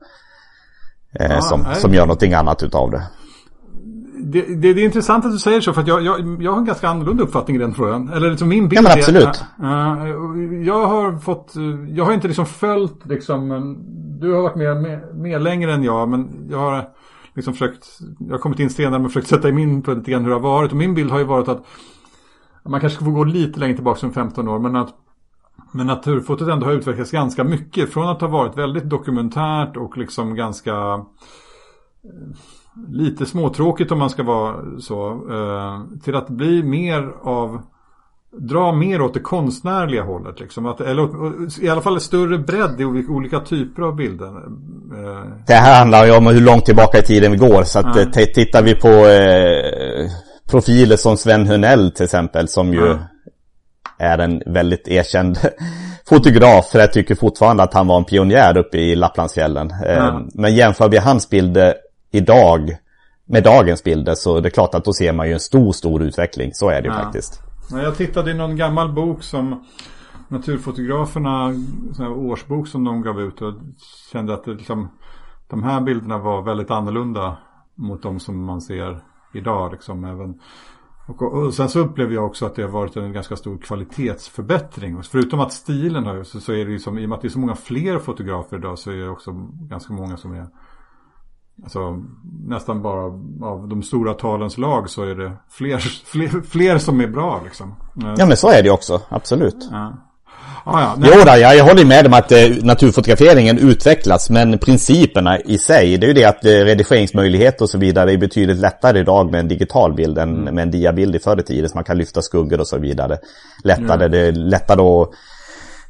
Eh, 1.20 1.32
ja, 1.32 1.42
som, 1.42 1.66
som 1.76 1.94
gör 1.94 2.06
någonting 2.06 2.34
annat 2.34 2.64
utav 2.64 2.92
det. 2.92 3.04
Det, 4.18 4.42
det, 4.42 4.74
det, 4.74 4.82
är 4.82 4.86
intressant 4.86 5.26
att 5.26 5.32
du 5.32 5.40
säger 5.40 5.62
så 5.62 5.74
för 5.74 5.82
att 5.82 5.88
jag, 5.88 6.02
jag, 6.02 6.44
jag 6.44 6.52
har 6.52 6.60
en 6.60 6.66
ganska 6.66 6.90
annorlunda 6.90 7.24
uppfattning 7.24 7.56
i 7.56 7.60
den 7.60 7.74
frågan. 7.74 8.10
Eller 8.10 8.30
liksom 8.30 8.50
min 8.50 8.70
bild 8.70 8.80
ja, 8.80 8.82
men 8.82 8.92
absolut. 8.92 9.44
Är, 9.64 10.08
uh, 10.08 10.68
jag 10.68 10.88
har 10.88 11.18
fått, 11.18 11.54
jag 11.90 12.06
har 12.06 12.14
inte 12.14 12.28
liksom 12.28 12.46
följt 12.46 13.06
liksom, 13.06 13.76
du 14.20 14.34
har 14.34 14.42
varit 14.42 14.56
med, 14.56 14.82
med, 14.82 15.16
med 15.16 15.42
längre 15.42 15.74
än 15.74 15.84
jag 15.84 16.10
men 16.10 16.48
jag 16.50 16.58
har 16.58 16.90
liksom 17.34 17.54
försökt, 17.54 17.86
jag 18.20 18.34
har 18.34 18.40
kommit 18.40 18.60
in 18.60 18.70
senare 18.70 19.00
men 19.00 19.10
försökt 19.10 19.28
sätta 19.28 19.50
i 19.50 19.52
min 19.52 19.82
på 19.82 19.92
lite 19.92 20.12
grann 20.12 20.22
hur 20.22 20.30
det 20.30 20.36
har 20.36 20.42
varit. 20.42 20.72
Och 20.72 20.78
min 20.78 20.94
bild 20.94 21.12
har 21.12 21.20
ju 21.20 21.26
varit 21.26 21.48
att 21.48 21.66
man 22.66 22.82
kanske 22.82 23.04
får 23.04 23.12
gå 23.12 23.24
lite 23.24 23.60
längre 23.60 23.76
tillbaka 23.76 24.06
än 24.06 24.14
15 24.14 24.48
år 24.48 24.60
men 24.60 24.76
att 24.76 24.90
men 25.76 25.88
naturfotot 25.88 26.48
ändå 26.48 26.66
har 26.66 26.74
utvecklats 26.74 27.12
ganska 27.12 27.44
mycket 27.44 27.94
från 27.94 28.10
att 28.10 28.22
ha 28.22 28.28
varit 28.28 28.58
väldigt 28.58 28.90
dokumentärt 28.90 29.78
och 29.78 29.98
liksom 29.98 30.36
ganska 30.36 31.06
lite 32.90 33.26
småtråkigt 33.26 33.92
om 33.92 34.00
man 34.00 34.10
ska 34.10 34.24
vara 34.24 34.56
så. 34.80 35.10
Eh, 35.10 36.00
till 36.04 36.16
att 36.16 36.30
bli 36.30 36.64
mer 36.64 37.14
av 37.22 37.62
dra 38.38 38.72
mer 38.72 39.02
åt 39.02 39.14
det 39.14 39.20
konstnärliga 39.20 40.04
hållet. 40.04 40.40
Liksom. 40.40 40.66
Att, 40.66 40.82
eller 40.82 41.10
i 41.64 41.70
alla 41.70 41.82
fall 41.82 42.02
större 42.02 42.38
bredd 42.38 42.82
i 42.82 42.86
olika 42.86 43.40
typer 43.40 43.82
av 43.82 43.96
bilder. 43.96 44.28
Eh. 44.28 45.32
Det 45.48 45.54
här 45.54 45.80
handlar 45.80 46.06
ju 46.06 46.12
om 46.12 46.28
hur 46.28 46.42
långt 46.42 46.66
tillbaka 46.66 46.98
i 46.98 47.02
tiden 47.02 47.32
vi 47.32 47.38
går. 47.38 47.64
Så 47.64 47.80
att, 47.80 47.96
ja. 47.96 48.06
tittar 48.36 48.64
vi 48.64 48.76
på 48.76 48.88
eh, 48.88 50.12
profiler 50.52 50.96
som 50.96 51.18
Sven 51.18 51.48
Hunell 51.48 51.92
till 51.92 52.04
exempel. 52.04 52.48
Som 52.48 52.74
ju 52.74 52.86
ja. 52.86 52.98
Är 53.98 54.18
en 54.18 54.42
väldigt 54.46 54.88
erkänd 54.88 55.38
fotograf. 56.10 56.70
För 56.70 56.80
jag 56.80 56.94
tycker 56.94 57.16
fortfarande 57.16 57.64
att 57.64 57.74
han 57.74 57.88
var 57.88 57.98
en 57.98 58.06
pionjär 58.06 58.58
uppe 58.58 58.78
i 58.78 58.96
Lapplandsfjällen. 58.96 59.72
Eh, 59.72 59.94
ja. 59.94 60.22
Men 60.34 60.56
jämför 60.56 60.90
vi 60.90 60.98
hans 60.98 61.30
bilder 61.30 61.74
idag 62.12 62.78
med 63.26 63.44
dagens 63.44 63.84
bilder 63.84 64.16
så 64.16 64.40
det 64.40 64.48
är 64.48 64.52
klart 64.52 64.76
att 64.76 64.86
då 64.86 64.94
ser 64.94 65.14
man 65.14 65.28
ju 65.28 65.34
en 65.34 65.40
stor, 65.40 65.72
stor 65.72 66.04
utveckling. 66.04 66.54
Så 66.54 66.70
är 66.70 66.82
det 66.82 66.88
ju 66.88 66.94
ja. 66.94 67.04
faktiskt. 67.04 67.42
Jag 67.72 67.98
tittade 67.98 68.32
i 68.32 68.34
någon 68.34 68.56
gammal 68.56 68.94
bok 68.94 69.24
som 69.24 69.66
Naturfotograferna, 70.28 71.48
en 72.00 72.08
årsbok 72.08 72.68
som 72.68 72.84
de 72.84 73.02
gav 73.02 73.22
ut 73.22 73.42
och 73.42 73.54
kände 74.12 74.34
att 74.34 74.44
det 74.44 74.54
liksom, 74.54 74.90
de 75.48 75.64
här 75.64 75.82
bilderna 75.82 76.18
var 76.18 76.42
väldigt 76.42 76.72
annorlunda 76.72 77.38
mot 77.76 78.04
de 78.04 78.20
som 78.20 78.46
man 78.46 78.62
ser 78.62 79.00
idag. 79.34 79.72
Liksom, 79.72 80.06
även, 80.06 80.40
och, 81.08 81.22
och 81.22 81.54
sen 81.54 81.70
så 81.70 81.80
upplever 81.80 82.14
jag 82.14 82.26
också 82.26 82.46
att 82.46 82.56
det 82.56 82.62
har 82.62 82.70
varit 82.70 82.98
en 82.98 83.14
ganska 83.14 83.36
stor 83.36 83.58
kvalitetsförbättring. 83.58 85.04
Förutom 85.04 85.40
att 85.40 85.54
stilen 85.54 86.06
har 86.06 86.24
så, 86.24 86.40
så 86.40 86.54
är 86.54 86.66
det 86.66 86.72
ju 86.72 86.80
som, 86.80 86.98
i 86.98 87.06
och 87.06 87.10
med 87.10 87.16
att 87.16 87.22
det 87.22 87.28
är 87.28 87.30
så 87.30 87.40
många 87.40 87.56
fler 87.56 88.00
fotografer 88.00 88.58
idag 88.58 88.80
så 88.80 88.92
är 88.92 88.96
det 88.96 89.10
också 89.10 89.32
ganska 89.70 89.94
många 89.94 90.18
som 90.18 90.34
är 90.34 90.48
Alltså 91.64 92.04
nästan 92.48 92.82
bara 92.82 93.04
av 93.48 93.68
de 93.68 93.84
stora 93.84 94.14
talens 94.14 94.58
lag 94.58 94.90
så 94.90 95.04
är 95.04 95.16
det 95.16 95.32
fler, 95.50 95.78
fler, 96.06 96.42
fler 96.42 96.78
som 96.78 97.02
är 97.02 97.08
bra 97.08 97.42
liksom. 97.44 97.76
Ja 98.18 98.26
men 98.26 98.38
så 98.38 98.50
är 98.50 98.64
det 98.64 98.72
också, 98.72 99.02
absolut. 99.10 99.68
Ja. 99.72 99.94
Ah, 100.68 100.82
ja, 100.82 100.96
jo 100.98 101.24
då, 101.26 101.32
jag, 101.38 101.58
jag 101.58 101.64
håller 101.64 101.86
med 101.86 102.06
om 102.06 102.14
att 102.14 102.32
eh, 102.32 102.50
naturfotograferingen 102.62 103.58
utvecklas 103.58 104.30
men 104.30 104.58
principerna 104.58 105.40
i 105.40 105.58
sig 105.58 105.98
det 105.98 106.06
är 106.06 106.08
ju 106.08 106.14
det 106.14 106.26
att 106.26 106.46
eh, 106.46 106.50
redigeringsmöjligheter 106.50 107.64
och 107.64 107.70
så 107.70 107.78
vidare 107.78 108.14
är 108.14 108.18
betydligt 108.18 108.58
lättare 108.58 109.00
idag 109.00 109.32
med 109.32 109.40
en 109.40 109.48
digital 109.48 109.94
bild 109.94 110.18
än 110.18 110.38
mm. 110.38 110.56
med 110.56 110.62
en 110.62 110.72
diabild 110.72 111.16
i 111.16 111.20
förr 111.20 111.40
i 111.40 111.44
tiden. 111.44 111.70
Så 111.70 111.76
man 111.76 111.84
kan 111.84 111.98
lyfta 111.98 112.22
skuggor 112.22 112.60
och 112.60 112.68
så 112.68 112.78
vidare. 112.78 113.18
Lättare, 113.64 114.04
ja. 114.04 114.08
det 114.08 114.20
är 114.20 114.32
lättare 114.32 114.82
att 114.82 115.10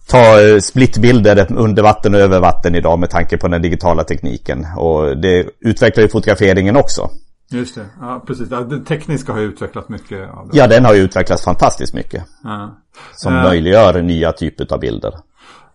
ta 0.07 0.41
eh, 0.41 0.59
splittbilder 0.59 1.47
under 1.49 1.83
vatten 1.83 2.15
och 2.15 2.19
över 2.19 2.39
vatten 2.39 2.75
idag 2.75 2.99
med 2.99 3.09
tanke 3.09 3.37
på 3.37 3.47
den 3.47 3.61
digitala 3.61 4.03
tekniken. 4.03 4.67
Och 4.77 5.17
det 5.17 5.45
utvecklar 5.59 6.03
ju 6.03 6.09
fotograferingen 6.09 6.75
också. 6.75 7.09
Just 7.51 7.75
det, 7.75 7.85
ja 8.01 8.23
precis. 8.27 8.49
Det 8.49 8.79
tekniska 8.79 9.33
har 9.33 9.39
ju 9.39 9.45
utvecklats 9.45 9.89
mycket. 9.89 10.29
Ja, 10.51 10.67
den 10.67 10.85
har 10.85 10.93
ju 10.93 11.01
utvecklats 11.01 11.43
fantastiskt 11.43 11.93
mycket. 11.93 12.23
Ja. 12.43 12.77
Som 13.13 13.33
uh, 13.33 13.43
möjliggör 13.43 14.01
nya 14.01 14.31
typer 14.31 14.73
av 14.73 14.79
bilder. 14.79 15.13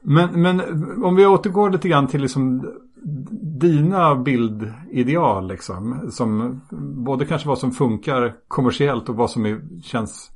Men, 0.00 0.42
men 0.42 0.60
om 1.04 1.16
vi 1.16 1.26
återgår 1.26 1.70
lite 1.70 1.88
grann 1.88 2.06
till 2.06 2.20
liksom 2.20 2.72
dina 3.60 4.14
bildideal 4.14 5.48
liksom. 5.48 6.10
Som 6.12 6.60
både 7.04 7.26
kanske 7.26 7.48
vad 7.48 7.58
som 7.58 7.72
funkar 7.72 8.34
kommersiellt 8.48 9.08
och 9.08 9.16
vad 9.16 9.30
som 9.30 9.46
är, 9.46 9.60
känns 9.82 10.30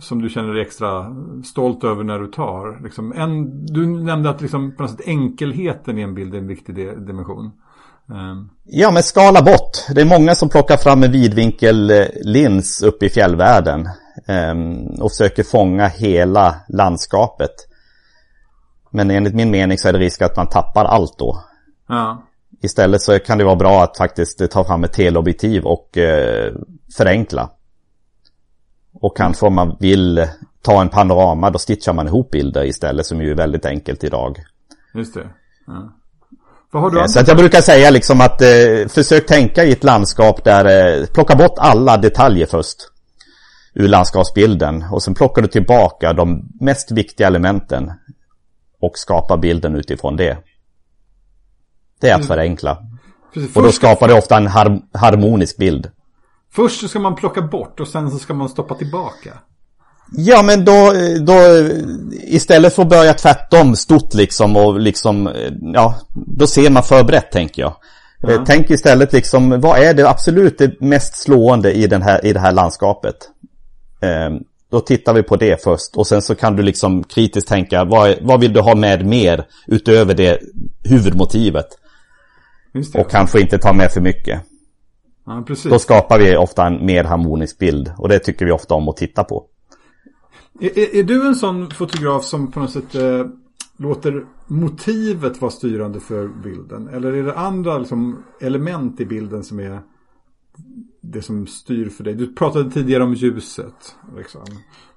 som 0.00 0.22
du 0.22 0.28
känner 0.28 0.54
dig 0.54 0.62
extra 0.62 1.16
stolt 1.44 1.84
över 1.84 2.04
när 2.04 2.18
du 2.18 2.26
tar? 2.26 2.82
Liksom 2.82 3.12
en, 3.12 3.66
du 3.66 3.86
nämnde 3.86 4.30
att 4.30 4.40
liksom 4.40 4.76
på 4.76 4.82
något 4.82 4.90
sätt 4.90 5.08
enkelheten 5.08 5.98
i 5.98 6.02
en 6.02 6.14
bild 6.14 6.34
är 6.34 6.38
en 6.38 6.46
viktig 6.46 6.74
dimension. 7.06 7.50
Um. 8.08 8.50
Ja, 8.64 8.90
men 8.90 9.02
skala 9.02 9.42
bort. 9.42 9.78
Det 9.94 10.00
är 10.00 10.04
många 10.04 10.34
som 10.34 10.48
plockar 10.48 10.76
fram 10.76 11.02
en 11.02 11.12
vidvinkellins 11.12 12.82
uppe 12.82 13.06
i 13.06 13.10
fjällvärlden 13.10 13.88
um, 14.26 14.86
och 15.00 15.10
försöker 15.10 15.42
fånga 15.42 15.86
hela 15.86 16.56
landskapet. 16.68 17.54
Men 18.90 19.10
enligt 19.10 19.34
min 19.34 19.50
mening 19.50 19.78
så 19.78 19.88
är 19.88 19.92
det 19.92 19.98
risk 19.98 20.22
att 20.22 20.36
man 20.36 20.48
tappar 20.48 20.84
allt 20.84 21.18
då. 21.18 21.40
Ja. 21.88 22.22
Istället 22.62 23.02
så 23.02 23.18
kan 23.18 23.38
det 23.38 23.44
vara 23.44 23.56
bra 23.56 23.82
att 23.82 23.96
faktiskt 23.96 24.50
ta 24.50 24.64
fram 24.64 24.84
ett 24.84 24.92
teleobjektiv 24.92 25.64
och 25.64 25.96
uh, 25.96 26.54
förenkla. 26.96 27.50
Och 28.92 29.16
kanske 29.16 29.46
om 29.46 29.54
man 29.54 29.76
vill 29.80 30.28
ta 30.62 30.80
en 30.80 30.88
panorama 30.88 31.50
då 31.50 31.58
stitchar 31.58 31.92
man 31.92 32.06
ihop 32.06 32.30
bilder 32.30 32.64
istället 32.64 33.06
som 33.06 33.20
ju 33.20 33.30
är 33.30 33.34
väldigt 33.34 33.66
enkelt 33.66 34.04
idag. 34.04 34.44
Just 34.94 35.14
det. 35.14 35.28
Ja. 35.66 35.92
Vad 36.63 36.63
har 36.63 36.63
du 36.63 36.63
eh, 36.63 36.63
Så 37.08 37.20
att 37.20 37.28
jag 37.28 37.36
brukar 37.36 37.60
säga 37.60 37.90
liksom 37.90 38.20
att 38.20 38.42
eh, 38.42 38.48
försök 38.88 39.26
tänka 39.26 39.64
i 39.64 39.72
ett 39.72 39.84
landskap 39.84 40.44
där 40.44 40.98
eh, 41.00 41.06
plocka 41.06 41.34
bort 41.34 41.54
alla 41.56 41.96
detaljer 41.96 42.46
först. 42.46 42.76
Ur 43.74 43.88
landskapsbilden 43.88 44.84
och 44.90 45.02
sen 45.02 45.14
plockar 45.14 45.42
du 45.42 45.48
tillbaka 45.48 46.12
de 46.12 46.48
mest 46.60 46.90
viktiga 46.90 47.26
elementen. 47.26 47.92
Och 48.80 48.92
skapar 48.94 49.36
bilden 49.36 49.76
utifrån 49.76 50.16
det. 50.16 50.38
Det 52.00 52.08
är 52.08 52.14
att 52.14 52.20
mm. 52.20 52.28
förenkla. 52.28 52.78
Precis, 53.34 53.56
och 53.56 53.62
då 53.62 53.72
skapar 53.72 54.08
det 54.08 54.14
ofta 54.14 54.36
en 54.36 54.46
har 54.46 54.80
harmonisk 54.92 55.56
bild. 55.56 55.90
Först 56.52 56.80
så 56.80 56.88
ska 56.88 56.98
man 56.98 57.14
plocka 57.14 57.42
bort 57.42 57.80
och 57.80 57.88
sen 57.88 58.10
så 58.10 58.18
ska 58.18 58.34
man 58.34 58.48
stoppa 58.48 58.74
tillbaka. 58.74 59.38
Ja 60.16 60.42
men 60.42 60.64
då, 60.64 60.92
då 61.20 61.34
istället 62.22 62.74
för 62.74 62.82
att 62.82 62.88
börja 62.88 63.14
tvärtom 63.14 63.76
stort 63.76 64.14
liksom 64.14 64.56
och 64.56 64.80
liksom 64.80 65.30
ja 65.74 65.94
då 66.14 66.46
ser 66.46 66.70
man 66.70 66.82
förberett 66.82 67.32
tänker 67.32 67.62
jag. 67.62 67.76
Mm. 68.28 68.44
Tänk 68.46 68.70
istället 68.70 69.12
liksom 69.12 69.60
vad 69.60 69.78
är 69.78 69.94
det 69.94 70.08
absolut 70.08 70.58
det 70.58 70.80
mest 70.80 71.16
slående 71.16 71.72
i, 71.72 71.86
den 71.86 72.02
här, 72.02 72.26
i 72.26 72.32
det 72.32 72.40
här 72.40 72.52
landskapet. 72.52 73.16
Eh, 74.00 74.38
då 74.70 74.80
tittar 74.80 75.14
vi 75.14 75.22
på 75.22 75.36
det 75.36 75.62
först 75.62 75.96
och 75.96 76.06
sen 76.06 76.22
så 76.22 76.34
kan 76.34 76.56
du 76.56 76.62
liksom 76.62 77.04
kritiskt 77.04 77.48
tänka 77.48 77.84
vad, 77.84 78.16
vad 78.22 78.40
vill 78.40 78.52
du 78.52 78.60
ha 78.60 78.74
med 78.74 79.06
mer 79.06 79.46
utöver 79.66 80.14
det 80.14 80.38
huvudmotivet. 80.84 81.66
Det. 82.72 83.00
Och 83.00 83.10
kanske 83.10 83.40
inte 83.40 83.58
ta 83.58 83.72
med 83.72 83.90
för 83.92 84.00
mycket. 84.00 84.40
Ja. 85.26 85.44
Då 85.64 85.78
skapar 85.78 86.18
vi 86.18 86.36
ofta 86.36 86.66
en 86.66 86.86
mer 86.86 87.04
harmonisk 87.04 87.58
bild 87.58 87.92
och 87.98 88.08
det 88.08 88.18
tycker 88.18 88.44
vi 88.44 88.52
ofta 88.52 88.74
om 88.74 88.88
att 88.88 88.96
titta 88.96 89.24
på. 89.24 89.44
Är, 90.60 90.96
är, 90.96 91.02
du 91.02 91.26
en 91.26 91.34
sån 91.34 91.70
fotograf 91.70 92.24
som 92.24 92.50
på 92.50 92.60
något 92.60 92.70
sätt 92.70 92.94
eh, 92.94 93.26
låter 93.76 94.26
motivet 94.46 95.40
vara 95.40 95.50
styrande 95.50 96.00
för 96.00 96.28
bilden? 96.28 96.88
Eller 96.88 97.12
är 97.12 97.22
det 97.22 97.38
andra 97.38 97.78
liksom, 97.78 98.22
element 98.40 99.00
i 99.00 99.06
bilden 99.06 99.44
som 99.44 99.60
är 99.60 99.80
det 101.00 101.22
som 101.22 101.46
styr 101.46 101.88
för 101.88 102.04
dig? 102.04 102.14
Du 102.14 102.34
pratade 102.34 102.70
tidigare 102.70 103.02
om 103.02 103.14
ljuset. 103.14 103.96
Liksom. 104.16 104.44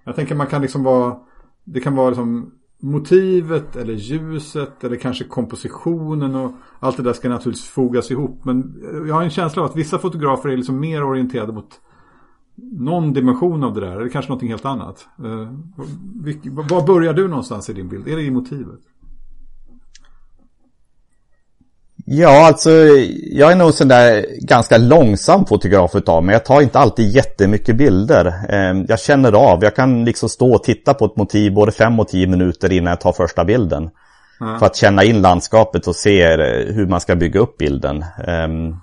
Jag 0.04 0.16
tänker 0.16 0.36
man 0.36 0.48
kan 0.48 0.62
liksom 0.62 0.84
vara 0.84 1.20
det 1.64 1.80
kan 1.80 1.96
vara 1.96 2.10
liksom 2.10 2.52
motivet 2.80 3.76
eller 3.76 3.94
ljuset 3.94 4.84
eller 4.84 4.96
kanske 4.96 5.24
kompositionen 5.24 6.36
och 6.36 6.52
allt 6.80 6.98
det 6.98 7.04
där 7.04 7.14
ska 7.14 7.30
naturligtvis 7.30 7.68
fogas 7.68 8.12
ihop. 8.12 8.46
Men 8.46 8.84
jag 9.08 9.16
har 9.16 9.24
en 9.24 9.30
känsla 9.30 9.62
av 9.62 9.70
att 9.70 9.76
vissa 9.76 10.00
fotografer 10.00 10.50
är 10.50 10.58
liksom 10.58 10.80
mer 10.80 11.04
orienterade 11.04 11.54
mot 11.54 11.80
någon 12.58 13.14
dimension 13.14 13.64
av 13.64 13.74
det 13.74 13.82
där. 13.82 13.92
Eller 13.92 14.10
kanske 14.10 14.30
någonting 14.30 14.50
helt 14.50 14.66
annat. 14.66 15.08
Uh, 15.24 15.50
var 16.68 16.88
börjar 16.88 17.14
du 17.14 17.28
någonstans 17.28 17.70
i 17.70 17.74
din 17.74 17.90
bild? 17.90 18.08
Är 18.08 18.16
det 18.16 18.22
i 18.22 18.32
motivet? 18.32 18.80
Ja, 22.10 22.48
alltså 22.48 22.70
jag 23.32 23.52
är 23.52 23.56
nog 23.56 23.74
sån 23.74 23.88
där 23.88 24.26
ganska 24.42 24.78
långsam 24.78 25.46
fotograf 25.46 25.96
utav 25.96 26.24
mig. 26.24 26.34
Jag 26.34 26.46
tar 26.46 26.62
inte 26.62 26.80
alltid 26.80 27.16
jättemycket 27.16 27.76
bilder. 27.76 28.34
Ehm, 28.50 28.86
jag 28.90 29.00
känner 29.00 29.34
av, 29.34 29.64
jag 29.64 29.76
kan 29.76 30.06
liksom 30.06 30.30
stå 30.30 30.54
och 30.54 30.64
titta 30.64 30.94
på 30.94 31.06
ett 31.06 31.16
motiv 31.16 31.54
både 31.54 31.72
fem 31.72 32.00
och 32.00 32.08
tio 32.08 32.28
minuter 32.28 32.72
innan 32.72 32.90
jag 32.90 33.02
tar 33.02 33.12
första 33.12 33.46
bilden. 33.46 33.90
Mm. 34.42 34.60
För 34.60 34.66
att 34.66 34.76
känna 34.76 35.04
in 35.04 35.22
landskapet 35.22 35.88
och 35.88 35.96
se 35.96 36.24
eh, 36.24 36.74
hur 36.74 36.88
man 36.88 37.02
ska 37.02 37.16
bygga 37.16 37.40
upp 37.40 37.58
bilden. 37.58 38.06
Um, 38.28 38.78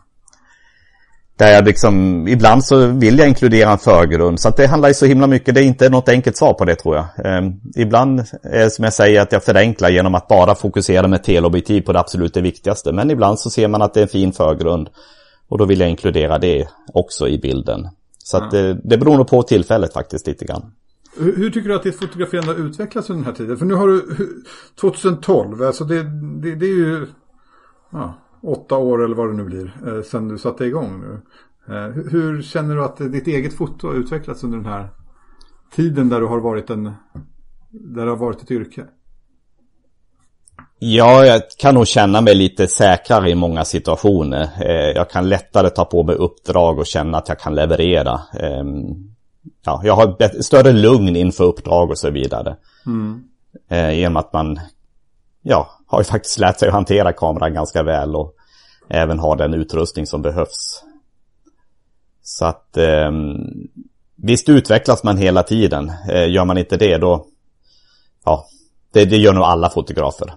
där 1.37 1.53
jag 1.53 1.65
liksom, 1.65 2.29
ibland 2.29 2.65
så 2.65 2.87
vill 2.87 3.19
jag 3.19 3.29
inkludera 3.29 3.71
en 3.71 3.79
förgrund. 3.79 4.41
Så 4.41 4.49
att 4.49 4.57
det 4.57 4.67
handlar 4.67 4.89
ju 4.89 4.95
så 4.95 5.07
himla 5.07 5.27
mycket, 5.27 5.55
det 5.55 5.61
är 5.61 5.65
inte 5.65 5.89
något 5.89 6.09
enkelt 6.09 6.37
svar 6.37 6.55
på 6.55 6.65
det 6.65 6.75
tror 6.75 6.97
jag. 6.97 7.39
Um, 7.39 7.61
ibland 7.77 8.25
är 8.43 8.69
som 8.69 8.85
jag 8.85 8.93
säger 8.93 9.21
att 9.21 9.33
jag 9.33 9.45
förenklar 9.45 9.89
genom 9.89 10.15
att 10.15 10.29
bara 10.29 10.55
fokusera 10.55 11.09
med 11.09 11.25
teleobjektiv 11.25 11.81
på 11.81 11.93
det 11.93 12.01
absolut 12.01 12.35
det 12.35 12.41
viktigaste. 12.41 12.93
Men 12.93 13.11
ibland 13.11 13.39
så 13.39 13.51
ser 13.51 13.69
man 13.69 13.83
att 13.83 13.95
det 13.95 14.01
är 14.01 14.03
en 14.03 14.09
fin 14.09 14.33
förgrund. 14.33 14.89
Och 15.49 15.59
då 15.59 15.65
vill 15.65 15.81
jag 15.81 15.91
inkludera 15.91 16.39
det 16.39 16.69
också 16.93 17.29
i 17.29 17.39
bilden. 17.39 17.89
Så 18.19 18.37
att 18.37 18.51
det, 18.51 18.75
det 18.75 18.99
beror 18.99 19.17
nog 19.17 19.29
på 19.29 19.43
tillfället 19.43 19.93
faktiskt 19.93 20.27
lite 20.27 20.45
grann. 20.45 20.73
Hur, 21.19 21.37
hur, 21.37 21.51
tycker 21.51 21.69
du 21.69 21.75
att 21.75 21.83
ditt 21.83 21.99
fotograferande 21.99 22.53
har 22.53 22.69
utvecklats 22.69 23.11
under 23.11 23.25
den 23.25 23.33
här 23.33 23.39
tiden? 23.39 23.57
För 23.57 23.67
nu 23.67 23.75
har 23.75 23.89
du 23.89 24.17
2012, 24.81 25.63
alltså 25.63 25.85
det, 25.85 26.03
det, 26.43 26.55
det 26.55 26.67
är 26.67 26.77
ju 26.77 27.07
ja, 27.93 28.19
åtta 28.45 28.77
år 28.77 29.05
eller 29.05 29.17
vad 29.17 29.29
det 29.29 29.35
nu 29.35 29.45
blir 29.45 29.77
eh, 29.87 30.03
sedan 30.03 30.29
du 30.29 30.39
satte 30.39 30.65
igång 30.65 31.01
nu. 31.01 31.21
Eh, 31.75 31.89
hur, 32.11 32.43
känner 32.43 32.75
du 32.75 32.85
att 32.85 32.97
ditt 32.97 33.27
eget 33.27 33.55
foto 33.55 33.87
har 33.87 33.95
utvecklats 33.95 34.45
under 34.45 34.59
den 34.59 34.67
här 34.67 34.89
tiden 35.75 36.09
där 36.09 36.21
du 36.21 36.27
har 36.27 36.41
varit 36.41 36.71
en, 36.71 36.85
där 37.71 38.05
det 38.05 38.11
har 38.11 38.17
varit 38.17 38.43
ett 38.43 38.51
yrke? 38.51 38.85
Ja, 40.79 41.25
jag 41.27 41.43
kan 41.59 41.75
nog 41.75 41.87
känna 41.87 42.21
mig 42.21 42.35
lite 42.35 42.67
säkrare 42.67 43.31
i 43.31 43.35
många 43.35 43.65
situationer. 43.65 44.49
Eh, 44.61 44.97
jag 44.97 45.11
kan 45.11 45.29
lättare 45.29 45.71
ta 45.71 45.85
på 45.85 46.03
mig 46.03 46.15
uppdrag 46.15 46.79
och 46.79 46.87
känna 46.87 47.19
att 47.19 47.29
jag 47.29 47.39
kan 47.39 47.55
leverera. 47.55 48.21
Ehm, 48.41 48.85
ja, 49.65 49.81
jag 49.85 49.97
har 49.97 50.43
större 50.43 50.73
lugn 50.73 51.17
inför 51.17 51.45
uppdrag 51.45 51.91
och 51.91 51.99
så 51.99 52.11
vidare. 52.11 52.57
Mm. 52.87 53.23
Genom 53.71 54.17
att 54.17 54.33
man 54.33 54.61
ja, 55.45 55.71
har 55.87 56.01
ju 56.01 56.05
faktiskt 56.05 56.39
lärt 56.39 56.59
sig 56.59 56.69
att 56.69 56.75
hantera 56.75 57.13
kameran 57.13 57.55
ganska 57.55 57.83
väl 57.83 58.17
och 58.17 58.35
även 58.89 59.19
ha 59.19 59.37
den 59.37 59.55
utrustning 59.55 60.07
som 60.07 60.23
behövs. 60.23 60.83
Så 62.23 62.45
att 62.45 62.77
eh, 62.77 63.11
visst 64.17 64.49
utvecklas 64.49 65.05
man 65.05 65.17
hela 65.17 65.43
tiden. 65.43 65.93
Eh, 66.11 66.31
gör 66.31 66.45
man 66.45 66.59
inte 66.59 66.77
det 66.77 66.99
då, 66.99 67.27
ja, 68.25 68.47
det, 68.93 69.05
det 69.05 69.17
gör 69.17 69.33
nog 69.33 69.45
alla 69.45 69.71
fotografer. 69.71 70.35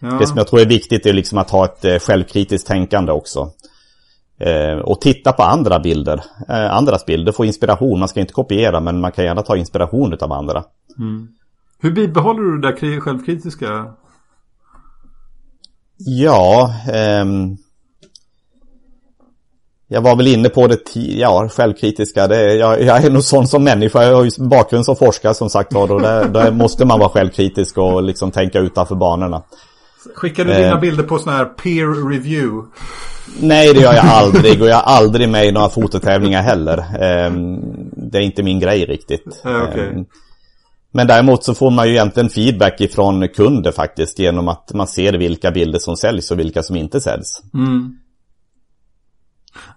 Ja. 0.00 0.08
Det 0.08 0.26
som 0.26 0.36
jag 0.36 0.46
tror 0.46 0.60
är 0.60 0.66
viktigt 0.66 1.06
är 1.06 1.12
liksom 1.12 1.38
att 1.38 1.50
ha 1.50 1.64
ett 1.64 1.84
eh, 1.84 1.98
självkritiskt 1.98 2.68
tänkande 2.68 3.12
också. 3.12 3.50
Eh, 4.40 4.78
och 4.78 5.00
titta 5.00 5.32
på 5.32 5.42
andra 5.42 5.78
bilder, 5.78 6.24
eh, 6.48 6.76
andras 6.76 7.06
bilder, 7.06 7.32
få 7.32 7.44
inspiration. 7.44 7.98
Man 7.98 8.08
ska 8.08 8.20
inte 8.20 8.32
kopiera 8.32 8.80
men 8.80 9.00
man 9.00 9.12
kan 9.12 9.24
gärna 9.24 9.42
ta 9.42 9.56
inspiration 9.56 10.18
av 10.20 10.32
andra. 10.32 10.64
Mm. 10.98 11.28
Hur 11.80 11.90
bibehåller 11.90 12.42
du 12.42 12.60
det 12.60 12.68
där 12.68 13.00
självkritiska? 13.00 13.94
Ja, 15.98 16.74
ehm, 16.92 17.56
jag 19.88 20.00
var 20.00 20.16
väl 20.16 20.26
inne 20.26 20.48
på 20.48 20.66
det, 20.66 20.78
ja, 20.94 21.48
självkritiska. 21.48 22.26
Det, 22.26 22.54
jag, 22.54 22.82
jag, 22.82 23.04
är 23.04 23.10
nog 23.10 23.22
sån 23.22 23.46
som 23.46 23.64
människa. 23.64 24.02
Jag 24.02 24.14
har 24.14 24.24
ju 24.24 24.30
bakgrund 24.38 24.84
som 24.84 24.96
forskare 24.96 25.34
som 25.34 25.50
sagt 25.50 25.72
var. 25.72 26.00
Där, 26.00 26.28
där 26.28 26.52
måste 26.52 26.84
man 26.84 26.98
vara 26.98 27.08
självkritisk 27.08 27.78
och 27.78 28.02
liksom 28.02 28.30
tänka 28.30 28.58
utanför 28.58 28.94
banorna. 28.94 29.42
Skickar 30.14 30.44
du 30.44 30.54
dina 30.54 30.68
eh, 30.68 30.80
bilder 30.80 31.02
på 31.02 31.18
sån 31.18 31.32
här 31.32 31.44
peer 31.44 32.10
review? 32.10 32.68
Nej, 33.40 33.74
det 33.74 33.80
gör 33.80 33.94
jag 33.94 34.04
aldrig. 34.04 34.62
Och 34.62 34.68
jag 34.68 34.78
är 34.78 34.82
aldrig 34.82 35.28
med 35.28 35.46
i 35.46 35.52
några 35.52 35.68
fototävlingar 35.68 36.42
heller. 36.42 36.78
Eh, 36.78 37.32
det 37.96 38.18
är 38.18 38.22
inte 38.22 38.42
min 38.42 38.60
grej 38.60 38.84
riktigt. 38.84 39.42
Eh, 39.44 39.62
okay. 39.62 40.04
Men 40.92 41.06
däremot 41.06 41.44
så 41.44 41.54
får 41.54 41.70
man 41.70 41.88
ju 41.88 41.92
egentligen 41.92 42.30
feedback 42.30 42.80
ifrån 42.80 43.28
kunder 43.28 43.72
faktiskt. 43.72 44.18
Genom 44.18 44.48
att 44.48 44.72
man 44.74 44.86
ser 44.86 45.12
vilka 45.12 45.50
bilder 45.50 45.78
som 45.78 45.96
säljs 45.96 46.30
och 46.30 46.38
vilka 46.38 46.62
som 46.62 46.76
inte 46.76 47.00
säljs. 47.00 47.42
Mm. 47.54 47.96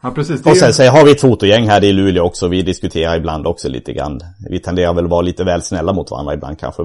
Ja, 0.02 0.12
precis. 0.12 0.46
Och 0.46 0.58
sen 0.58 0.74
så 0.74 0.84
har 0.84 1.06
vi 1.06 1.12
ett 1.12 1.22
fotogäng 1.22 1.70
här 1.70 1.84
i 1.84 1.94
Luleå 1.94 2.24
också. 2.24 2.48
Vi 2.48 2.62
diskuterar 2.62 3.18
ibland 3.18 3.48
också 3.48 3.70
lite 3.70 3.94
grann. 3.94 4.20
Vi 4.50 4.60
tenderar 4.60 4.94
väl 4.94 5.06
att 5.06 5.12
vara 5.12 5.22
lite 5.22 5.44
väl 5.44 5.62
snälla 5.62 5.94
mot 5.94 6.12
varandra 6.12 6.34
ibland 6.34 6.60
kanske. 6.60 6.84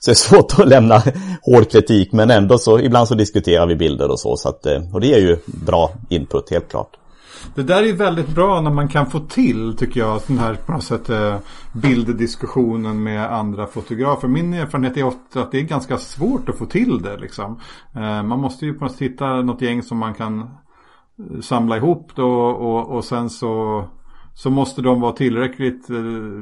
Så 0.00 0.10
det 0.10 0.12
är 0.12 0.14
svårt 0.28 0.58
att 0.58 0.68
lämna 0.68 1.02
hård 1.42 1.70
kritik 1.70 2.12
men 2.12 2.30
ändå 2.30 2.58
så 2.58 2.80
ibland 2.80 3.08
så 3.08 3.14
diskuterar 3.14 3.66
vi 3.66 3.76
bilder 3.76 4.10
och 4.10 4.20
så. 4.20 4.36
så 4.36 4.48
att, 4.48 4.66
eh, 4.66 4.94
och 4.94 5.00
det 5.00 5.14
är 5.14 5.18
ju 5.18 5.38
bra 5.46 5.90
input 6.08 6.50
helt 6.50 6.70
klart. 6.70 6.96
Det 7.54 7.62
där 7.62 7.82
är 7.82 7.86
ju 7.86 7.92
väldigt 7.92 8.34
bra 8.34 8.60
när 8.60 8.70
man 8.70 8.88
kan 8.88 9.06
få 9.06 9.20
till 9.20 9.76
tycker 9.76 10.00
jag 10.00 10.20
den 10.26 10.38
här 10.38 10.54
på 10.54 10.72
något 10.72 10.84
sätt 10.84 11.10
eh, 11.10 11.36
bilddiskussionen 11.72 13.02
med 13.02 13.32
andra 13.32 13.66
fotografer. 13.66 14.28
Min 14.28 14.54
erfarenhet 14.54 14.96
är 14.96 15.06
att 15.40 15.52
det 15.52 15.58
är 15.58 15.62
ganska 15.62 15.98
svårt 15.98 16.48
att 16.48 16.58
få 16.58 16.66
till 16.66 17.02
det 17.02 17.16
liksom. 17.16 17.60
Eh, 17.94 18.22
man 18.22 18.40
måste 18.40 18.66
ju 18.66 18.74
på 18.74 18.84
något 18.84 18.92
sätt 18.92 19.02
hitta 19.02 19.42
något 19.42 19.62
gäng 19.62 19.82
som 19.82 19.98
man 19.98 20.14
kan 20.14 20.38
eh, 20.40 21.40
samla 21.40 21.76
ihop 21.76 22.10
då 22.14 22.30
och, 22.46 22.96
och 22.96 23.04
sen 23.04 23.30
så 23.30 23.84
så 24.34 24.50
måste 24.50 24.82
de 24.82 25.00
vara 25.00 25.12
tillräckligt 25.12 25.86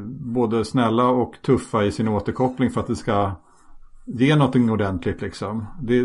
både 0.08 0.64
snälla 0.64 1.08
och 1.08 1.34
tuffa 1.42 1.84
i 1.84 1.92
sin 1.92 2.08
återkoppling 2.08 2.70
för 2.70 2.80
att 2.80 2.86
det 2.86 2.96
ska 2.96 3.32
ge 4.06 4.36
någonting 4.36 4.70
ordentligt 4.70 5.22
liksom. 5.22 5.66
Det, 5.82 6.04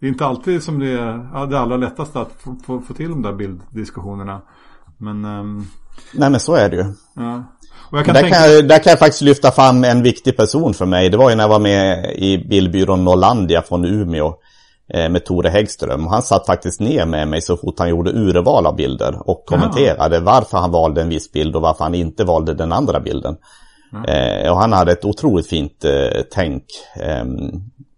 det 0.00 0.06
är 0.06 0.08
inte 0.08 0.26
alltid 0.26 0.62
som 0.62 0.78
det 0.78 0.88
är 0.88 1.46
det 1.46 1.58
allra 1.58 1.76
lättaste 1.76 2.20
att 2.20 2.32
få, 2.38 2.56
få, 2.66 2.80
få 2.80 2.94
till 2.94 3.10
de 3.10 3.22
där 3.22 3.32
bilddiskussionerna. 3.32 4.42
Men... 4.98 5.24
Um... 5.24 5.66
Nej 6.14 6.30
men 6.30 6.40
så 6.40 6.54
är 6.54 6.68
det 6.68 6.76
ju. 6.76 6.84
Ja. 7.14 7.44
Kan 7.90 8.14
där, 8.14 8.22
tänka... 8.22 8.36
kan 8.36 8.52
jag, 8.52 8.68
där 8.68 8.78
kan 8.78 8.90
jag 8.90 8.98
faktiskt 8.98 9.22
lyfta 9.22 9.50
fram 9.50 9.84
en 9.84 10.02
viktig 10.02 10.36
person 10.36 10.74
för 10.74 10.86
mig. 10.86 11.10
Det 11.10 11.16
var 11.16 11.30
ju 11.30 11.36
när 11.36 11.44
jag 11.44 11.48
var 11.48 11.58
med 11.58 12.14
i 12.16 12.38
bildbyrån 12.38 13.04
Norlandia 13.04 13.62
från 13.62 13.84
Umeå. 13.84 14.34
Eh, 14.88 15.08
med 15.08 15.24
Tore 15.24 15.48
Häggström. 15.48 16.06
Han 16.06 16.22
satt 16.22 16.46
faktiskt 16.46 16.80
ner 16.80 17.06
med 17.06 17.28
mig 17.28 17.42
så 17.42 17.56
fort 17.56 17.78
han 17.78 17.88
gjorde 17.88 18.10
urval 18.10 18.66
av 18.66 18.76
bilder 18.76 19.30
och 19.30 19.44
kommenterade 19.46 20.16
ja. 20.16 20.22
varför 20.22 20.58
han 20.58 20.70
valde 20.70 21.02
en 21.02 21.08
viss 21.08 21.32
bild 21.32 21.56
och 21.56 21.62
varför 21.62 21.84
han 21.84 21.94
inte 21.94 22.24
valde 22.24 22.54
den 22.54 22.72
andra 22.72 23.00
bilden. 23.00 23.36
Ja. 23.92 24.12
Eh, 24.12 24.52
och 24.52 24.58
han 24.58 24.72
hade 24.72 24.92
ett 24.92 25.04
otroligt 25.04 25.46
fint 25.46 25.84
eh, 25.84 26.22
tänk 26.30 26.64
eh, 27.00 27.24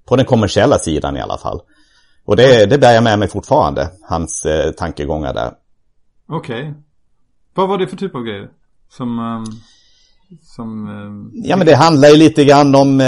på 0.08 0.16
den 0.16 0.24
kommersiella 0.24 0.78
sidan 0.78 1.16
i 1.16 1.20
alla 1.20 1.38
fall. 1.38 1.60
Och 2.28 2.36
det, 2.36 2.66
det 2.66 2.78
bär 2.78 2.94
jag 2.94 3.04
med 3.04 3.18
mig 3.18 3.28
fortfarande, 3.28 3.90
hans 4.02 4.46
eh, 4.46 4.70
tankegångar 4.70 5.34
där. 5.34 5.52
Okej. 6.28 6.60
Okay. 6.60 6.74
Vad 7.54 7.68
var 7.68 7.78
det 7.78 7.86
för 7.86 7.96
typ 7.96 8.14
av 8.14 8.22
grejer? 8.22 8.48
Som... 8.90 9.18
Um, 9.18 9.44
som 10.42 10.88
um, 10.88 11.30
ja 11.34 11.56
men 11.56 11.66
det 11.66 11.74
handlar 11.74 12.08
ju 12.08 12.16
lite 12.16 12.44
grann 12.44 12.74
om 12.74 13.00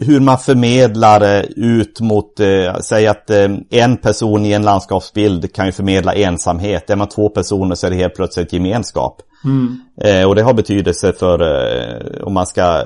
hur 0.00 0.20
man 0.20 0.38
förmedlar 0.38 1.44
ut 1.56 2.00
mot, 2.00 2.40
eh, 2.40 2.76
säg 2.80 3.06
att 3.06 3.30
eh, 3.30 3.48
en 3.70 3.96
person 3.96 4.46
i 4.46 4.52
en 4.52 4.62
landskapsbild 4.62 5.54
kan 5.54 5.66
ju 5.66 5.72
förmedla 5.72 6.14
ensamhet. 6.14 6.90
Är 6.90 6.96
man 6.96 7.08
två 7.08 7.28
personer 7.28 7.74
så 7.74 7.86
är 7.86 7.90
det 7.90 7.96
helt 7.96 8.14
plötsligt 8.14 8.52
gemenskap. 8.52 9.22
Mm. 9.44 9.80
Eh, 10.04 10.28
och 10.28 10.34
det 10.34 10.42
har 10.42 10.54
betydelse 10.54 11.12
för 11.12 11.40
eh, 11.42 12.22
om 12.22 12.34
man 12.34 12.46
ska 12.46 12.84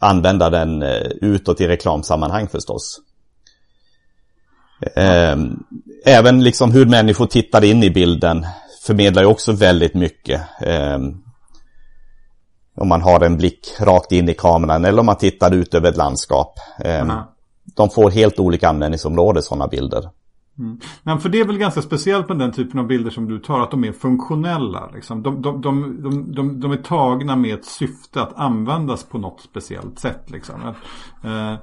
använda 0.00 0.50
den 0.50 0.82
eh, 0.82 1.06
utåt 1.20 1.60
i 1.60 1.68
reklamsammanhang 1.68 2.48
förstås. 2.48 3.00
Eh, 4.96 5.36
även 6.04 6.44
liksom 6.44 6.72
hur 6.72 6.86
människor 6.86 7.26
tittar 7.26 7.64
in 7.64 7.82
i 7.82 7.90
bilden 7.90 8.46
förmedlar 8.86 9.22
ju 9.22 9.28
också 9.28 9.52
väldigt 9.52 9.94
mycket. 9.94 10.40
Eh, 10.60 10.98
om 12.76 12.88
man 12.88 13.02
har 13.02 13.24
en 13.24 13.36
blick 13.36 13.68
rakt 13.80 14.12
in 14.12 14.28
i 14.28 14.34
kameran 14.34 14.84
eller 14.84 15.00
om 15.00 15.06
man 15.06 15.16
tittar 15.16 15.54
ut 15.54 15.74
över 15.74 15.88
ett 15.88 15.96
landskap. 15.96 16.54
Mm. 16.78 17.16
De 17.76 17.90
får 17.90 18.10
helt 18.10 18.38
olika 18.38 18.68
användningsområden 18.68 19.42
sådana 19.42 19.68
bilder. 19.68 20.10
Mm. 20.58 20.80
Men 21.02 21.20
för 21.20 21.28
det 21.28 21.40
är 21.40 21.44
väl 21.44 21.58
ganska 21.58 21.82
speciellt 21.82 22.28
med 22.28 22.38
den 22.38 22.52
typen 22.52 22.80
av 22.80 22.86
bilder 22.86 23.10
som 23.10 23.28
du 23.28 23.38
tar, 23.38 23.60
att 23.60 23.70
de 23.70 23.84
är 23.84 23.92
funktionella. 23.92 24.90
Liksom. 24.94 25.22
De, 25.22 25.42
de, 25.42 25.60
de, 25.60 26.02
de, 26.34 26.60
de 26.60 26.72
är 26.72 26.76
tagna 26.76 27.36
med 27.36 27.54
ett 27.54 27.64
syfte 27.64 28.22
att 28.22 28.38
användas 28.38 29.04
på 29.04 29.18
något 29.18 29.40
speciellt 29.40 29.98
sätt. 29.98 30.30
Liksom. 30.30 30.54
Att, 30.64 30.76
eh, 31.24 31.54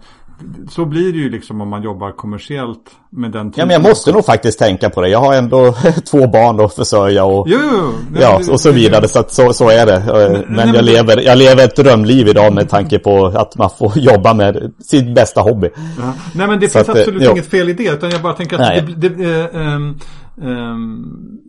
så 0.70 0.86
blir 0.86 1.14
det 1.14 1.18
ju 1.18 1.30
liksom 1.30 1.62
om 1.62 1.70
man 1.70 1.84
jobbar 1.84 2.12
kommersiellt 2.12 2.92
med 3.10 3.32
den 3.32 3.52
typen. 3.52 3.60
Ja 3.60 3.66
men 3.66 3.74
jag 3.74 3.82
måste 3.82 4.12
nog 4.12 4.26
faktiskt 4.26 4.60
tänka 4.60 4.90
på 4.90 5.02
det. 5.02 5.10
Jag 5.10 5.20
har 5.20 5.34
ändå 5.34 5.76
två 6.12 6.28
barn 6.28 6.60
att 6.60 6.74
försörja 6.74 7.26
och, 7.26 7.48
jo, 7.50 7.60
jo, 7.72 7.92
nej, 8.12 8.22
ja, 8.22 8.42
och 8.52 8.62
så 8.62 8.72
vidare. 8.72 9.08
Så, 9.08 9.20
att, 9.20 9.32
så, 9.32 9.54
så 9.54 9.70
är 9.70 9.86
det. 9.86 10.04
Men 10.48 10.56
nej, 10.56 10.76
jag, 10.76 10.86
lever, 10.86 11.22
jag 11.22 11.38
lever 11.38 11.64
ett 11.64 11.76
drömliv 11.76 12.28
idag 12.28 12.54
med 12.54 12.70
tanke 12.70 13.00
på 13.00 13.26
att 13.26 13.58
man 13.58 13.70
får 13.80 13.94
jobba 13.98 14.34
med 14.34 14.74
sin 14.80 15.14
bästa 15.14 15.42
hobby. 15.42 15.70
Ja. 15.76 16.14
Nej 16.36 16.48
men 16.48 16.60
det 16.60 16.70
så 16.70 16.80
finns 16.80 16.90
att, 16.90 16.98
absolut 16.98 17.24
jo. 17.24 17.32
inget 17.32 17.46
fel 17.46 17.70
i 17.70 17.74
det. 17.74 17.94
Utan 17.94 18.10
jag 18.10 18.22
bara 18.22 18.34
tänker 18.34 18.60
att 18.60 18.88
det, 19.02 19.10
det, 19.10 19.50
um, 19.54 20.00
um, 20.36 21.40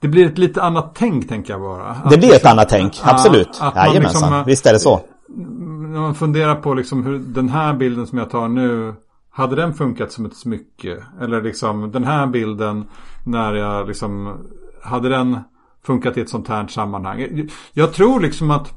det 0.00 0.08
blir 0.08 0.26
ett 0.26 0.38
lite 0.38 0.62
annat 0.62 0.94
tänk 0.94 1.28
tänker 1.28 1.52
jag 1.52 1.60
bara. 1.60 1.86
Att 1.86 2.10
det 2.10 2.18
blir 2.18 2.34
ett 2.34 2.46
annat 2.46 2.68
tänk, 2.68 3.00
absolut. 3.02 3.58
Ja, 3.60 3.72
Jajamensan, 3.76 4.22
liksom, 4.22 4.44
visst 4.46 4.66
är 4.66 4.72
det 4.72 4.78
så 4.78 5.00
när 5.36 6.00
man 6.00 6.14
funderar 6.14 6.54
på 6.54 6.74
liksom 6.74 7.06
hur 7.06 7.18
den 7.18 7.48
här 7.48 7.74
bilden 7.74 8.06
som 8.06 8.18
jag 8.18 8.30
tar 8.30 8.48
nu 8.48 8.94
hade 9.30 9.56
den 9.56 9.74
funkat 9.74 10.12
som 10.12 10.26
ett 10.26 10.36
smycke? 10.36 11.04
Eller 11.20 11.42
liksom 11.42 11.90
den 11.90 12.04
här 12.04 12.26
bilden 12.26 12.84
när 13.24 13.54
jag 13.54 13.88
liksom 13.88 14.38
hade 14.82 15.08
den 15.08 15.38
funkat 15.82 16.16
i 16.16 16.20
ett 16.20 16.28
sånt 16.28 16.48
här 16.48 16.66
sammanhang? 16.66 17.48
Jag 17.72 17.92
tror 17.92 18.20
liksom 18.20 18.50
att 18.50 18.74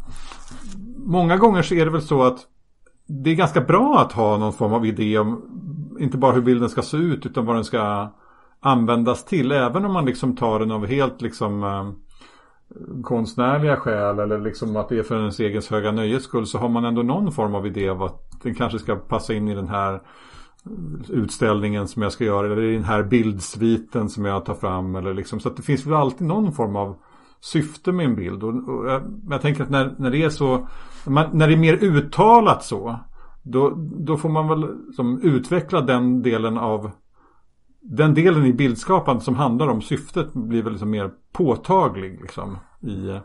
många 0.97 1.37
gånger 1.37 1.61
så 1.61 1.75
är 1.75 1.85
det 1.85 1.91
väl 1.91 2.01
så 2.01 2.23
att 2.23 2.39
det 3.07 3.29
är 3.29 3.35
ganska 3.35 3.61
bra 3.61 3.99
att 3.99 4.11
ha 4.11 4.37
någon 4.37 4.53
form 4.53 4.73
av 4.73 4.85
idé 4.85 5.17
om 5.17 5.41
inte 5.99 6.17
bara 6.17 6.31
hur 6.31 6.41
bilden 6.41 6.69
ska 6.69 6.81
se 6.81 6.97
ut 6.97 7.25
utan 7.25 7.45
vad 7.45 7.55
den 7.55 7.65
ska 7.65 8.11
användas 8.59 9.25
till. 9.25 9.51
Även 9.51 9.85
om 9.85 9.93
man 9.93 10.05
liksom 10.05 10.35
tar 10.35 10.59
den 10.59 10.71
av 10.71 10.85
helt 10.87 11.21
liksom 11.21 11.63
eh, 11.63 11.89
konstnärliga 13.03 13.75
skäl 13.75 14.19
eller 14.19 14.39
liksom 14.39 14.75
att 14.75 14.89
det 14.89 14.99
är 14.99 15.03
för 15.03 15.19
ens 15.19 15.39
egen 15.39 15.61
höga 15.69 15.91
nöjes 15.91 16.23
skull 16.23 16.47
så 16.47 16.57
har 16.57 16.69
man 16.69 16.85
ändå 16.85 17.03
någon 17.03 17.31
form 17.31 17.55
av 17.55 17.67
idé 17.67 17.89
av 17.89 18.03
att 18.03 18.41
den 18.43 18.55
kanske 18.55 18.79
ska 18.79 18.95
passa 18.95 19.33
in 19.33 19.47
i 19.47 19.55
den 19.55 19.67
här 19.67 20.01
utställningen 21.09 21.87
som 21.87 22.01
jag 22.01 22.11
ska 22.11 22.23
göra 22.23 22.45
eller 22.45 22.63
i 22.63 22.73
den 22.73 22.83
här 22.83 23.03
bildsviten 23.03 24.09
som 24.09 24.25
jag 24.25 24.45
tar 24.45 24.53
fram 24.53 24.95
eller 24.95 25.13
liksom. 25.13 25.39
Så 25.39 25.49
att 25.49 25.57
det 25.57 25.63
finns 25.63 25.85
väl 25.85 25.93
alltid 25.93 26.27
någon 26.27 26.53
form 26.53 26.75
av 26.75 26.95
syfte 27.41 27.91
med 27.91 28.05
en 28.05 28.15
bild. 28.15 28.43
Och, 28.43 28.69
och 28.69 28.87
eh, 28.87 28.93
jag, 28.93 29.01
jag, 29.29 29.41
tänker 29.41 29.63
att 29.63 29.69
när, 29.69 29.95
när 29.97 30.11
det 30.11 30.23
är 30.23 30.29
så 30.29 30.67
man, 31.07 31.29
när 31.33 31.47
det 31.47 31.53
är 31.53 31.57
mer 31.57 31.83
uttalat 31.83 32.63
så 32.63 32.99
då, 33.43 33.73
då 33.77 34.17
får 34.17 34.29
man 34.29 34.47
väl 34.47 34.93
som 34.95 35.21
utveckla 35.21 35.81
den 35.81 36.21
delen 36.21 36.57
av 36.57 36.91
den 37.83 38.13
delen 38.13 38.45
i 38.45 38.53
bildskapandet 38.53 39.23
som 39.23 39.35
handlar 39.35 39.67
om 39.67 39.81
syftet 39.81 40.33
blir 40.33 40.63
väl 40.63 40.71
liksom 40.71 40.89
mer 40.89 41.09
påtaglig 41.33 42.21
liksom, 42.21 42.57
i 42.81 43.19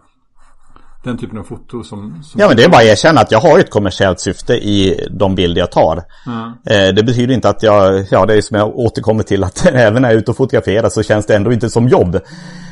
den 1.05 1.19
typen 1.19 1.39
av 1.39 1.43
foto 1.43 1.83
som, 1.83 2.23
som... 2.23 2.41
Ja 2.41 2.49
men 2.49 2.57
det 2.57 2.65
är 2.65 2.69
bara 2.69 2.83
att 2.83 2.89
erkänna 2.89 3.21
att 3.21 3.33
jag 3.33 3.41
har 3.41 3.59
ett 3.59 3.71
kommersiellt 3.71 4.21
syfte 4.21 4.55
i 4.55 5.07
de 5.11 5.35
bilder 5.35 5.61
jag 5.61 5.73
tar. 5.73 6.03
Mm. 6.27 6.95
det 6.95 7.03
betyder 7.03 7.35
inte 7.35 7.49
att 7.49 7.63
jag, 7.63 8.07
ja 8.11 8.27
det 8.27 8.35
är 8.35 8.41
som 8.41 8.57
jag 8.57 8.79
återkommer 8.79 9.23
till 9.23 9.45
att 9.45 9.67
även 9.73 10.03
när 10.03 10.09
jag 10.09 10.15
är 10.15 10.19
ute 10.19 10.31
och 10.31 10.37
fotograferar 10.37 10.89
så 10.89 11.03
känns 11.03 11.27
det 11.27 11.37
ändå 11.37 11.53
inte 11.53 11.71
som 11.71 11.89
jobb. 11.89 12.09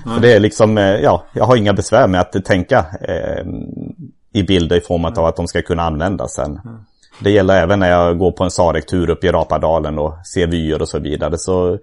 Mm. 0.06 0.14
För 0.14 0.20
det 0.20 0.32
är 0.32 0.40
liksom, 0.40 0.78
eh, 0.78 0.84
ja, 0.84 1.24
jag 1.32 1.44
har 1.44 1.56
inga 1.56 1.72
besvär 1.72 2.08
med 2.08 2.20
att 2.20 2.44
tänka 2.44 2.86
eh, 3.08 3.46
i 4.32 4.42
bilder 4.42 4.76
i 4.76 4.80
form 4.80 5.04
av 5.04 5.24
att 5.24 5.36
de 5.36 5.48
ska 5.48 5.62
kunna 5.62 5.82
användas 5.82 6.34
sen. 6.34 6.60
Mm. 6.64 6.78
Det 7.18 7.30
gäller 7.30 7.62
även 7.62 7.78
när 7.78 7.90
jag 7.90 8.18
går 8.18 8.32
på 8.32 8.44
en 8.44 8.50
Sarek-tur 8.50 9.10
upp 9.10 9.24
i 9.24 9.28
Rapadalen 9.28 9.98
och 9.98 10.14
ser 10.26 10.46
vyer 10.46 10.82
och 10.82 10.88
så 10.88 10.98
vidare. 10.98 11.38
Så, 11.38 11.78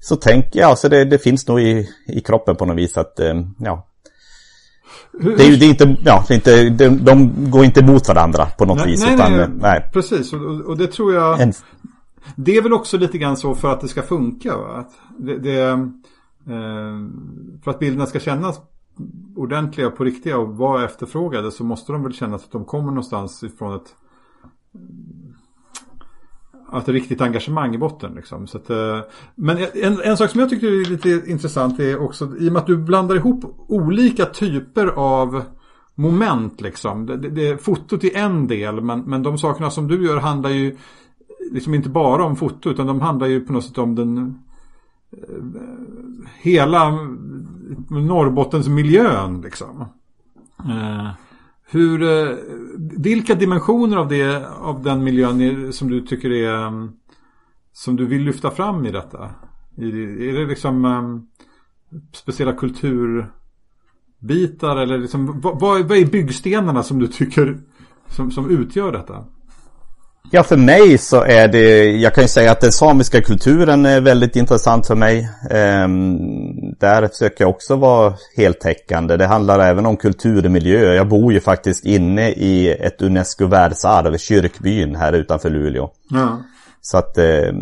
så 0.00 0.16
tänker 0.16 0.60
jag, 0.60 0.70
alltså 0.70 0.88
det, 0.88 1.04
det 1.04 1.18
finns 1.18 1.48
nog 1.48 1.60
i, 1.60 1.88
i 2.06 2.20
kroppen 2.20 2.56
på 2.56 2.66
något 2.66 2.76
vis 2.76 2.98
att, 2.98 3.20
eh, 3.20 3.34
ja. 3.58 3.86
Det 5.12 5.44
är 5.44 5.50
ju 5.50 5.56
det 5.56 5.66
är 5.66 5.70
inte, 5.70 5.96
ja, 6.04 6.24
det 6.28 6.34
är 6.34 6.36
inte, 6.36 6.70
de, 6.70 7.04
de 7.04 7.50
går 7.50 7.64
inte 7.64 7.84
mot 7.84 8.08
varandra 8.08 8.46
på 8.46 8.64
något 8.64 8.76
nej, 8.76 8.86
vis. 8.86 9.04
Nej, 9.04 9.14
utan, 9.14 9.32
nej, 9.32 9.48
nej. 9.60 9.90
precis. 9.92 10.32
Och, 10.32 10.60
och, 10.60 10.78
det 10.78 10.86
tror 10.86 11.14
jag, 11.14 11.40
en, 11.40 11.52
det 12.36 12.56
är 12.56 12.62
väl 12.62 12.72
också 12.72 12.98
lite 12.98 13.18
grann 13.18 13.36
så 13.36 13.54
för 13.54 13.72
att 13.72 13.80
det 13.80 13.88
ska 13.88 14.02
funka. 14.02 14.56
Va? 14.56 14.76
Att 14.78 14.90
det, 15.18 15.38
det 15.38 15.60
eh, 15.60 15.86
för 17.64 17.70
att 17.70 17.78
bilderna 17.78 18.06
ska 18.06 18.20
kännas 18.20 18.60
ordentliga 19.36 19.90
på 19.90 20.04
riktiga 20.04 20.38
och 20.38 20.56
vara 20.56 20.84
efterfrågade 20.84 21.50
så 21.50 21.64
måste 21.64 21.92
de 21.92 22.02
väl 22.02 22.12
känna 22.12 22.36
att 22.36 22.52
de 22.52 22.64
kommer 22.64 22.88
någonstans 22.88 23.42
ifrån 23.42 23.76
ett 23.76 23.94
att 26.74 26.88
riktigt 26.88 27.20
engagemang 27.20 27.74
i 27.74 27.78
botten. 27.78 28.14
Liksom. 28.14 28.46
Så 28.46 28.58
att, 28.58 28.70
eh, 28.70 29.00
men 29.34 29.58
en, 29.74 30.00
en 30.00 30.16
sak 30.16 30.30
som 30.30 30.40
jag 30.40 30.50
tycker 30.50 30.66
är 30.66 30.90
lite 30.90 31.30
intressant 31.30 31.80
är 31.80 32.02
också 32.02 32.36
i 32.38 32.48
och 32.48 32.52
med 32.52 32.60
att 32.60 32.66
du 32.66 32.76
blandar 32.76 33.16
ihop 33.16 33.64
olika 33.68 34.26
typer 34.26 34.86
av 34.86 35.42
moment. 35.94 36.60
Liksom. 36.60 37.06
Det, 37.06 37.16
det, 37.16 37.30
det, 37.30 37.64
fotot 37.64 38.04
är 38.04 38.16
en 38.16 38.46
del 38.46 38.80
men, 38.80 39.00
men 39.00 39.22
de 39.22 39.38
sakerna 39.38 39.70
som 39.70 39.88
du 39.88 40.06
gör 40.06 40.20
handlar 40.20 40.50
ju 40.50 40.76
liksom 41.52 41.74
inte 41.74 41.88
bara 41.88 42.24
om 42.24 42.36
foto 42.36 42.70
utan 42.70 42.86
de 42.86 43.00
handlar 43.00 43.26
ju 43.26 43.40
på 43.40 43.52
något 43.52 43.64
sätt 43.64 43.78
om 43.78 43.94
den 43.94 44.38
eh, 45.12 45.44
hela 46.40 46.90
Norrbottens 47.90 48.68
miljön. 48.68 49.40
Liksom. 49.40 49.84
Eh, 50.58 51.08
hur, 51.66 52.02
eh, 52.02 52.36
vilka 52.98 53.34
dimensioner 53.34 53.96
av, 53.96 54.08
det, 54.08 54.48
av 54.48 54.82
den 54.82 55.04
miljön 55.04 55.72
som 55.72 55.88
du 55.88 56.00
tycker 56.00 56.30
är 56.30 56.66
mm, 56.66 56.92
som 57.72 57.96
du 57.96 58.06
vill 58.06 58.22
lyfta 58.22 58.50
fram 58.50 58.86
i 58.86 58.90
detta? 58.90 59.30
Är 59.76 60.32
det 60.32 60.46
liksom 60.46 60.84
mm, 60.84 61.26
speciella 62.12 62.52
kulturbitar 62.52 64.76
eller 64.76 64.98
liksom, 64.98 65.40
vad, 65.40 65.60
vad 65.60 65.92
är 65.92 66.06
byggstenarna 66.06 66.82
som 66.82 66.98
du 66.98 67.06
tycker 67.06 67.58
som, 68.08 68.30
som 68.30 68.50
utgör 68.50 68.92
detta? 68.92 69.24
Ja, 70.34 70.42
för 70.42 70.56
mig 70.56 70.98
så 70.98 71.22
är 71.22 71.48
det, 71.48 71.90
jag 71.90 72.14
kan 72.14 72.24
ju 72.24 72.28
säga 72.28 72.50
att 72.50 72.60
den 72.60 72.72
samiska 72.72 73.20
kulturen 73.20 73.86
är 73.86 74.00
väldigt 74.00 74.36
intressant 74.36 74.86
för 74.86 74.94
mig. 74.94 75.28
Ehm, 75.50 76.16
där 76.80 77.08
försöker 77.08 77.44
jag 77.44 77.50
också 77.50 77.76
vara 77.76 78.14
heltäckande. 78.36 79.16
Det 79.16 79.26
handlar 79.26 79.58
även 79.58 79.86
om 79.86 79.96
kulturmiljö. 79.96 80.94
Jag 80.94 81.08
bor 81.08 81.32
ju 81.32 81.40
faktiskt 81.40 81.84
inne 81.84 82.30
i 82.30 82.72
ett 82.72 83.02
UNESCO 83.02 83.46
världsarv, 83.46 84.16
kyrkbyn 84.18 84.96
här 84.96 85.12
utanför 85.12 85.50
Luleå. 85.50 85.90
Ja. 86.10 86.42
Så 86.80 86.98
att 86.98 87.18
eh, 87.18 87.52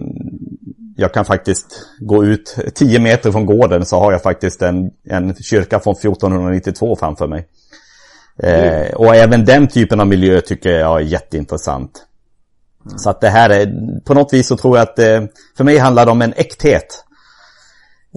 jag 0.97 1.15
kan 1.15 1.25
faktiskt 1.25 1.67
gå 2.01 2.25
ut 2.25 2.57
10 2.75 2.99
meter 2.99 3.33
från 3.33 3.47
gården 3.47 3.85
så 3.85 3.99
har 3.99 4.13
jag 4.13 4.23
faktiskt 4.23 4.63
en, 4.63 4.91
en 5.05 5.35
kyrka 5.35 5.81
från 5.81 5.93
1492 5.93 6.97
framför 6.97 7.27
mig. 7.27 7.49
Eh, 8.43 8.95
och 8.95 9.17
även 9.17 9.45
den 9.45 9.69
typen 9.69 10.01
av 10.01 10.07
miljö 10.07 10.41
tycker 10.41 10.71
jag 10.71 11.01
är 11.01 11.05
jätteintressant. 11.05 12.07
Mm. 12.87 12.99
Så 12.99 13.11
att 13.11 13.21
det 13.21 13.29
här 13.29 13.51
är, 13.51 14.01
på 14.05 14.15
något 14.15 14.33
vis 14.33 14.47
så 14.47 14.57
tror 14.57 14.77
jag 14.77 14.83
att 14.83 14.99
eh, 14.99 15.23
för 15.57 15.65
mig 15.65 15.79
handlar 15.79 16.05
det 16.05 16.13
om 16.13 16.23
en 16.23 16.33
äkthet. 16.33 17.05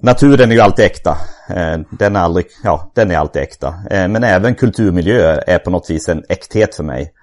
Naturen 0.02 0.52
är 0.52 0.56
ju 0.56 0.62
alltid 0.62 0.86
äkta. 0.86 1.18
Eh, 1.50 1.80
den 1.90 2.16
är 2.16 2.20
aldrig, 2.20 2.46
ja, 2.64 2.92
den 2.96 3.12
är 3.12 3.18
alltid 3.18 3.42
äkta. 3.42 3.68
Eh, 3.68 4.08
men 4.08 4.24
även 4.24 4.56
kulturmiljö 4.56 5.42
är 5.48 5.60
på 5.60 5.70
något 5.70 5.90
vis 5.90 6.10
en 6.10 6.24
äkthet 6.30 6.76
för 6.76 6.84
mig. 6.84 7.14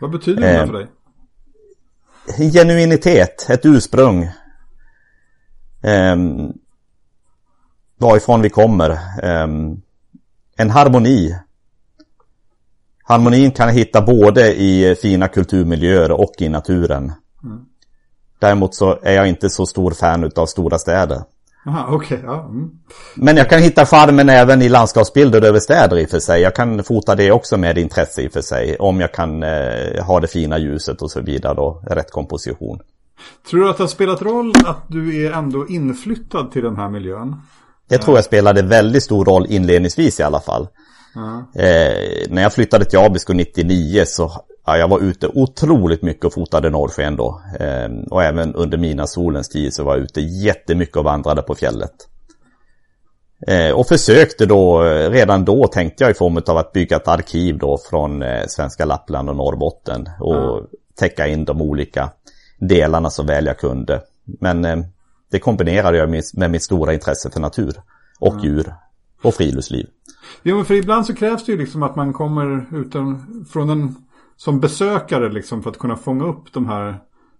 Vad 0.00 0.10
betyder 0.10 0.42
det 0.42 0.66
för 0.66 0.72
dig? 0.72 0.86
En 2.38 2.50
genuinitet, 2.50 3.46
ett 3.50 3.66
ursprung. 3.66 4.30
Um, 5.82 6.52
varifrån 7.98 8.42
vi 8.42 8.50
kommer. 8.50 8.90
Um, 9.22 9.82
en 10.56 10.70
harmoni. 10.70 11.36
Harmonin 13.12 13.50
kan 13.50 13.68
jag 13.68 13.74
hitta 13.74 14.02
både 14.02 14.54
i 14.54 14.96
fina 15.02 15.28
kulturmiljöer 15.28 16.12
och 16.12 16.34
i 16.38 16.48
naturen. 16.48 17.12
Mm. 17.44 17.58
Däremot 18.38 18.74
så 18.74 18.98
är 19.02 19.12
jag 19.12 19.28
inte 19.28 19.50
så 19.50 19.66
stor 19.66 19.90
fan 19.90 20.30
av 20.36 20.46
stora 20.46 20.78
städer. 20.78 21.22
Aha, 21.66 21.94
okay, 21.94 22.18
ja. 22.24 22.40
Mm. 22.40 22.70
Men 23.14 23.36
jag 23.36 23.50
kan 23.50 23.62
hitta 23.62 23.86
charmen 23.86 24.28
även 24.28 24.62
i 24.62 24.68
landskapsbilder 24.68 25.44
över 25.44 25.58
städer 25.58 25.98
i 25.98 26.04
och 26.04 26.10
för 26.10 26.18
sig. 26.18 26.42
Jag 26.42 26.54
kan 26.54 26.84
fota 26.84 27.14
det 27.14 27.32
också 27.32 27.56
med 27.56 27.78
intresse 27.78 28.22
i 28.22 28.28
och 28.28 28.32
för 28.32 28.40
sig. 28.40 28.76
Om 28.76 29.00
jag 29.00 29.14
kan 29.14 29.42
eh, 29.42 30.04
ha 30.04 30.20
det 30.20 30.28
fina 30.28 30.58
ljuset 30.58 31.02
och 31.02 31.10
så 31.10 31.20
vidare 31.20 31.54
då. 31.54 31.82
Rätt 31.90 32.10
komposition. 32.10 32.78
Tror 33.50 33.60
du 33.60 33.70
att 33.70 33.76
det 33.76 33.82
har 33.82 33.88
spelat 33.88 34.22
roll 34.22 34.52
att 34.66 34.84
du 34.88 35.26
är 35.26 35.32
ändå 35.32 35.68
inflyttad 35.68 36.52
till 36.52 36.62
den 36.62 36.76
här 36.76 36.88
miljön? 36.88 37.36
Det 37.88 37.98
tror 37.98 38.16
jag 38.16 38.24
spelade 38.24 38.62
väldigt 38.62 39.02
stor 39.02 39.24
roll 39.24 39.46
inledningsvis 39.48 40.20
i 40.20 40.22
alla 40.22 40.40
fall. 40.40 40.68
Eh, 41.54 42.26
när 42.28 42.42
jag 42.42 42.52
flyttade 42.52 42.84
till 42.84 42.98
Abisko 42.98 43.32
99 43.32 44.04
så 44.06 44.32
ja, 44.66 44.76
jag 44.76 44.88
var 44.88 45.00
ute 45.00 45.28
otroligt 45.28 46.02
mycket 46.02 46.24
och 46.24 46.32
fotade 46.32 46.70
norrsken 46.70 47.16
då. 47.16 47.42
Eh, 47.60 47.88
och 48.10 48.22
även 48.22 48.54
under 48.54 48.78
mina 48.78 49.06
solens 49.06 49.48
tid 49.48 49.74
så 49.74 49.84
var 49.84 49.94
jag 49.96 50.04
ute 50.04 50.20
jättemycket 50.20 50.96
och 50.96 51.04
vandrade 51.04 51.42
på 51.42 51.54
fjället. 51.54 52.08
Eh, 53.46 53.70
och 53.70 53.86
försökte 53.86 54.46
då, 54.46 54.82
redan 55.10 55.44
då 55.44 55.66
tänkte 55.66 56.04
jag 56.04 56.10
i 56.10 56.14
form 56.14 56.42
av 56.46 56.56
att 56.56 56.72
bygga 56.72 56.96
ett 56.96 57.08
arkiv 57.08 57.58
då 57.58 57.78
från 57.90 58.22
eh, 58.22 58.46
svenska 58.48 58.84
Lappland 58.84 59.30
och 59.30 59.36
Norrbotten. 59.36 60.08
Och 60.20 60.58
mm. 60.58 60.66
täcka 60.98 61.26
in 61.26 61.44
de 61.44 61.62
olika 61.62 62.10
delarna 62.58 63.10
så 63.10 63.22
väl 63.22 63.46
jag 63.46 63.58
kunde. 63.58 64.02
Men 64.24 64.64
eh, 64.64 64.76
det 65.30 65.38
kombinerade 65.38 65.98
jag 65.98 66.10
med, 66.10 66.24
med 66.34 66.50
mitt 66.50 66.62
stora 66.62 66.92
intresse 66.92 67.30
för 67.30 67.40
natur 67.40 67.74
och 68.20 68.32
mm. 68.32 68.44
djur 68.44 68.74
och 69.22 69.34
friluftsliv. 69.34 69.86
Jo, 70.42 70.56
men 70.56 70.64
för 70.64 70.74
ibland 70.74 71.06
så 71.06 71.14
krävs 71.14 71.44
det 71.44 71.52
ju 71.52 71.58
liksom 71.58 71.82
att 71.82 71.96
man 71.96 72.12
kommer 72.12 72.66
utan, 72.72 73.26
från 73.52 73.70
en, 73.70 73.96
som 74.36 74.60
besökare 74.60 75.32
liksom 75.32 75.62
för 75.62 75.70
att 75.70 75.78
kunna 75.78 75.96
fånga 75.96 76.24
upp 76.24 76.52
de 76.52 76.66
här 76.66 76.98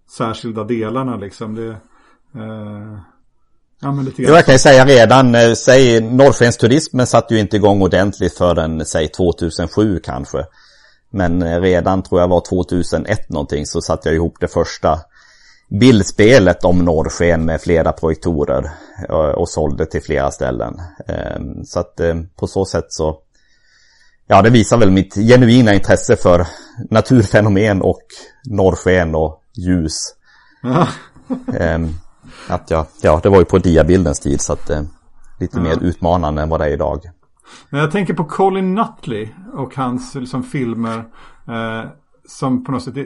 särskilda 0.09 0.63
delarna 0.63 1.15
liksom. 1.15 1.55
Det, 1.55 1.69
eh, 2.35 2.97
ja, 3.81 3.91
men 3.91 4.05
lite 4.05 4.21
grann. 4.21 4.35
Jag 4.35 4.45
kan 4.45 4.55
ju 4.55 4.59
säga 4.59 4.85
redan, 4.85 5.35
eh, 5.35 5.53
säg 5.53 6.01
norrskensturismen 6.01 7.07
satte 7.07 7.33
ju 7.33 7.39
inte 7.39 7.55
igång 7.55 7.81
ordentligt 7.81 8.37
förrän, 8.37 8.85
säg 8.85 9.07
2007 9.07 9.99
kanske. 10.03 10.45
Men 11.09 11.41
eh, 11.41 11.61
redan 11.61 12.03
tror 12.03 12.21
jag 12.21 12.27
var 12.27 12.41
2001 12.49 13.29
någonting 13.29 13.65
så 13.65 13.81
satte 13.81 14.09
jag 14.09 14.15
ihop 14.15 14.37
det 14.39 14.47
första 14.47 14.99
bildspelet 15.79 16.65
om 16.65 16.85
norrsken 16.85 17.45
med 17.45 17.61
flera 17.61 17.91
projektorer 17.91 18.71
och 19.35 19.49
sålde 19.49 19.85
till 19.85 20.01
flera 20.01 20.31
ställen. 20.31 20.81
Ehm, 21.07 21.65
så 21.65 21.79
att 21.79 21.99
eh, 21.99 22.15
på 22.35 22.47
så 22.47 22.65
sätt 22.65 22.85
så 22.89 23.19
Ja, 24.27 24.41
det 24.41 24.49
visar 24.49 24.77
väl 24.77 24.91
mitt 24.91 25.15
genuina 25.15 25.73
intresse 25.73 26.15
för 26.15 26.47
naturfenomen 26.89 27.81
och 27.81 28.01
norrsken 28.45 29.15
och 29.15 29.43
ljus. 29.53 30.15
Ja. 30.61 30.87
Ehm, 31.59 31.89
att 32.47 32.71
jag, 32.71 32.85
ja, 33.01 33.19
det 33.23 33.29
var 33.29 33.39
ju 33.39 33.45
på 33.45 33.57
diabildens 33.57 34.19
tid 34.19 34.41
så 34.41 34.53
att 34.53 34.69
eh, 34.69 34.81
lite 35.39 35.57
ja. 35.57 35.63
mer 35.63 35.83
utmanande 35.83 36.41
än 36.41 36.49
vad 36.49 36.59
det 36.59 36.65
är 36.65 36.73
idag. 36.73 36.99
Jag 37.69 37.91
tänker 37.91 38.13
på 38.13 38.25
Colin 38.25 38.75
Nutley 38.75 39.29
och 39.53 39.75
hans 39.75 40.15
liksom, 40.15 40.43
filmer. 40.43 40.97
Eh, 41.47 41.89
som 42.25 42.63
på 42.63 42.71
något 42.71 42.83
sätt, 42.83 42.97
eh, 42.97 43.03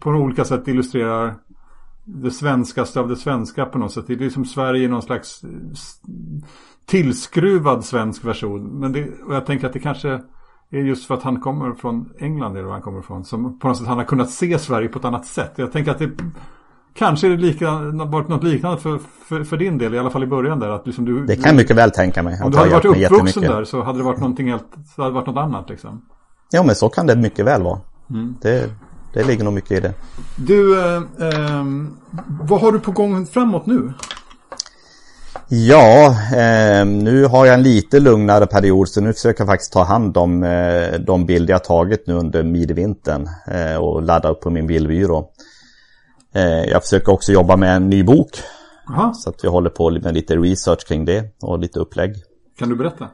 på 0.00 0.10
olika 0.10 0.44
sätt 0.44 0.68
illustrerar 0.68 1.34
det 2.06 2.30
svenskaste 2.30 3.00
av 3.00 3.08
det 3.08 3.16
svenska 3.16 3.66
på 3.66 3.78
något 3.78 3.92
sätt. 3.92 4.04
Det 4.06 4.12
är 4.12 4.18
liksom 4.18 4.44
Sverige 4.44 4.84
i 4.84 4.88
någon 4.88 5.02
slags 5.02 5.44
eh, 5.44 5.50
tillskruvad 6.86 7.84
svensk 7.84 8.24
version. 8.24 8.80
Men 8.80 8.92
det, 8.92 9.08
och 9.26 9.34
jag 9.34 9.46
tänker 9.46 9.66
att 9.66 9.72
det 9.72 9.78
kanske 9.78 10.20
är 10.70 10.78
just 10.78 11.06
för 11.06 11.14
att 11.14 11.22
han 11.22 11.40
kommer 11.40 11.74
från 11.74 12.12
England, 12.18 12.56
eller 12.56 12.64
var 12.64 12.72
han 12.72 12.82
kommer 12.82 13.00
ifrån, 13.00 13.24
som 13.24 13.58
på 13.58 13.68
något 13.68 13.76
sätt 13.76 13.86
han 13.86 13.98
har 13.98 14.04
kunnat 14.04 14.30
se 14.30 14.58
Sverige 14.58 14.88
på 14.88 14.98
ett 14.98 15.04
annat 15.04 15.26
sätt. 15.26 15.52
Jag 15.56 15.72
tänker 15.72 15.90
att 15.90 15.98
det 15.98 16.10
kanske 16.94 17.26
är 17.26 17.30
det 17.30 17.36
lika, 17.36 17.70
varit 17.92 18.28
något 18.28 18.44
liknande 18.44 18.80
för, 18.80 19.00
för, 19.28 19.44
för, 19.44 19.56
din 19.56 19.78
del, 19.78 19.94
i 19.94 19.98
alla 19.98 20.10
fall 20.10 20.22
i 20.22 20.26
början 20.26 20.60
där. 20.60 20.68
Att 20.68 20.86
liksom 20.86 21.04
du, 21.04 21.26
det 21.26 21.36
kan 21.36 21.44
jag 21.44 21.56
mycket 21.56 21.76
väl 21.76 21.90
tänka 21.90 22.22
mig. 22.22 22.40
Om 22.44 22.50
du 22.50 22.58
hade 22.58 22.70
varit 22.70 22.84
uppvuxen 22.84 23.42
där 23.42 23.64
så 23.64 23.82
hade 23.82 23.98
det 23.98 24.04
varit 24.04 24.20
någonting 24.20 24.50
helt, 24.50 24.66
så 24.94 25.02
hade 25.02 25.10
det 25.10 25.14
varit 25.14 25.26
något 25.26 25.36
annat 25.36 25.70
liksom. 25.70 26.04
Ja 26.50 26.62
men 26.62 26.74
så 26.74 26.88
kan 26.88 27.06
det 27.06 27.16
mycket 27.16 27.46
väl 27.46 27.62
vara. 27.62 27.80
Mm. 28.10 28.34
Det, 28.42 28.70
det 29.16 29.24
ligger 29.24 29.44
nog 29.44 29.52
mycket 29.52 29.70
i 29.70 29.80
det. 29.80 29.94
Du, 30.36 30.80
eh, 30.80 30.96
eh, 30.96 31.64
vad 32.40 32.60
har 32.60 32.72
du 32.72 32.80
på 32.80 32.90
gång 32.90 33.26
framåt 33.26 33.66
nu? 33.66 33.92
Ja, 35.48 36.16
eh, 36.36 36.86
nu 36.86 37.24
har 37.24 37.46
jag 37.46 37.54
en 37.54 37.62
lite 37.62 38.00
lugnare 38.00 38.46
period 38.46 38.88
så 38.88 39.00
nu 39.00 39.12
försöker 39.12 39.40
jag 39.40 39.48
faktiskt 39.48 39.72
ta 39.72 39.82
hand 39.82 40.16
om 40.16 40.42
eh, 40.42 41.00
de 41.00 41.26
bilder 41.26 41.54
jag 41.54 41.64
tagit 41.64 42.06
nu 42.06 42.14
under 42.14 42.42
midvintern 42.42 43.28
eh, 43.46 43.76
och 43.76 44.02
ladda 44.02 44.28
upp 44.28 44.40
på 44.40 44.50
min 44.50 44.66
bildbyrå. 44.66 45.30
Eh, 46.34 46.64
jag 46.64 46.82
försöker 46.82 47.12
också 47.12 47.32
jobba 47.32 47.56
med 47.56 47.76
en 47.76 47.90
ny 47.90 48.02
bok. 48.04 48.30
Aha. 48.88 49.12
Så 49.14 49.30
att 49.30 49.44
vi 49.44 49.48
håller 49.48 49.70
på 49.70 49.90
med 49.90 50.14
lite 50.14 50.36
research 50.36 50.86
kring 50.86 51.04
det 51.04 51.24
och 51.42 51.58
lite 51.58 51.78
upplägg. 51.78 52.14
Kan 52.58 52.68
du 52.68 52.76
berätta? 52.76 53.08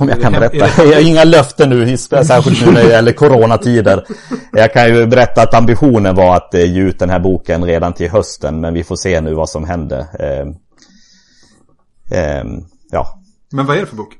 Om 0.00 0.08
jag 0.08 0.20
kan 0.20 0.32
berätta. 0.32 0.56
Jag 0.56 0.94
har 0.94 1.08
inga 1.08 1.24
löften 1.24 1.70
nu, 1.70 1.96
särskilt 1.96 2.66
nu 2.66 2.72
när 2.72 2.82
det 2.82 2.90
gäller 2.90 3.12
coronatider. 3.12 4.04
Jag 4.52 4.72
kan 4.72 4.88
ju 4.88 5.06
berätta 5.06 5.42
att 5.42 5.54
ambitionen 5.54 6.14
var 6.14 6.36
att 6.36 6.54
eh, 6.54 6.72
ge 6.72 6.80
ut 6.80 6.98
den 6.98 7.10
här 7.10 7.20
boken 7.20 7.64
redan 7.64 7.92
till 7.92 8.10
hösten, 8.10 8.60
men 8.60 8.74
vi 8.74 8.84
får 8.84 8.96
se 8.96 9.20
nu 9.20 9.34
vad 9.34 9.48
som 9.48 9.64
händer. 9.64 10.06
Eh, 10.20 10.46
eh, 12.18 12.44
ja. 12.90 13.20
Men 13.52 13.66
vad 13.66 13.76
är 13.76 13.80
det 13.80 13.86
för 13.86 13.96
bok? 13.96 14.16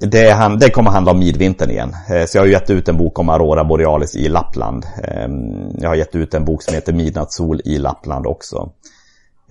Det, 0.00 0.30
han, 0.30 0.58
det 0.58 0.70
kommer 0.70 0.90
handla 0.90 1.12
om 1.12 1.18
midvintern 1.18 1.70
igen. 1.70 1.96
Eh, 2.10 2.26
så 2.26 2.38
jag 2.38 2.42
har 2.42 2.46
gett 2.46 2.70
ut 2.70 2.88
en 2.88 2.96
bok 2.96 3.18
om 3.18 3.28
Aurora 3.28 3.64
Borealis 3.64 4.16
i 4.16 4.28
Lappland. 4.28 4.86
Ehm, 5.04 5.80
jag 5.80 5.88
har 5.88 5.96
gett 5.96 6.14
ut 6.14 6.34
en 6.34 6.44
bok 6.44 6.62
som 6.62 6.74
heter 6.74 6.92
Midnattssol 6.92 7.60
i 7.64 7.78
Lappland 7.78 8.26
också. 8.26 8.72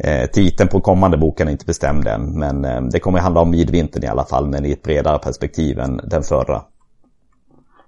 Eh, 0.03 0.29
titeln 0.29 0.69
på 0.69 0.81
kommande 0.81 1.17
boken 1.17 1.47
är 1.47 1.51
inte 1.51 1.65
bestämd 1.65 2.07
än, 2.07 2.39
men 2.39 2.65
eh, 2.65 2.81
det 2.81 2.99
kommer 2.99 3.19
handla 3.19 3.41
om 3.41 3.49
midvintern 3.49 4.03
i 4.03 4.07
alla 4.07 4.25
fall, 4.25 4.47
men 4.47 4.65
i 4.65 4.71
ett 4.71 4.83
bredare 4.83 5.19
perspektiv 5.19 5.79
än 5.79 6.01
den 6.03 6.23
förra. 6.23 6.61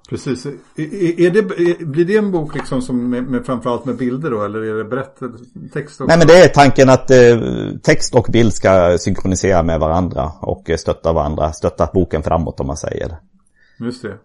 Precis. 0.10 0.46
Är, 0.46 1.32
det, 1.32 1.42
blir 1.86 2.06
det 2.06 2.18
en 2.18 2.32
bok 2.32 2.56
liksom 2.56 2.82
som 2.82 3.10
med, 3.10 3.24
med 3.24 3.46
framförallt 3.46 3.86
med 3.86 3.98
bilder 3.98 4.32
då 4.32 4.44
eller 4.44 4.60
är 4.60 4.78
det 4.78 4.84
berättelse, 4.84 5.46
text 5.74 6.02
också? 6.02 6.06
Nej 6.08 6.18
men 6.18 6.28
det 6.28 6.44
är 6.44 6.48
tanken 6.48 6.90
att 6.90 7.12
eh, 7.12 7.40
text 7.84 8.16
och 8.16 8.28
bild 8.32 8.54
ska 8.54 8.98
synkronisera 9.00 9.64
med 9.64 9.80
varandra 9.80 10.32
och 10.42 10.72
stötta 10.78 11.14
varandra, 11.14 11.54
stötta 11.54 11.90
boken 11.94 12.24
framåt 12.24 12.60
om 12.60 12.68
man 12.68 12.78
säger. 12.78 13.18
Just 13.80 14.02
det. 14.02 14.18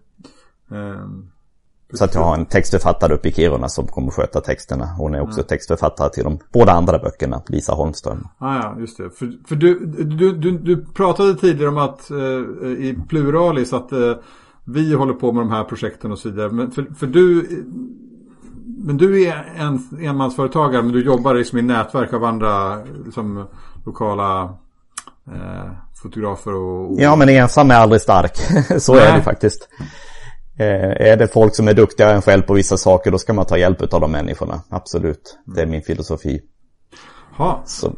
Um, 0.69 1.31
så 1.95 2.05
att 2.05 2.15
jag 2.15 2.23
har 2.23 2.35
en 2.35 2.47
textförfattare 2.47 3.15
uppe 3.15 3.29
i 3.29 3.33
Kiruna 3.33 3.69
som 3.69 3.87
kommer 3.87 4.11
sköta 4.11 4.41
texterna. 4.41 4.87
Hon 4.87 5.15
är 5.15 5.21
också 5.21 5.41
ja. 5.41 5.45
textförfattare 5.45 6.11
till 6.11 6.25
de 6.25 6.39
båda 6.53 6.73
andra 6.73 6.99
böckerna, 6.99 7.43
Lisa 7.47 7.73
Holmström. 7.73 8.29
Ah, 8.39 8.57
ja, 8.57 8.77
just 8.79 8.97
det. 8.97 9.11
För, 9.11 9.33
för 9.49 9.57
du, 9.57 9.87
du, 9.87 10.33
du, 10.33 10.59
du, 10.59 10.85
pratade 10.85 11.35
tidigare 11.35 11.69
om 11.69 11.79
att 11.79 12.11
eh, 12.11 12.17
i 12.67 12.99
pluralis 13.09 13.73
att 13.73 13.93
eh, 13.93 14.13
vi 14.65 14.95
håller 14.95 15.13
på 15.13 15.33
med 15.33 15.43
de 15.43 15.51
här 15.51 15.65
projekten 15.65 16.13
och 16.13 16.19
så 16.19 16.31
vidare. 16.31 16.51
Men 16.51 16.71
för, 16.71 16.87
för 16.99 17.07
du, 17.07 17.49
men 18.79 18.97
du 18.97 19.23
är 19.23 19.53
en 19.57 19.89
enmansföretagare 20.01 20.83
men 20.83 20.93
du 20.93 21.05
jobbar 21.05 21.35
liksom 21.35 21.59
i 21.59 21.63
nätverk 21.63 22.13
av 22.13 22.25
andra 22.25 22.85
liksom, 23.05 23.47
lokala 23.85 24.43
eh, 25.27 25.71
fotografer 26.03 26.55
och, 26.55 26.93
och... 26.93 27.01
Ja 27.01 27.17
men 27.17 27.29
ensam 27.29 27.71
är 27.71 27.75
aldrig 27.75 28.01
stark. 28.01 28.37
så 28.79 28.95
Nej. 28.95 29.07
är 29.07 29.17
det 29.17 29.23
faktiskt. 29.23 29.69
Eh, 30.59 31.09
är 31.11 31.17
det 31.17 31.29
folk 31.29 31.55
som 31.55 31.69
är 31.69 31.75
duktigare 31.75 32.13
än 32.13 32.23
själv 32.23 32.43
på 32.43 32.55
vissa 32.55 32.77
saker 32.77 33.11
då 33.11 33.19
ska 33.19 33.33
man 33.33 33.47
ta 33.47 33.59
hjälp 33.59 33.95
av 33.95 34.01
de 34.01 34.13
människorna. 34.13 34.61
Absolut. 34.69 35.39
Det 35.45 35.63
är 35.63 35.67
min 35.67 35.83
filosofi. 35.83 36.41
Ha. 37.37 37.63
Så. 37.67 37.93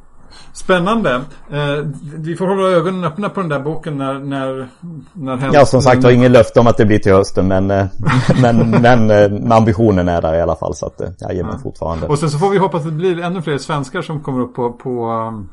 Spännande. 0.53 1.15
Eh, 1.51 1.87
vi 2.17 2.37
får 2.37 2.47
hålla 2.47 2.69
ögonen 2.69 3.05
öppna 3.05 3.29
på 3.29 3.41
den 3.41 3.49
där 3.49 3.61
boken 3.61 3.99
när, 3.99 4.19
när, 4.19 4.69
när 5.13 5.37
helst... 5.37 5.55
Ja, 5.55 5.67
som 5.67 5.83
sagt, 5.83 6.05
har 6.05 6.11
ingen 6.11 6.33
löfte 6.33 6.61
om 6.61 6.67
att 6.67 6.77
det 6.77 6.87
blir 6.87 6.99
till 6.99 7.13
hösten, 7.13 7.49
men, 7.49 7.71
eh, 7.71 7.87
men, 8.43 8.71
men 8.71 9.11
eh, 9.11 9.57
ambitionen 9.57 10.09
är 10.09 10.23
där 10.23 10.35
i 10.35 10.41
alla 10.41 10.57
fall. 10.57 10.75
Så 10.75 10.87
att, 10.87 11.01
jag 11.19 11.35
ger 11.35 11.45
mig 11.45 11.53
ja. 11.55 11.61
fortfarande. 11.63 12.07
Och 12.07 12.19
sen 12.19 12.31
så 12.31 12.39
får 12.39 12.51
vi 12.51 12.59
hoppas 12.59 12.81
att 12.81 12.87
det 12.87 12.93
blir 12.93 13.21
ännu 13.21 13.43
fler 13.43 13.59
svenskar 13.59 14.03
som 14.03 14.23
kommer 14.23 14.41
upp 14.41 14.55
på, 14.55 14.73
på, 14.73 15.11
um, 15.11 15.49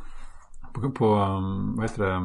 på, 0.73 0.91
på 0.91 1.15
um, 1.15 1.75
vad 1.75 1.89
heter 1.89 2.03
det? 2.03 2.15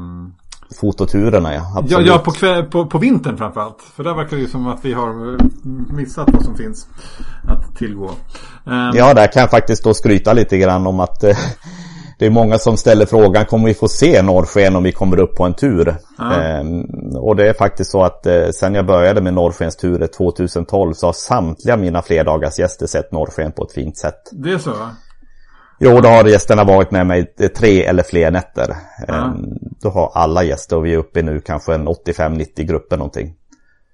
Fototurerna 0.80 1.54
ja. 1.54 1.72
Absolut. 1.76 2.06
Ja, 2.06 2.12
ja 2.12 2.18
på, 2.18 2.30
kväll, 2.30 2.62
på, 2.64 2.86
på 2.86 2.98
vintern 2.98 3.36
framförallt. 3.36 3.82
För 3.96 4.04
där 4.04 4.14
verkar 4.14 4.36
det 4.36 4.42
ju 4.42 4.48
som 4.48 4.66
att 4.66 4.84
vi 4.84 4.92
har 4.92 5.38
missat 5.94 6.28
vad 6.32 6.44
som 6.44 6.56
finns 6.56 6.86
att 7.48 7.76
tillgå. 7.76 8.10
Um, 8.64 8.92
ja, 8.94 9.14
där 9.14 9.32
kan 9.32 9.40
jag 9.40 9.50
faktiskt 9.50 9.84
då 9.84 9.94
skryta 9.94 10.32
lite 10.32 10.58
grann 10.58 10.86
om 10.86 11.00
att 11.00 11.20
det 12.18 12.26
är 12.26 12.30
många 12.30 12.58
som 12.58 12.76
ställer 12.76 13.06
frågan, 13.06 13.44
kommer 13.44 13.68
vi 13.68 13.74
få 13.74 13.88
se 13.88 14.22
norrsken 14.22 14.76
om 14.76 14.82
vi 14.82 14.92
kommer 14.92 15.20
upp 15.20 15.36
på 15.36 15.44
en 15.44 15.54
tur? 15.54 15.96
Mm. 16.20 16.86
och 17.16 17.36
det 17.36 17.48
är 17.48 17.52
faktiskt 17.52 17.90
så 17.90 18.02
att 18.02 18.26
eh, 18.26 18.48
sen 18.54 18.74
jag 18.74 18.86
började 18.86 19.20
med 19.20 19.34
norrskensturer 19.34 20.06
2012 20.06 20.92
så 20.92 21.06
har 21.06 21.12
samtliga 21.12 21.76
mina 21.76 22.02
flerdagars 22.02 22.58
gäster 22.58 22.86
sett 22.86 23.12
norrsken 23.12 23.52
på 23.52 23.64
ett 23.64 23.72
fint 23.72 23.98
sätt. 23.98 24.20
Det 24.32 24.52
är 24.52 24.58
så? 24.58 24.72
Jo, 25.82 26.00
då 26.00 26.08
har 26.08 26.24
gästerna 26.24 26.64
varit 26.64 26.90
med 26.90 27.06
mig 27.06 27.34
tre 27.56 27.84
eller 27.84 28.02
fler 28.02 28.30
nätter. 28.30 28.76
Mm. 29.08 29.36
då 29.82 29.88
har 29.88 30.10
alla 30.14 30.42
gäster 30.42 30.76
och 30.76 30.86
vi 30.86 30.94
är 30.94 30.98
uppe 30.98 31.22
nu 31.22 31.40
kanske 31.40 31.74
en 31.74 31.88
85-90 31.88 32.62
grupper 32.62 32.96
någonting. 32.96 33.34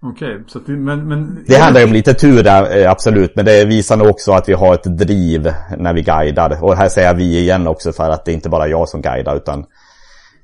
Okej, 0.03 0.37
okay, 0.37 0.63
det, 0.67 0.73
men, 0.73 1.09
men... 1.09 1.45
Det 1.47 1.57
handlar 1.57 1.81
ju 1.81 1.87
om 1.87 1.93
lite 1.93 2.15
tur 2.15 2.43
där, 2.43 2.79
eh, 2.79 2.91
absolut. 2.91 3.37
Men 3.37 3.45
det 3.45 3.65
visar 3.65 3.97
nog 3.97 4.09
också 4.09 4.33
att 4.33 4.49
vi 4.49 4.53
har 4.53 4.75
ett 4.75 4.99
driv 4.99 5.53
när 5.79 5.95
vi 5.95 6.03
guidar. 6.03 6.65
Och 6.65 6.77
här 6.77 6.89
säger 6.89 7.09
jag 7.09 7.15
vi 7.15 7.39
igen 7.39 7.67
också 7.67 7.93
för 7.93 8.11
att 8.11 8.25
det 8.25 8.33
är 8.33 8.35
inte 8.35 8.49
bara 8.49 8.69
jag 8.69 8.89
som 8.89 9.03
guidar 9.03 9.37
utan 9.37 9.65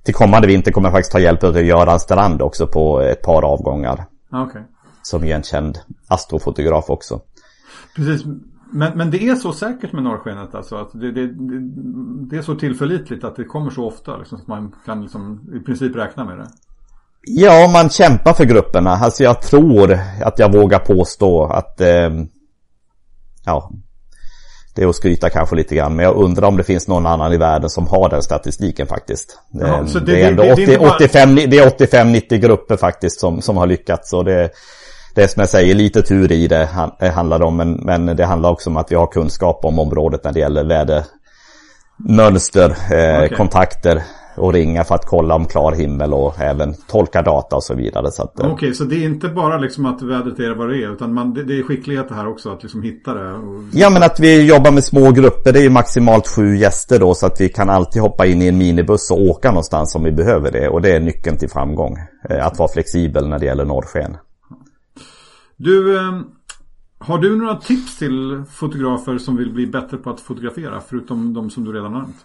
till 0.05 0.15
kommande 0.15 0.49
vinter 0.49 0.73
kommer 0.73 0.89
jag 0.89 0.93
faktiskt 0.93 1.13
ta 1.13 1.21
hjälp 1.21 1.45
av 1.45 1.63
Göran 1.63 2.01
Strand 2.01 2.43
också 2.43 2.67
på 2.67 3.01
ett 3.01 3.23
par 3.23 3.43
avgångar. 3.45 4.05
Okay. 4.47 4.63
Som 5.03 5.25
är 5.25 5.35
en 5.35 5.43
känd 5.43 5.79
astrofotograf 6.09 6.91
också. 6.91 7.21
Precis, 7.97 8.23
men, 8.73 8.99
men 8.99 9.11
det 9.11 9.29
är 9.29 9.35
så 9.35 9.53
säkert 9.53 9.93
med 9.93 10.03
norrskenet 10.03 10.55
alltså? 10.55 10.77
Att 10.77 10.91
det, 10.93 11.13
det, 11.13 11.27
det, 12.31 12.37
är 12.37 12.43
så 12.43 12.55
tillförlitligt 12.55 13.25
att 13.25 13.37
det 13.37 13.45
kommer 13.45 13.71
så 13.71 13.87
ofta 13.87 14.17
liksom, 14.17 14.39
att 14.39 14.47
man 14.47 14.75
kan 14.87 15.03
liksom, 15.03 15.41
i 15.57 15.65
princip 15.65 15.97
räkna 15.97 16.25
med 16.25 16.39
det? 16.39 16.47
Ja, 17.27 17.71
man 17.73 17.91
kämpar 17.91 18.33
för 18.33 18.45
grupperna. 18.45 18.91
Alltså 18.91 19.23
jag 19.23 19.43
tror 19.43 19.99
att 20.25 20.39
jag 20.39 20.53
vågar 20.53 20.79
påstå 20.79 21.45
att 21.45 21.81
eh, 21.81 22.11
ja, 23.45 23.71
det 24.75 24.83
är 24.83 24.89
att 24.89 24.97
skryta 24.97 25.31
kanske 25.31 25.57
lite 25.57 25.75
grann. 25.75 25.97
Men 25.97 26.05
jag 26.05 26.17
undrar 26.17 26.49
om 26.49 26.57
det 26.57 26.65
finns 26.65 26.89
någon 26.89 27.07
annan 27.07 27.33
i 27.33 27.37
världen 27.37 27.71
som 27.71 27.87
har 27.87 28.09
den 28.09 28.23
statistiken 28.23 28.87
faktiskt. 28.87 29.39
Ja, 29.53 29.85
det, 29.93 30.01
det, 30.01 30.07
det, 30.07 30.23
är 30.23 30.29
ändå 30.29 30.53
80, 30.53 30.79
85, 30.97 31.35
det 31.35 31.59
är 31.59 31.69
85-90 31.69 32.37
grupper 32.37 32.77
faktiskt 32.77 33.21
som, 33.21 33.43
som 33.43 33.57
har 33.57 33.67
lyckats. 33.67 34.13
Och 34.13 34.25
det, 34.25 34.51
det 35.15 35.23
är 35.23 35.27
som 35.27 35.41
jag 35.41 35.49
säger, 35.49 35.75
lite 35.75 36.03
tur 36.03 36.33
i 36.33 36.49
det 36.49 36.69
handlar 37.15 37.39
det 37.39 37.45
om. 37.45 37.57
Men, 37.57 37.73
men 37.73 38.07
det 38.07 38.25
handlar 38.25 38.51
också 38.51 38.71
om 38.71 38.77
att 38.77 38.93
vi 38.93 38.97
har 38.97 39.07
kunskap 39.07 39.65
om 39.65 39.79
området 39.79 40.25
när 40.25 40.33
det 40.33 40.41
gäller 40.41 40.65
vädermönster, 40.65 42.71
eh, 42.71 43.25
okay. 43.25 43.37
kontakter 43.37 44.03
och 44.37 44.53
ringa 44.53 44.85
för 44.85 44.95
att 44.95 45.07
kolla 45.07 45.35
om 45.35 45.47
klar 45.47 45.73
himmel 45.73 46.13
och 46.13 46.41
även 46.41 46.75
tolka 46.75 47.23
data 47.23 47.57
och 47.57 47.65
så 47.65 47.75
vidare. 47.75 48.07
Eh, 48.19 48.25
Okej, 48.35 48.53
okay, 48.53 48.75
så 48.75 48.85
det 48.85 48.97
är 48.97 49.05
inte 49.05 49.29
bara 49.29 49.59
liksom 49.59 49.87
att 49.87 50.03
vädret 50.03 50.39
är 50.39 50.55
vad 50.55 50.69
det 50.69 50.77
är 50.77 50.93
utan 50.93 51.15
man, 51.15 51.35
det, 51.35 51.45
det 51.45 51.59
är 51.59 51.63
skicklighet 51.63 52.09
det 52.09 52.15
här 52.15 52.29
också 52.29 52.53
att 52.53 52.63
liksom 52.63 52.83
hitta 52.83 53.15
det? 53.15 53.33
Och... 53.33 53.63
Ja, 53.73 53.91
men 53.91 54.03
att 54.03 54.21
vi 54.21 54.47
jobbar 54.47 54.71
med 54.71 54.85
små 54.85 55.11
grupper. 55.11 55.53
Det 55.53 55.59
är 55.59 55.63
ju 55.63 55.71
maximalt 55.71 56.29
sju 56.29 56.57
gäster 56.57 56.99
då 56.99 57.15
så 57.15 57.27
att 57.27 57.41
vi 57.41 57.49
kan 57.49 57.71
alltid 57.71 58.03
hoppa 58.03 58.27
in 58.27 58.43
i 58.43 58.49
en 58.49 58.59
minibuss 58.59 59.11
och 59.11 59.21
åka 59.21 59.49
någonstans 59.49 59.95
om 59.95 60.05
vi 60.05 60.13
behöver 60.13 60.51
det. 60.51 60.69
Och 60.69 60.83
det 60.83 60.97
är 60.97 61.01
nyckeln 61.01 61.37
till 61.37 61.51
framgång. 61.51 61.97
Eh, 62.31 62.47
att 62.47 62.59
vara 62.59 62.69
flexibel 62.69 63.29
när 63.29 63.39
det 63.39 63.47
gäller 63.47 63.65
norrsken. 63.65 64.17
Du, 65.63 65.97
eh, 65.97 66.21
har 66.99 67.19
du 67.19 67.37
några 67.37 67.57
tips 67.57 67.99
till 67.99 68.45
fotografer 68.51 69.19
som 69.19 69.37
vill 69.37 69.53
bli 69.53 69.67
bättre 69.67 69.97
på 69.97 70.11
att 70.11 70.21
fotografera 70.21 70.81
förutom 70.81 71.35
de 71.35 71.51
som 71.51 71.65
du 71.65 71.73
redan 71.73 71.93
nämnt? 71.93 72.17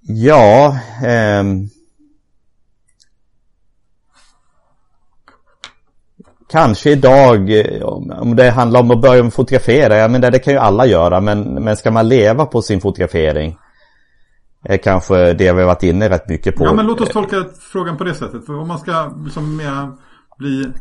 Ja, 0.00 0.78
ehm... 1.04 1.68
Kanske 6.48 6.90
idag, 6.90 7.50
eh, 7.50 7.82
om 7.82 8.36
det 8.36 8.50
handlar 8.50 8.80
om 8.80 8.90
att 8.90 9.00
börja 9.00 9.30
fotografera, 9.30 9.96
ja 9.96 10.08
men 10.08 10.20
det, 10.20 10.30
det 10.30 10.38
kan 10.38 10.52
ju 10.52 10.58
alla 10.58 10.86
göra, 10.86 11.20
men, 11.20 11.64
men 11.64 11.76
ska 11.76 11.90
man 11.90 12.08
leva 12.08 12.46
på 12.46 12.62
sin 12.62 12.80
fotografering? 12.80 13.58
Är 14.64 14.76
kanske 14.76 15.32
det 15.32 15.52
vi 15.52 15.60
har 15.60 15.66
varit 15.66 15.82
inne 15.82 16.08
rätt 16.08 16.28
mycket 16.28 16.56
på. 16.56 16.64
Ja 16.64 16.72
men 16.72 16.86
låt 16.86 17.00
oss 17.00 17.08
tolka 17.08 17.44
frågan 17.60 17.96
på 17.96 18.04
det 18.04 18.14
sättet. 18.14 18.46
För 18.46 18.58
om 18.58 18.68
man 18.68 18.78
ska 18.78 19.12
liksom 19.24 19.56
mer 19.56 20.07
bli 20.38 20.72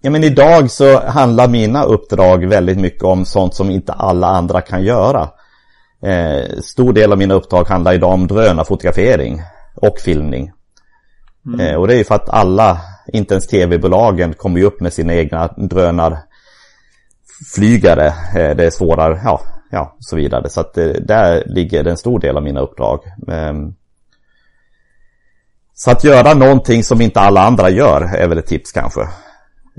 Ja 0.00 0.10
men 0.10 0.24
idag 0.24 0.70
så 0.70 1.00
handlar 1.00 1.48
mina 1.48 1.84
uppdrag 1.84 2.46
väldigt 2.46 2.78
mycket 2.78 3.02
om 3.02 3.24
sånt 3.24 3.54
som 3.54 3.70
inte 3.70 3.92
alla 3.92 4.26
andra 4.26 4.60
kan 4.60 4.84
göra. 4.84 5.28
Eh, 6.02 6.60
stor 6.62 6.92
del 6.92 7.12
av 7.12 7.18
mina 7.18 7.34
uppdrag 7.34 7.68
handlar 7.68 7.92
idag 7.92 8.12
om 8.12 8.26
drönarfotografering 8.26 9.42
och 9.74 9.98
filmning. 9.98 10.52
Mm. 11.46 11.60
Eh, 11.60 11.74
och 11.74 11.88
det 11.88 11.94
är 11.94 11.98
ju 11.98 12.04
för 12.04 12.14
att 12.14 12.28
alla, 12.28 12.80
inte 13.12 13.34
ens 13.34 13.46
tv-bolagen, 13.46 14.34
kommer 14.34 14.60
ju 14.60 14.66
upp 14.66 14.80
med 14.80 14.92
sina 14.92 15.14
egna 15.14 15.46
drönarflygare. 15.46 18.06
Eh, 18.06 18.56
det 18.56 18.66
är 18.66 18.70
svårare, 18.70 19.20
ja, 19.24 19.40
ja, 19.70 19.96
så 19.98 20.16
vidare. 20.16 20.48
Så 20.48 20.60
att 20.60 20.78
eh, 20.78 20.86
där 20.86 21.42
ligger 21.46 21.84
en 21.84 21.96
stor 21.96 22.20
del 22.20 22.36
av 22.36 22.42
mina 22.42 22.60
uppdrag. 22.60 23.00
Så 25.78 25.90
att 25.90 26.04
göra 26.04 26.34
någonting 26.34 26.84
som 26.84 27.00
inte 27.00 27.20
alla 27.20 27.40
andra 27.40 27.70
gör 27.70 28.02
är 28.02 28.28
väl 28.28 28.38
ett 28.38 28.46
tips 28.46 28.72
kanske. 28.72 29.00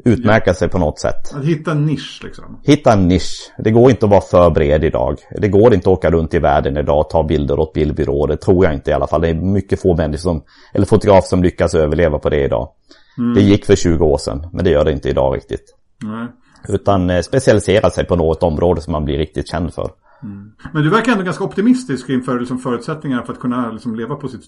Utmärka 0.06 0.54
sig 0.54 0.70
på 0.70 0.78
något 0.78 1.00
sätt. 1.00 1.36
Att 1.36 1.46
hitta 1.46 1.72
en 1.72 1.86
nisch 1.86 2.22
liksom. 2.24 2.62
Hitta 2.64 2.94
en 2.94 3.08
nisch. 3.08 3.52
Det 3.58 3.72
går 3.72 3.90
inte 3.90 4.06
att 4.06 4.12
vara 4.12 4.22
för 4.22 4.50
bred 4.50 4.84
idag. 4.84 5.18
Det 5.38 5.48
går 5.48 5.74
inte 5.74 5.90
att 5.90 5.98
åka 5.98 6.12
runt 6.12 6.34
i 6.34 6.40
världen 6.40 6.78
idag 6.78 7.00
och 7.00 7.10
ta 7.10 7.24
bilder 7.24 7.60
åt 7.60 7.74
bildbyråer. 7.74 8.28
Det 8.28 8.38
tror 8.38 8.66
jag 8.66 8.74
inte 8.74 8.92
i 8.92 8.94
alla 8.94 9.08
fall. 9.08 9.22
Det 9.22 9.30
är 9.30 9.34
mycket 9.34 9.82
få 9.82 9.96
människor 9.96 10.18
som, 10.18 10.44
eller 10.74 10.86
fotografer 10.86 11.28
som 11.28 11.44
lyckas 11.44 11.76
överleva 11.76 12.20
på 12.20 12.30
det 12.30 12.44
idag. 12.44 12.70
Mm. 13.18 13.34
Det 13.34 13.42
gick 13.42 13.66
för 13.66 13.76
20 13.76 14.06
år 14.06 14.18
sedan, 14.18 14.48
men 14.54 14.66
det 14.66 14.72
gör 14.72 14.86
det 14.86 14.92
inte 14.92 15.10
idag 15.10 15.36
riktigt. 15.36 15.76
Nej. 16.04 16.28
Utan 16.68 17.10
eh, 17.10 17.22
specialisera 17.22 17.90
sig 17.90 18.06
på 18.06 18.16
något 18.16 18.44
område 18.44 18.82
som 18.82 18.92
man 18.92 19.06
blir 19.06 19.18
riktigt 19.18 19.48
känd 19.48 19.74
för. 19.74 19.90
Mm. 20.24 20.52
Men 20.74 20.84
du 20.84 20.90
verkar 20.90 21.12
ändå 21.12 21.24
ganska 21.24 21.44
optimistisk 21.44 22.10
inför 22.10 22.40
liksom, 22.40 22.58
förutsättningarna 22.58 23.24
för 23.24 23.34
att 23.34 23.40
kunna 23.40 23.72
liksom, 23.72 23.96
leva 23.96 24.16
på 24.16 24.28
sitt 24.28 24.44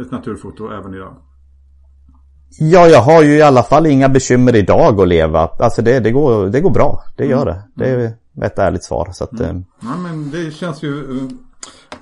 ett 0.00 0.10
naturfoto 0.10 0.70
även 0.70 0.94
idag. 0.94 1.16
Ja, 2.58 2.86
jag 2.88 3.00
har 3.00 3.22
ju 3.22 3.36
i 3.36 3.42
alla 3.42 3.62
fall 3.62 3.86
inga 3.86 4.08
bekymmer 4.08 4.56
idag 4.56 5.00
att 5.00 5.08
leva. 5.08 5.48
Alltså 5.58 5.82
det, 5.82 6.00
det, 6.00 6.10
går, 6.10 6.46
det 6.46 6.60
går 6.60 6.70
bra. 6.70 7.04
Det 7.16 7.26
gör 7.26 7.46
det. 7.46 7.62
Det 7.74 7.90
är 7.90 8.46
ett 8.46 8.58
ärligt 8.58 8.84
svar. 8.84 9.08
Så 9.12 9.24
att, 9.24 9.40
mm. 9.40 9.56
Eh. 9.56 9.62
Ja, 9.80 9.96
men 10.02 10.30
det 10.30 10.50
känns 10.50 10.82
ju 10.82 11.20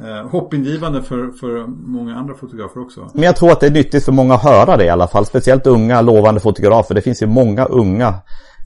eh, 0.00 0.30
hoppingivande 0.30 1.02
för, 1.02 1.30
för 1.40 1.66
många 1.66 2.16
andra 2.16 2.34
fotografer 2.34 2.80
också. 2.80 3.10
Men 3.14 3.22
jag 3.22 3.36
tror 3.36 3.52
att 3.52 3.60
det 3.60 3.66
är 3.66 3.70
nyttigt 3.70 4.04
för 4.04 4.12
många 4.12 4.34
att 4.34 4.42
höra 4.42 4.76
det 4.76 4.84
i 4.84 4.88
alla 4.88 5.08
fall. 5.08 5.26
Speciellt 5.26 5.66
unga 5.66 6.00
lovande 6.00 6.40
fotografer. 6.40 6.94
Det 6.94 7.02
finns 7.02 7.22
ju 7.22 7.26
många 7.26 7.64
unga 7.64 8.14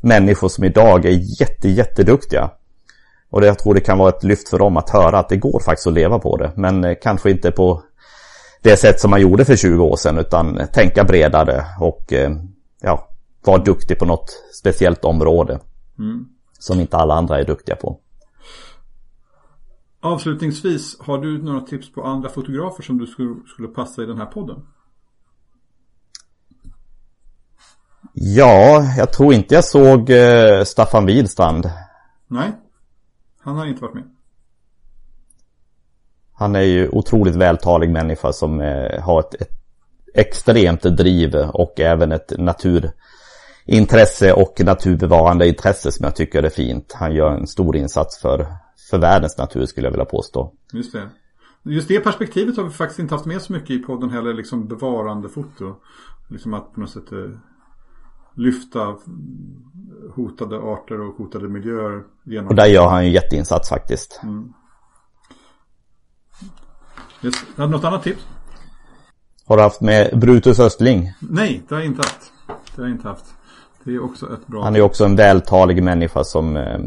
människor 0.02 0.48
som 0.48 0.64
idag 0.64 1.04
är 1.04 1.40
jätte, 1.40 1.68
jätteduktiga. 1.68 2.50
Och 3.36 3.44
jag 3.44 3.58
tror 3.58 3.74
det 3.74 3.80
kan 3.80 3.98
vara 3.98 4.08
ett 4.08 4.24
lyft 4.24 4.48
för 4.48 4.58
dem 4.58 4.76
att 4.76 4.90
höra 4.90 5.18
att 5.18 5.28
det 5.28 5.36
går 5.36 5.60
faktiskt 5.60 5.86
att 5.86 5.92
leva 5.92 6.18
på 6.18 6.36
det. 6.36 6.52
Men 6.56 6.84
eh, 6.84 6.96
kanske 7.02 7.30
inte 7.30 7.50
på 7.50 7.82
det 8.62 8.76
sätt 8.76 9.00
som 9.00 9.10
man 9.10 9.20
gjorde 9.20 9.44
för 9.44 9.56
20 9.56 9.84
år 9.84 9.96
sedan 9.96 10.18
utan 10.18 10.60
tänka 10.72 11.04
bredare 11.04 11.64
och 11.80 12.12
eh, 12.12 12.30
ja, 12.80 13.08
vara 13.44 13.58
duktig 13.58 13.98
på 13.98 14.04
något 14.04 14.30
speciellt 14.60 15.04
område. 15.04 15.60
Mm. 15.98 16.28
Som 16.58 16.80
inte 16.80 16.96
alla 16.96 17.14
andra 17.14 17.40
är 17.40 17.44
duktiga 17.44 17.76
på. 17.76 18.00
Avslutningsvis, 20.00 21.00
har 21.00 21.18
du 21.18 21.42
några 21.42 21.60
tips 21.60 21.92
på 21.92 22.02
andra 22.02 22.28
fotografer 22.28 22.82
som 22.82 22.98
du 22.98 23.06
skulle, 23.06 23.34
skulle 23.46 23.68
passa 23.68 24.02
i 24.02 24.06
den 24.06 24.18
här 24.18 24.26
podden? 24.26 24.56
Ja, 28.12 28.84
jag 28.98 29.12
tror 29.12 29.34
inte 29.34 29.54
jag 29.54 29.64
såg 29.64 30.10
eh, 30.10 30.64
Staffan 30.64 31.06
Widstrand. 31.06 31.70
Nej, 32.28 32.52
han 33.46 33.56
har 33.56 33.66
inte 33.66 33.82
varit 33.82 33.94
med. 33.94 34.04
Han 36.32 36.56
är 36.56 36.60
ju 36.62 36.88
otroligt 36.88 37.36
vältalig 37.36 37.90
människa 37.90 38.32
som 38.32 38.60
eh, 38.60 39.00
har 39.02 39.20
ett, 39.20 39.34
ett 39.34 39.50
extremt 40.14 40.82
driv 40.82 41.34
och 41.34 41.80
även 41.80 42.12
ett 42.12 42.32
naturintresse 42.38 44.32
och 44.32 44.60
naturbevarande 44.64 45.48
intresse 45.48 45.92
som 45.92 46.04
jag 46.04 46.16
tycker 46.16 46.42
är 46.42 46.48
fint. 46.48 46.92
Han 46.92 47.14
gör 47.14 47.30
en 47.30 47.46
stor 47.46 47.76
insats 47.76 48.20
för, 48.20 48.46
för 48.90 48.98
världens 48.98 49.38
natur 49.38 49.66
skulle 49.66 49.86
jag 49.86 49.92
vilja 49.92 50.04
påstå. 50.04 50.52
Just 50.72 50.92
det. 50.92 51.08
Just 51.62 51.88
det 51.88 52.00
perspektivet 52.00 52.56
har 52.56 52.64
vi 52.64 52.70
faktiskt 52.70 52.98
inte 52.98 53.14
haft 53.14 53.26
med 53.26 53.42
så 53.42 53.52
mycket 53.52 53.70
i 53.70 53.78
podden 53.78 54.10
heller, 54.10 54.34
liksom 54.34 54.68
bevarande 54.68 55.28
foto. 55.28 55.74
Liksom 56.28 56.54
att 56.54 56.74
på 56.74 56.80
något 56.80 56.90
sätt 56.90 57.12
eh, 57.12 57.18
lyfta 58.36 58.96
hotade 60.14 60.56
arter 60.56 61.00
och 61.00 61.16
hotade 61.16 61.48
miljöer. 61.48 62.02
Genom... 62.24 62.48
Och 62.48 62.54
där 62.54 62.66
gör 62.66 62.88
han 62.88 63.06
ju 63.06 63.12
jätteinsats 63.12 63.68
faktiskt. 63.68 64.20
Mm. 64.22 64.52
Yes. 67.22 67.34
Har 67.56 67.64
du 67.64 67.70
något 67.70 67.84
annat 67.84 68.02
tips? 68.02 68.26
Har 69.46 69.56
du 69.56 69.62
haft 69.62 69.80
med 69.80 70.18
Brutus 70.18 70.60
Östling? 70.60 71.12
Nej, 71.20 71.62
det 71.68 71.74
har 71.74 71.82
jag 71.82 71.86
inte 71.86 72.02
haft. 72.02 72.32
Det 72.46 72.82
har 72.82 72.88
jag 72.88 72.96
inte 72.96 73.08
haft. 73.08 73.24
Det 73.84 73.94
är 73.94 74.04
också 74.04 74.34
ett 74.34 74.46
bra... 74.46 74.64
Han 74.64 74.76
är 74.76 74.80
också 74.80 75.04
en 75.04 75.16
vältalig 75.16 75.82
människa 75.82 76.24
som, 76.24 76.56
eh, 76.56 76.80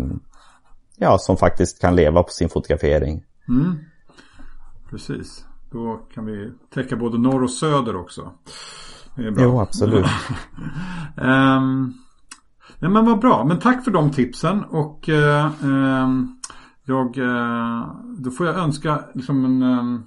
ja, 0.98 1.18
som 1.18 1.38
faktiskt 1.38 1.82
kan 1.82 1.96
leva 1.96 2.24
på 2.24 2.30
sin 2.30 2.50
fotografering. 2.50 3.24
Mm. 3.48 3.76
Precis. 4.90 5.46
Då 5.72 6.00
kan 6.14 6.26
vi 6.26 6.52
täcka 6.74 6.96
både 6.96 7.18
norr 7.18 7.44
och 7.44 7.52
söder 7.52 7.96
också. 7.96 8.32
Det 9.16 9.28
är 9.28 9.32
bra. 9.32 9.44
Jo, 9.44 9.60
absolut. 9.60 10.06
um, 11.16 11.94
nej 12.80 12.92
men 12.92 13.06
vad 13.06 13.20
bra. 13.20 13.44
Men 13.44 13.60
tack 13.60 13.84
för 13.84 13.92
de 13.92 14.12
tipsen. 14.12 14.64
Och 14.64 15.10
uh, 15.10 15.64
um, 15.64 16.40
jag, 16.86 17.18
uh, 17.18 17.96
då 18.18 18.32
får 18.32 18.46
jag 18.46 18.56
önska 18.56 19.00
liksom 19.14 19.46
en 19.46 19.64
um, 19.64 20.04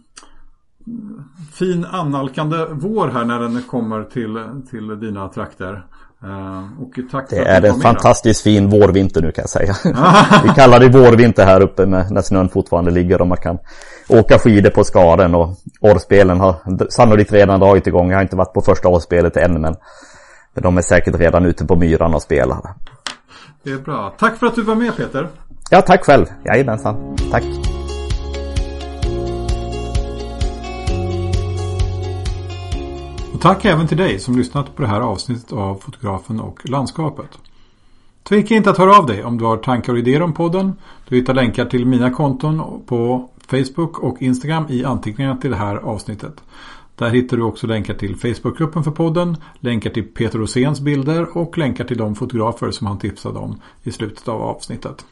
fin 1.53 1.85
annalkande 1.85 2.67
vår 2.71 3.09
här 3.09 3.25
när 3.25 3.41
den 3.41 3.63
kommer 3.63 4.05
till, 4.05 4.63
till 4.71 5.01
dina 5.01 5.29
trakter. 5.29 5.87
Tack 7.11 7.31
det 7.31 7.37
är 7.37 7.65
en 7.65 7.81
fantastiskt 7.81 8.43
fin 8.43 8.71
vårvinter 8.71 9.23
nu 9.23 9.33
kan 9.33 9.43
jag 9.43 9.51
säga. 9.51 9.75
Vi 10.45 10.49
kallar 10.49 10.81
det 10.81 10.89
vårvinter 10.89 11.47
här 11.47 11.61
uppe 11.61 11.87
med, 11.87 12.11
när 12.11 12.23
snön 12.23 12.49
fortfarande 12.49 12.91
ligger 12.91 13.21
och 13.21 13.27
man 13.27 13.39
kan 13.39 13.59
åka 14.09 14.39
skidor 14.39 14.71
på 14.71 14.85
skaren 14.85 15.35
och 15.35 15.57
årspelen 15.81 16.41
har 16.41 16.55
sannolikt 16.91 17.33
redan 17.33 17.61
dragit 17.61 17.87
igång. 17.87 18.11
Jag 18.11 18.17
har 18.17 18.23
inte 18.23 18.37
varit 18.37 18.53
på 18.53 18.61
första 18.61 18.89
årspelet 18.89 19.37
än 19.37 19.61
men 19.61 19.77
de 20.55 20.79
är 20.79 20.83
säkert 20.83 21.15
redan 21.15 21.47
ute 21.47 21.65
på 21.65 21.77
myran 21.77 22.15
och 22.15 22.23
spelar. 22.23 22.75
Det 23.63 23.71
är 23.71 23.79
bra. 23.79 24.15
Tack 24.19 24.37
för 24.37 24.47
att 24.47 24.55
du 24.55 24.63
var 24.63 24.75
med 24.75 24.97
Peter. 24.97 25.29
Ja, 25.71 25.83
tack 25.83 26.05
själv. 26.05 26.27
Jajamensan. 26.45 27.17
Tack. 27.31 27.45
Tack 33.43 33.65
även 33.65 33.89
till 33.89 33.97
dig 33.97 34.19
som 34.19 34.37
lyssnat 34.37 34.77
på 34.77 34.83
det 34.83 34.89
här 34.89 35.01
avsnittet 35.01 35.53
av 35.53 35.75
Fotografen 35.75 36.41
och 36.41 36.69
landskapet. 36.71 37.39
Tveka 38.23 38.55
inte 38.55 38.71
att 38.71 38.79
höra 38.79 38.99
av 38.99 39.07
dig 39.07 39.25
om 39.25 39.39
du 39.39 39.45
har 39.45 39.57
tankar 39.57 39.93
och 39.93 39.99
idéer 39.99 40.23
om 40.23 40.33
podden. 40.33 40.73
Du 41.09 41.17
hittar 41.17 41.35
länkar 41.35 41.65
till 41.65 41.87
mina 41.87 42.11
konton 42.11 42.83
på 42.87 43.29
Facebook 43.47 43.99
och 43.99 44.23
Instagram 44.23 44.67
i 44.69 44.85
anteckningarna 44.85 45.37
till 45.37 45.51
det 45.51 45.57
här 45.57 45.77
avsnittet. 45.77 46.43
Där 46.97 47.11
hittar 47.11 47.37
du 47.37 47.43
också 47.43 47.67
länkar 47.67 47.95
till 47.95 48.17
Facebookgruppen 48.17 48.85
för 48.85 48.91
podden, 48.91 49.37
länkar 49.61 49.91
till 49.91 50.05
Peter 50.05 50.39
Roséns 50.39 50.81
bilder 50.81 51.37
och 51.37 51.59
länkar 51.59 51.85
till 51.85 51.99
de 51.99 52.15
fotografer 52.15 52.71
som 52.71 52.87
han 52.87 52.99
tipsade 52.99 53.39
om 53.39 53.61
i 53.83 53.93
slutet 53.93 54.29
av 54.29 54.43
avsnittet. 54.43 55.05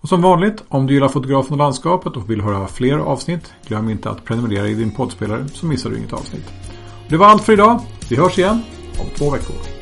Och 0.00 0.08
som 0.08 0.22
vanligt, 0.22 0.64
om 0.68 0.86
du 0.86 0.94
gillar 0.94 1.08
fotografen 1.08 1.52
och 1.52 1.58
landskapet 1.58 2.16
och 2.16 2.30
vill 2.30 2.40
höra 2.40 2.66
fler 2.66 2.98
avsnitt, 2.98 3.52
glöm 3.66 3.90
inte 3.90 4.10
att 4.10 4.24
prenumerera 4.24 4.68
i 4.68 4.74
din 4.74 4.90
poddspelare 4.90 5.48
så 5.48 5.66
missar 5.66 5.90
du 5.90 5.98
inget 5.98 6.12
avsnitt. 6.12 6.77
Det 7.08 7.16
var 7.16 7.26
allt 7.26 7.44
för 7.44 7.52
idag. 7.52 7.80
Vi 8.08 8.16
hörs 8.16 8.38
igen 8.38 8.62
om 9.00 9.06
två 9.16 9.30
veckor. 9.30 9.77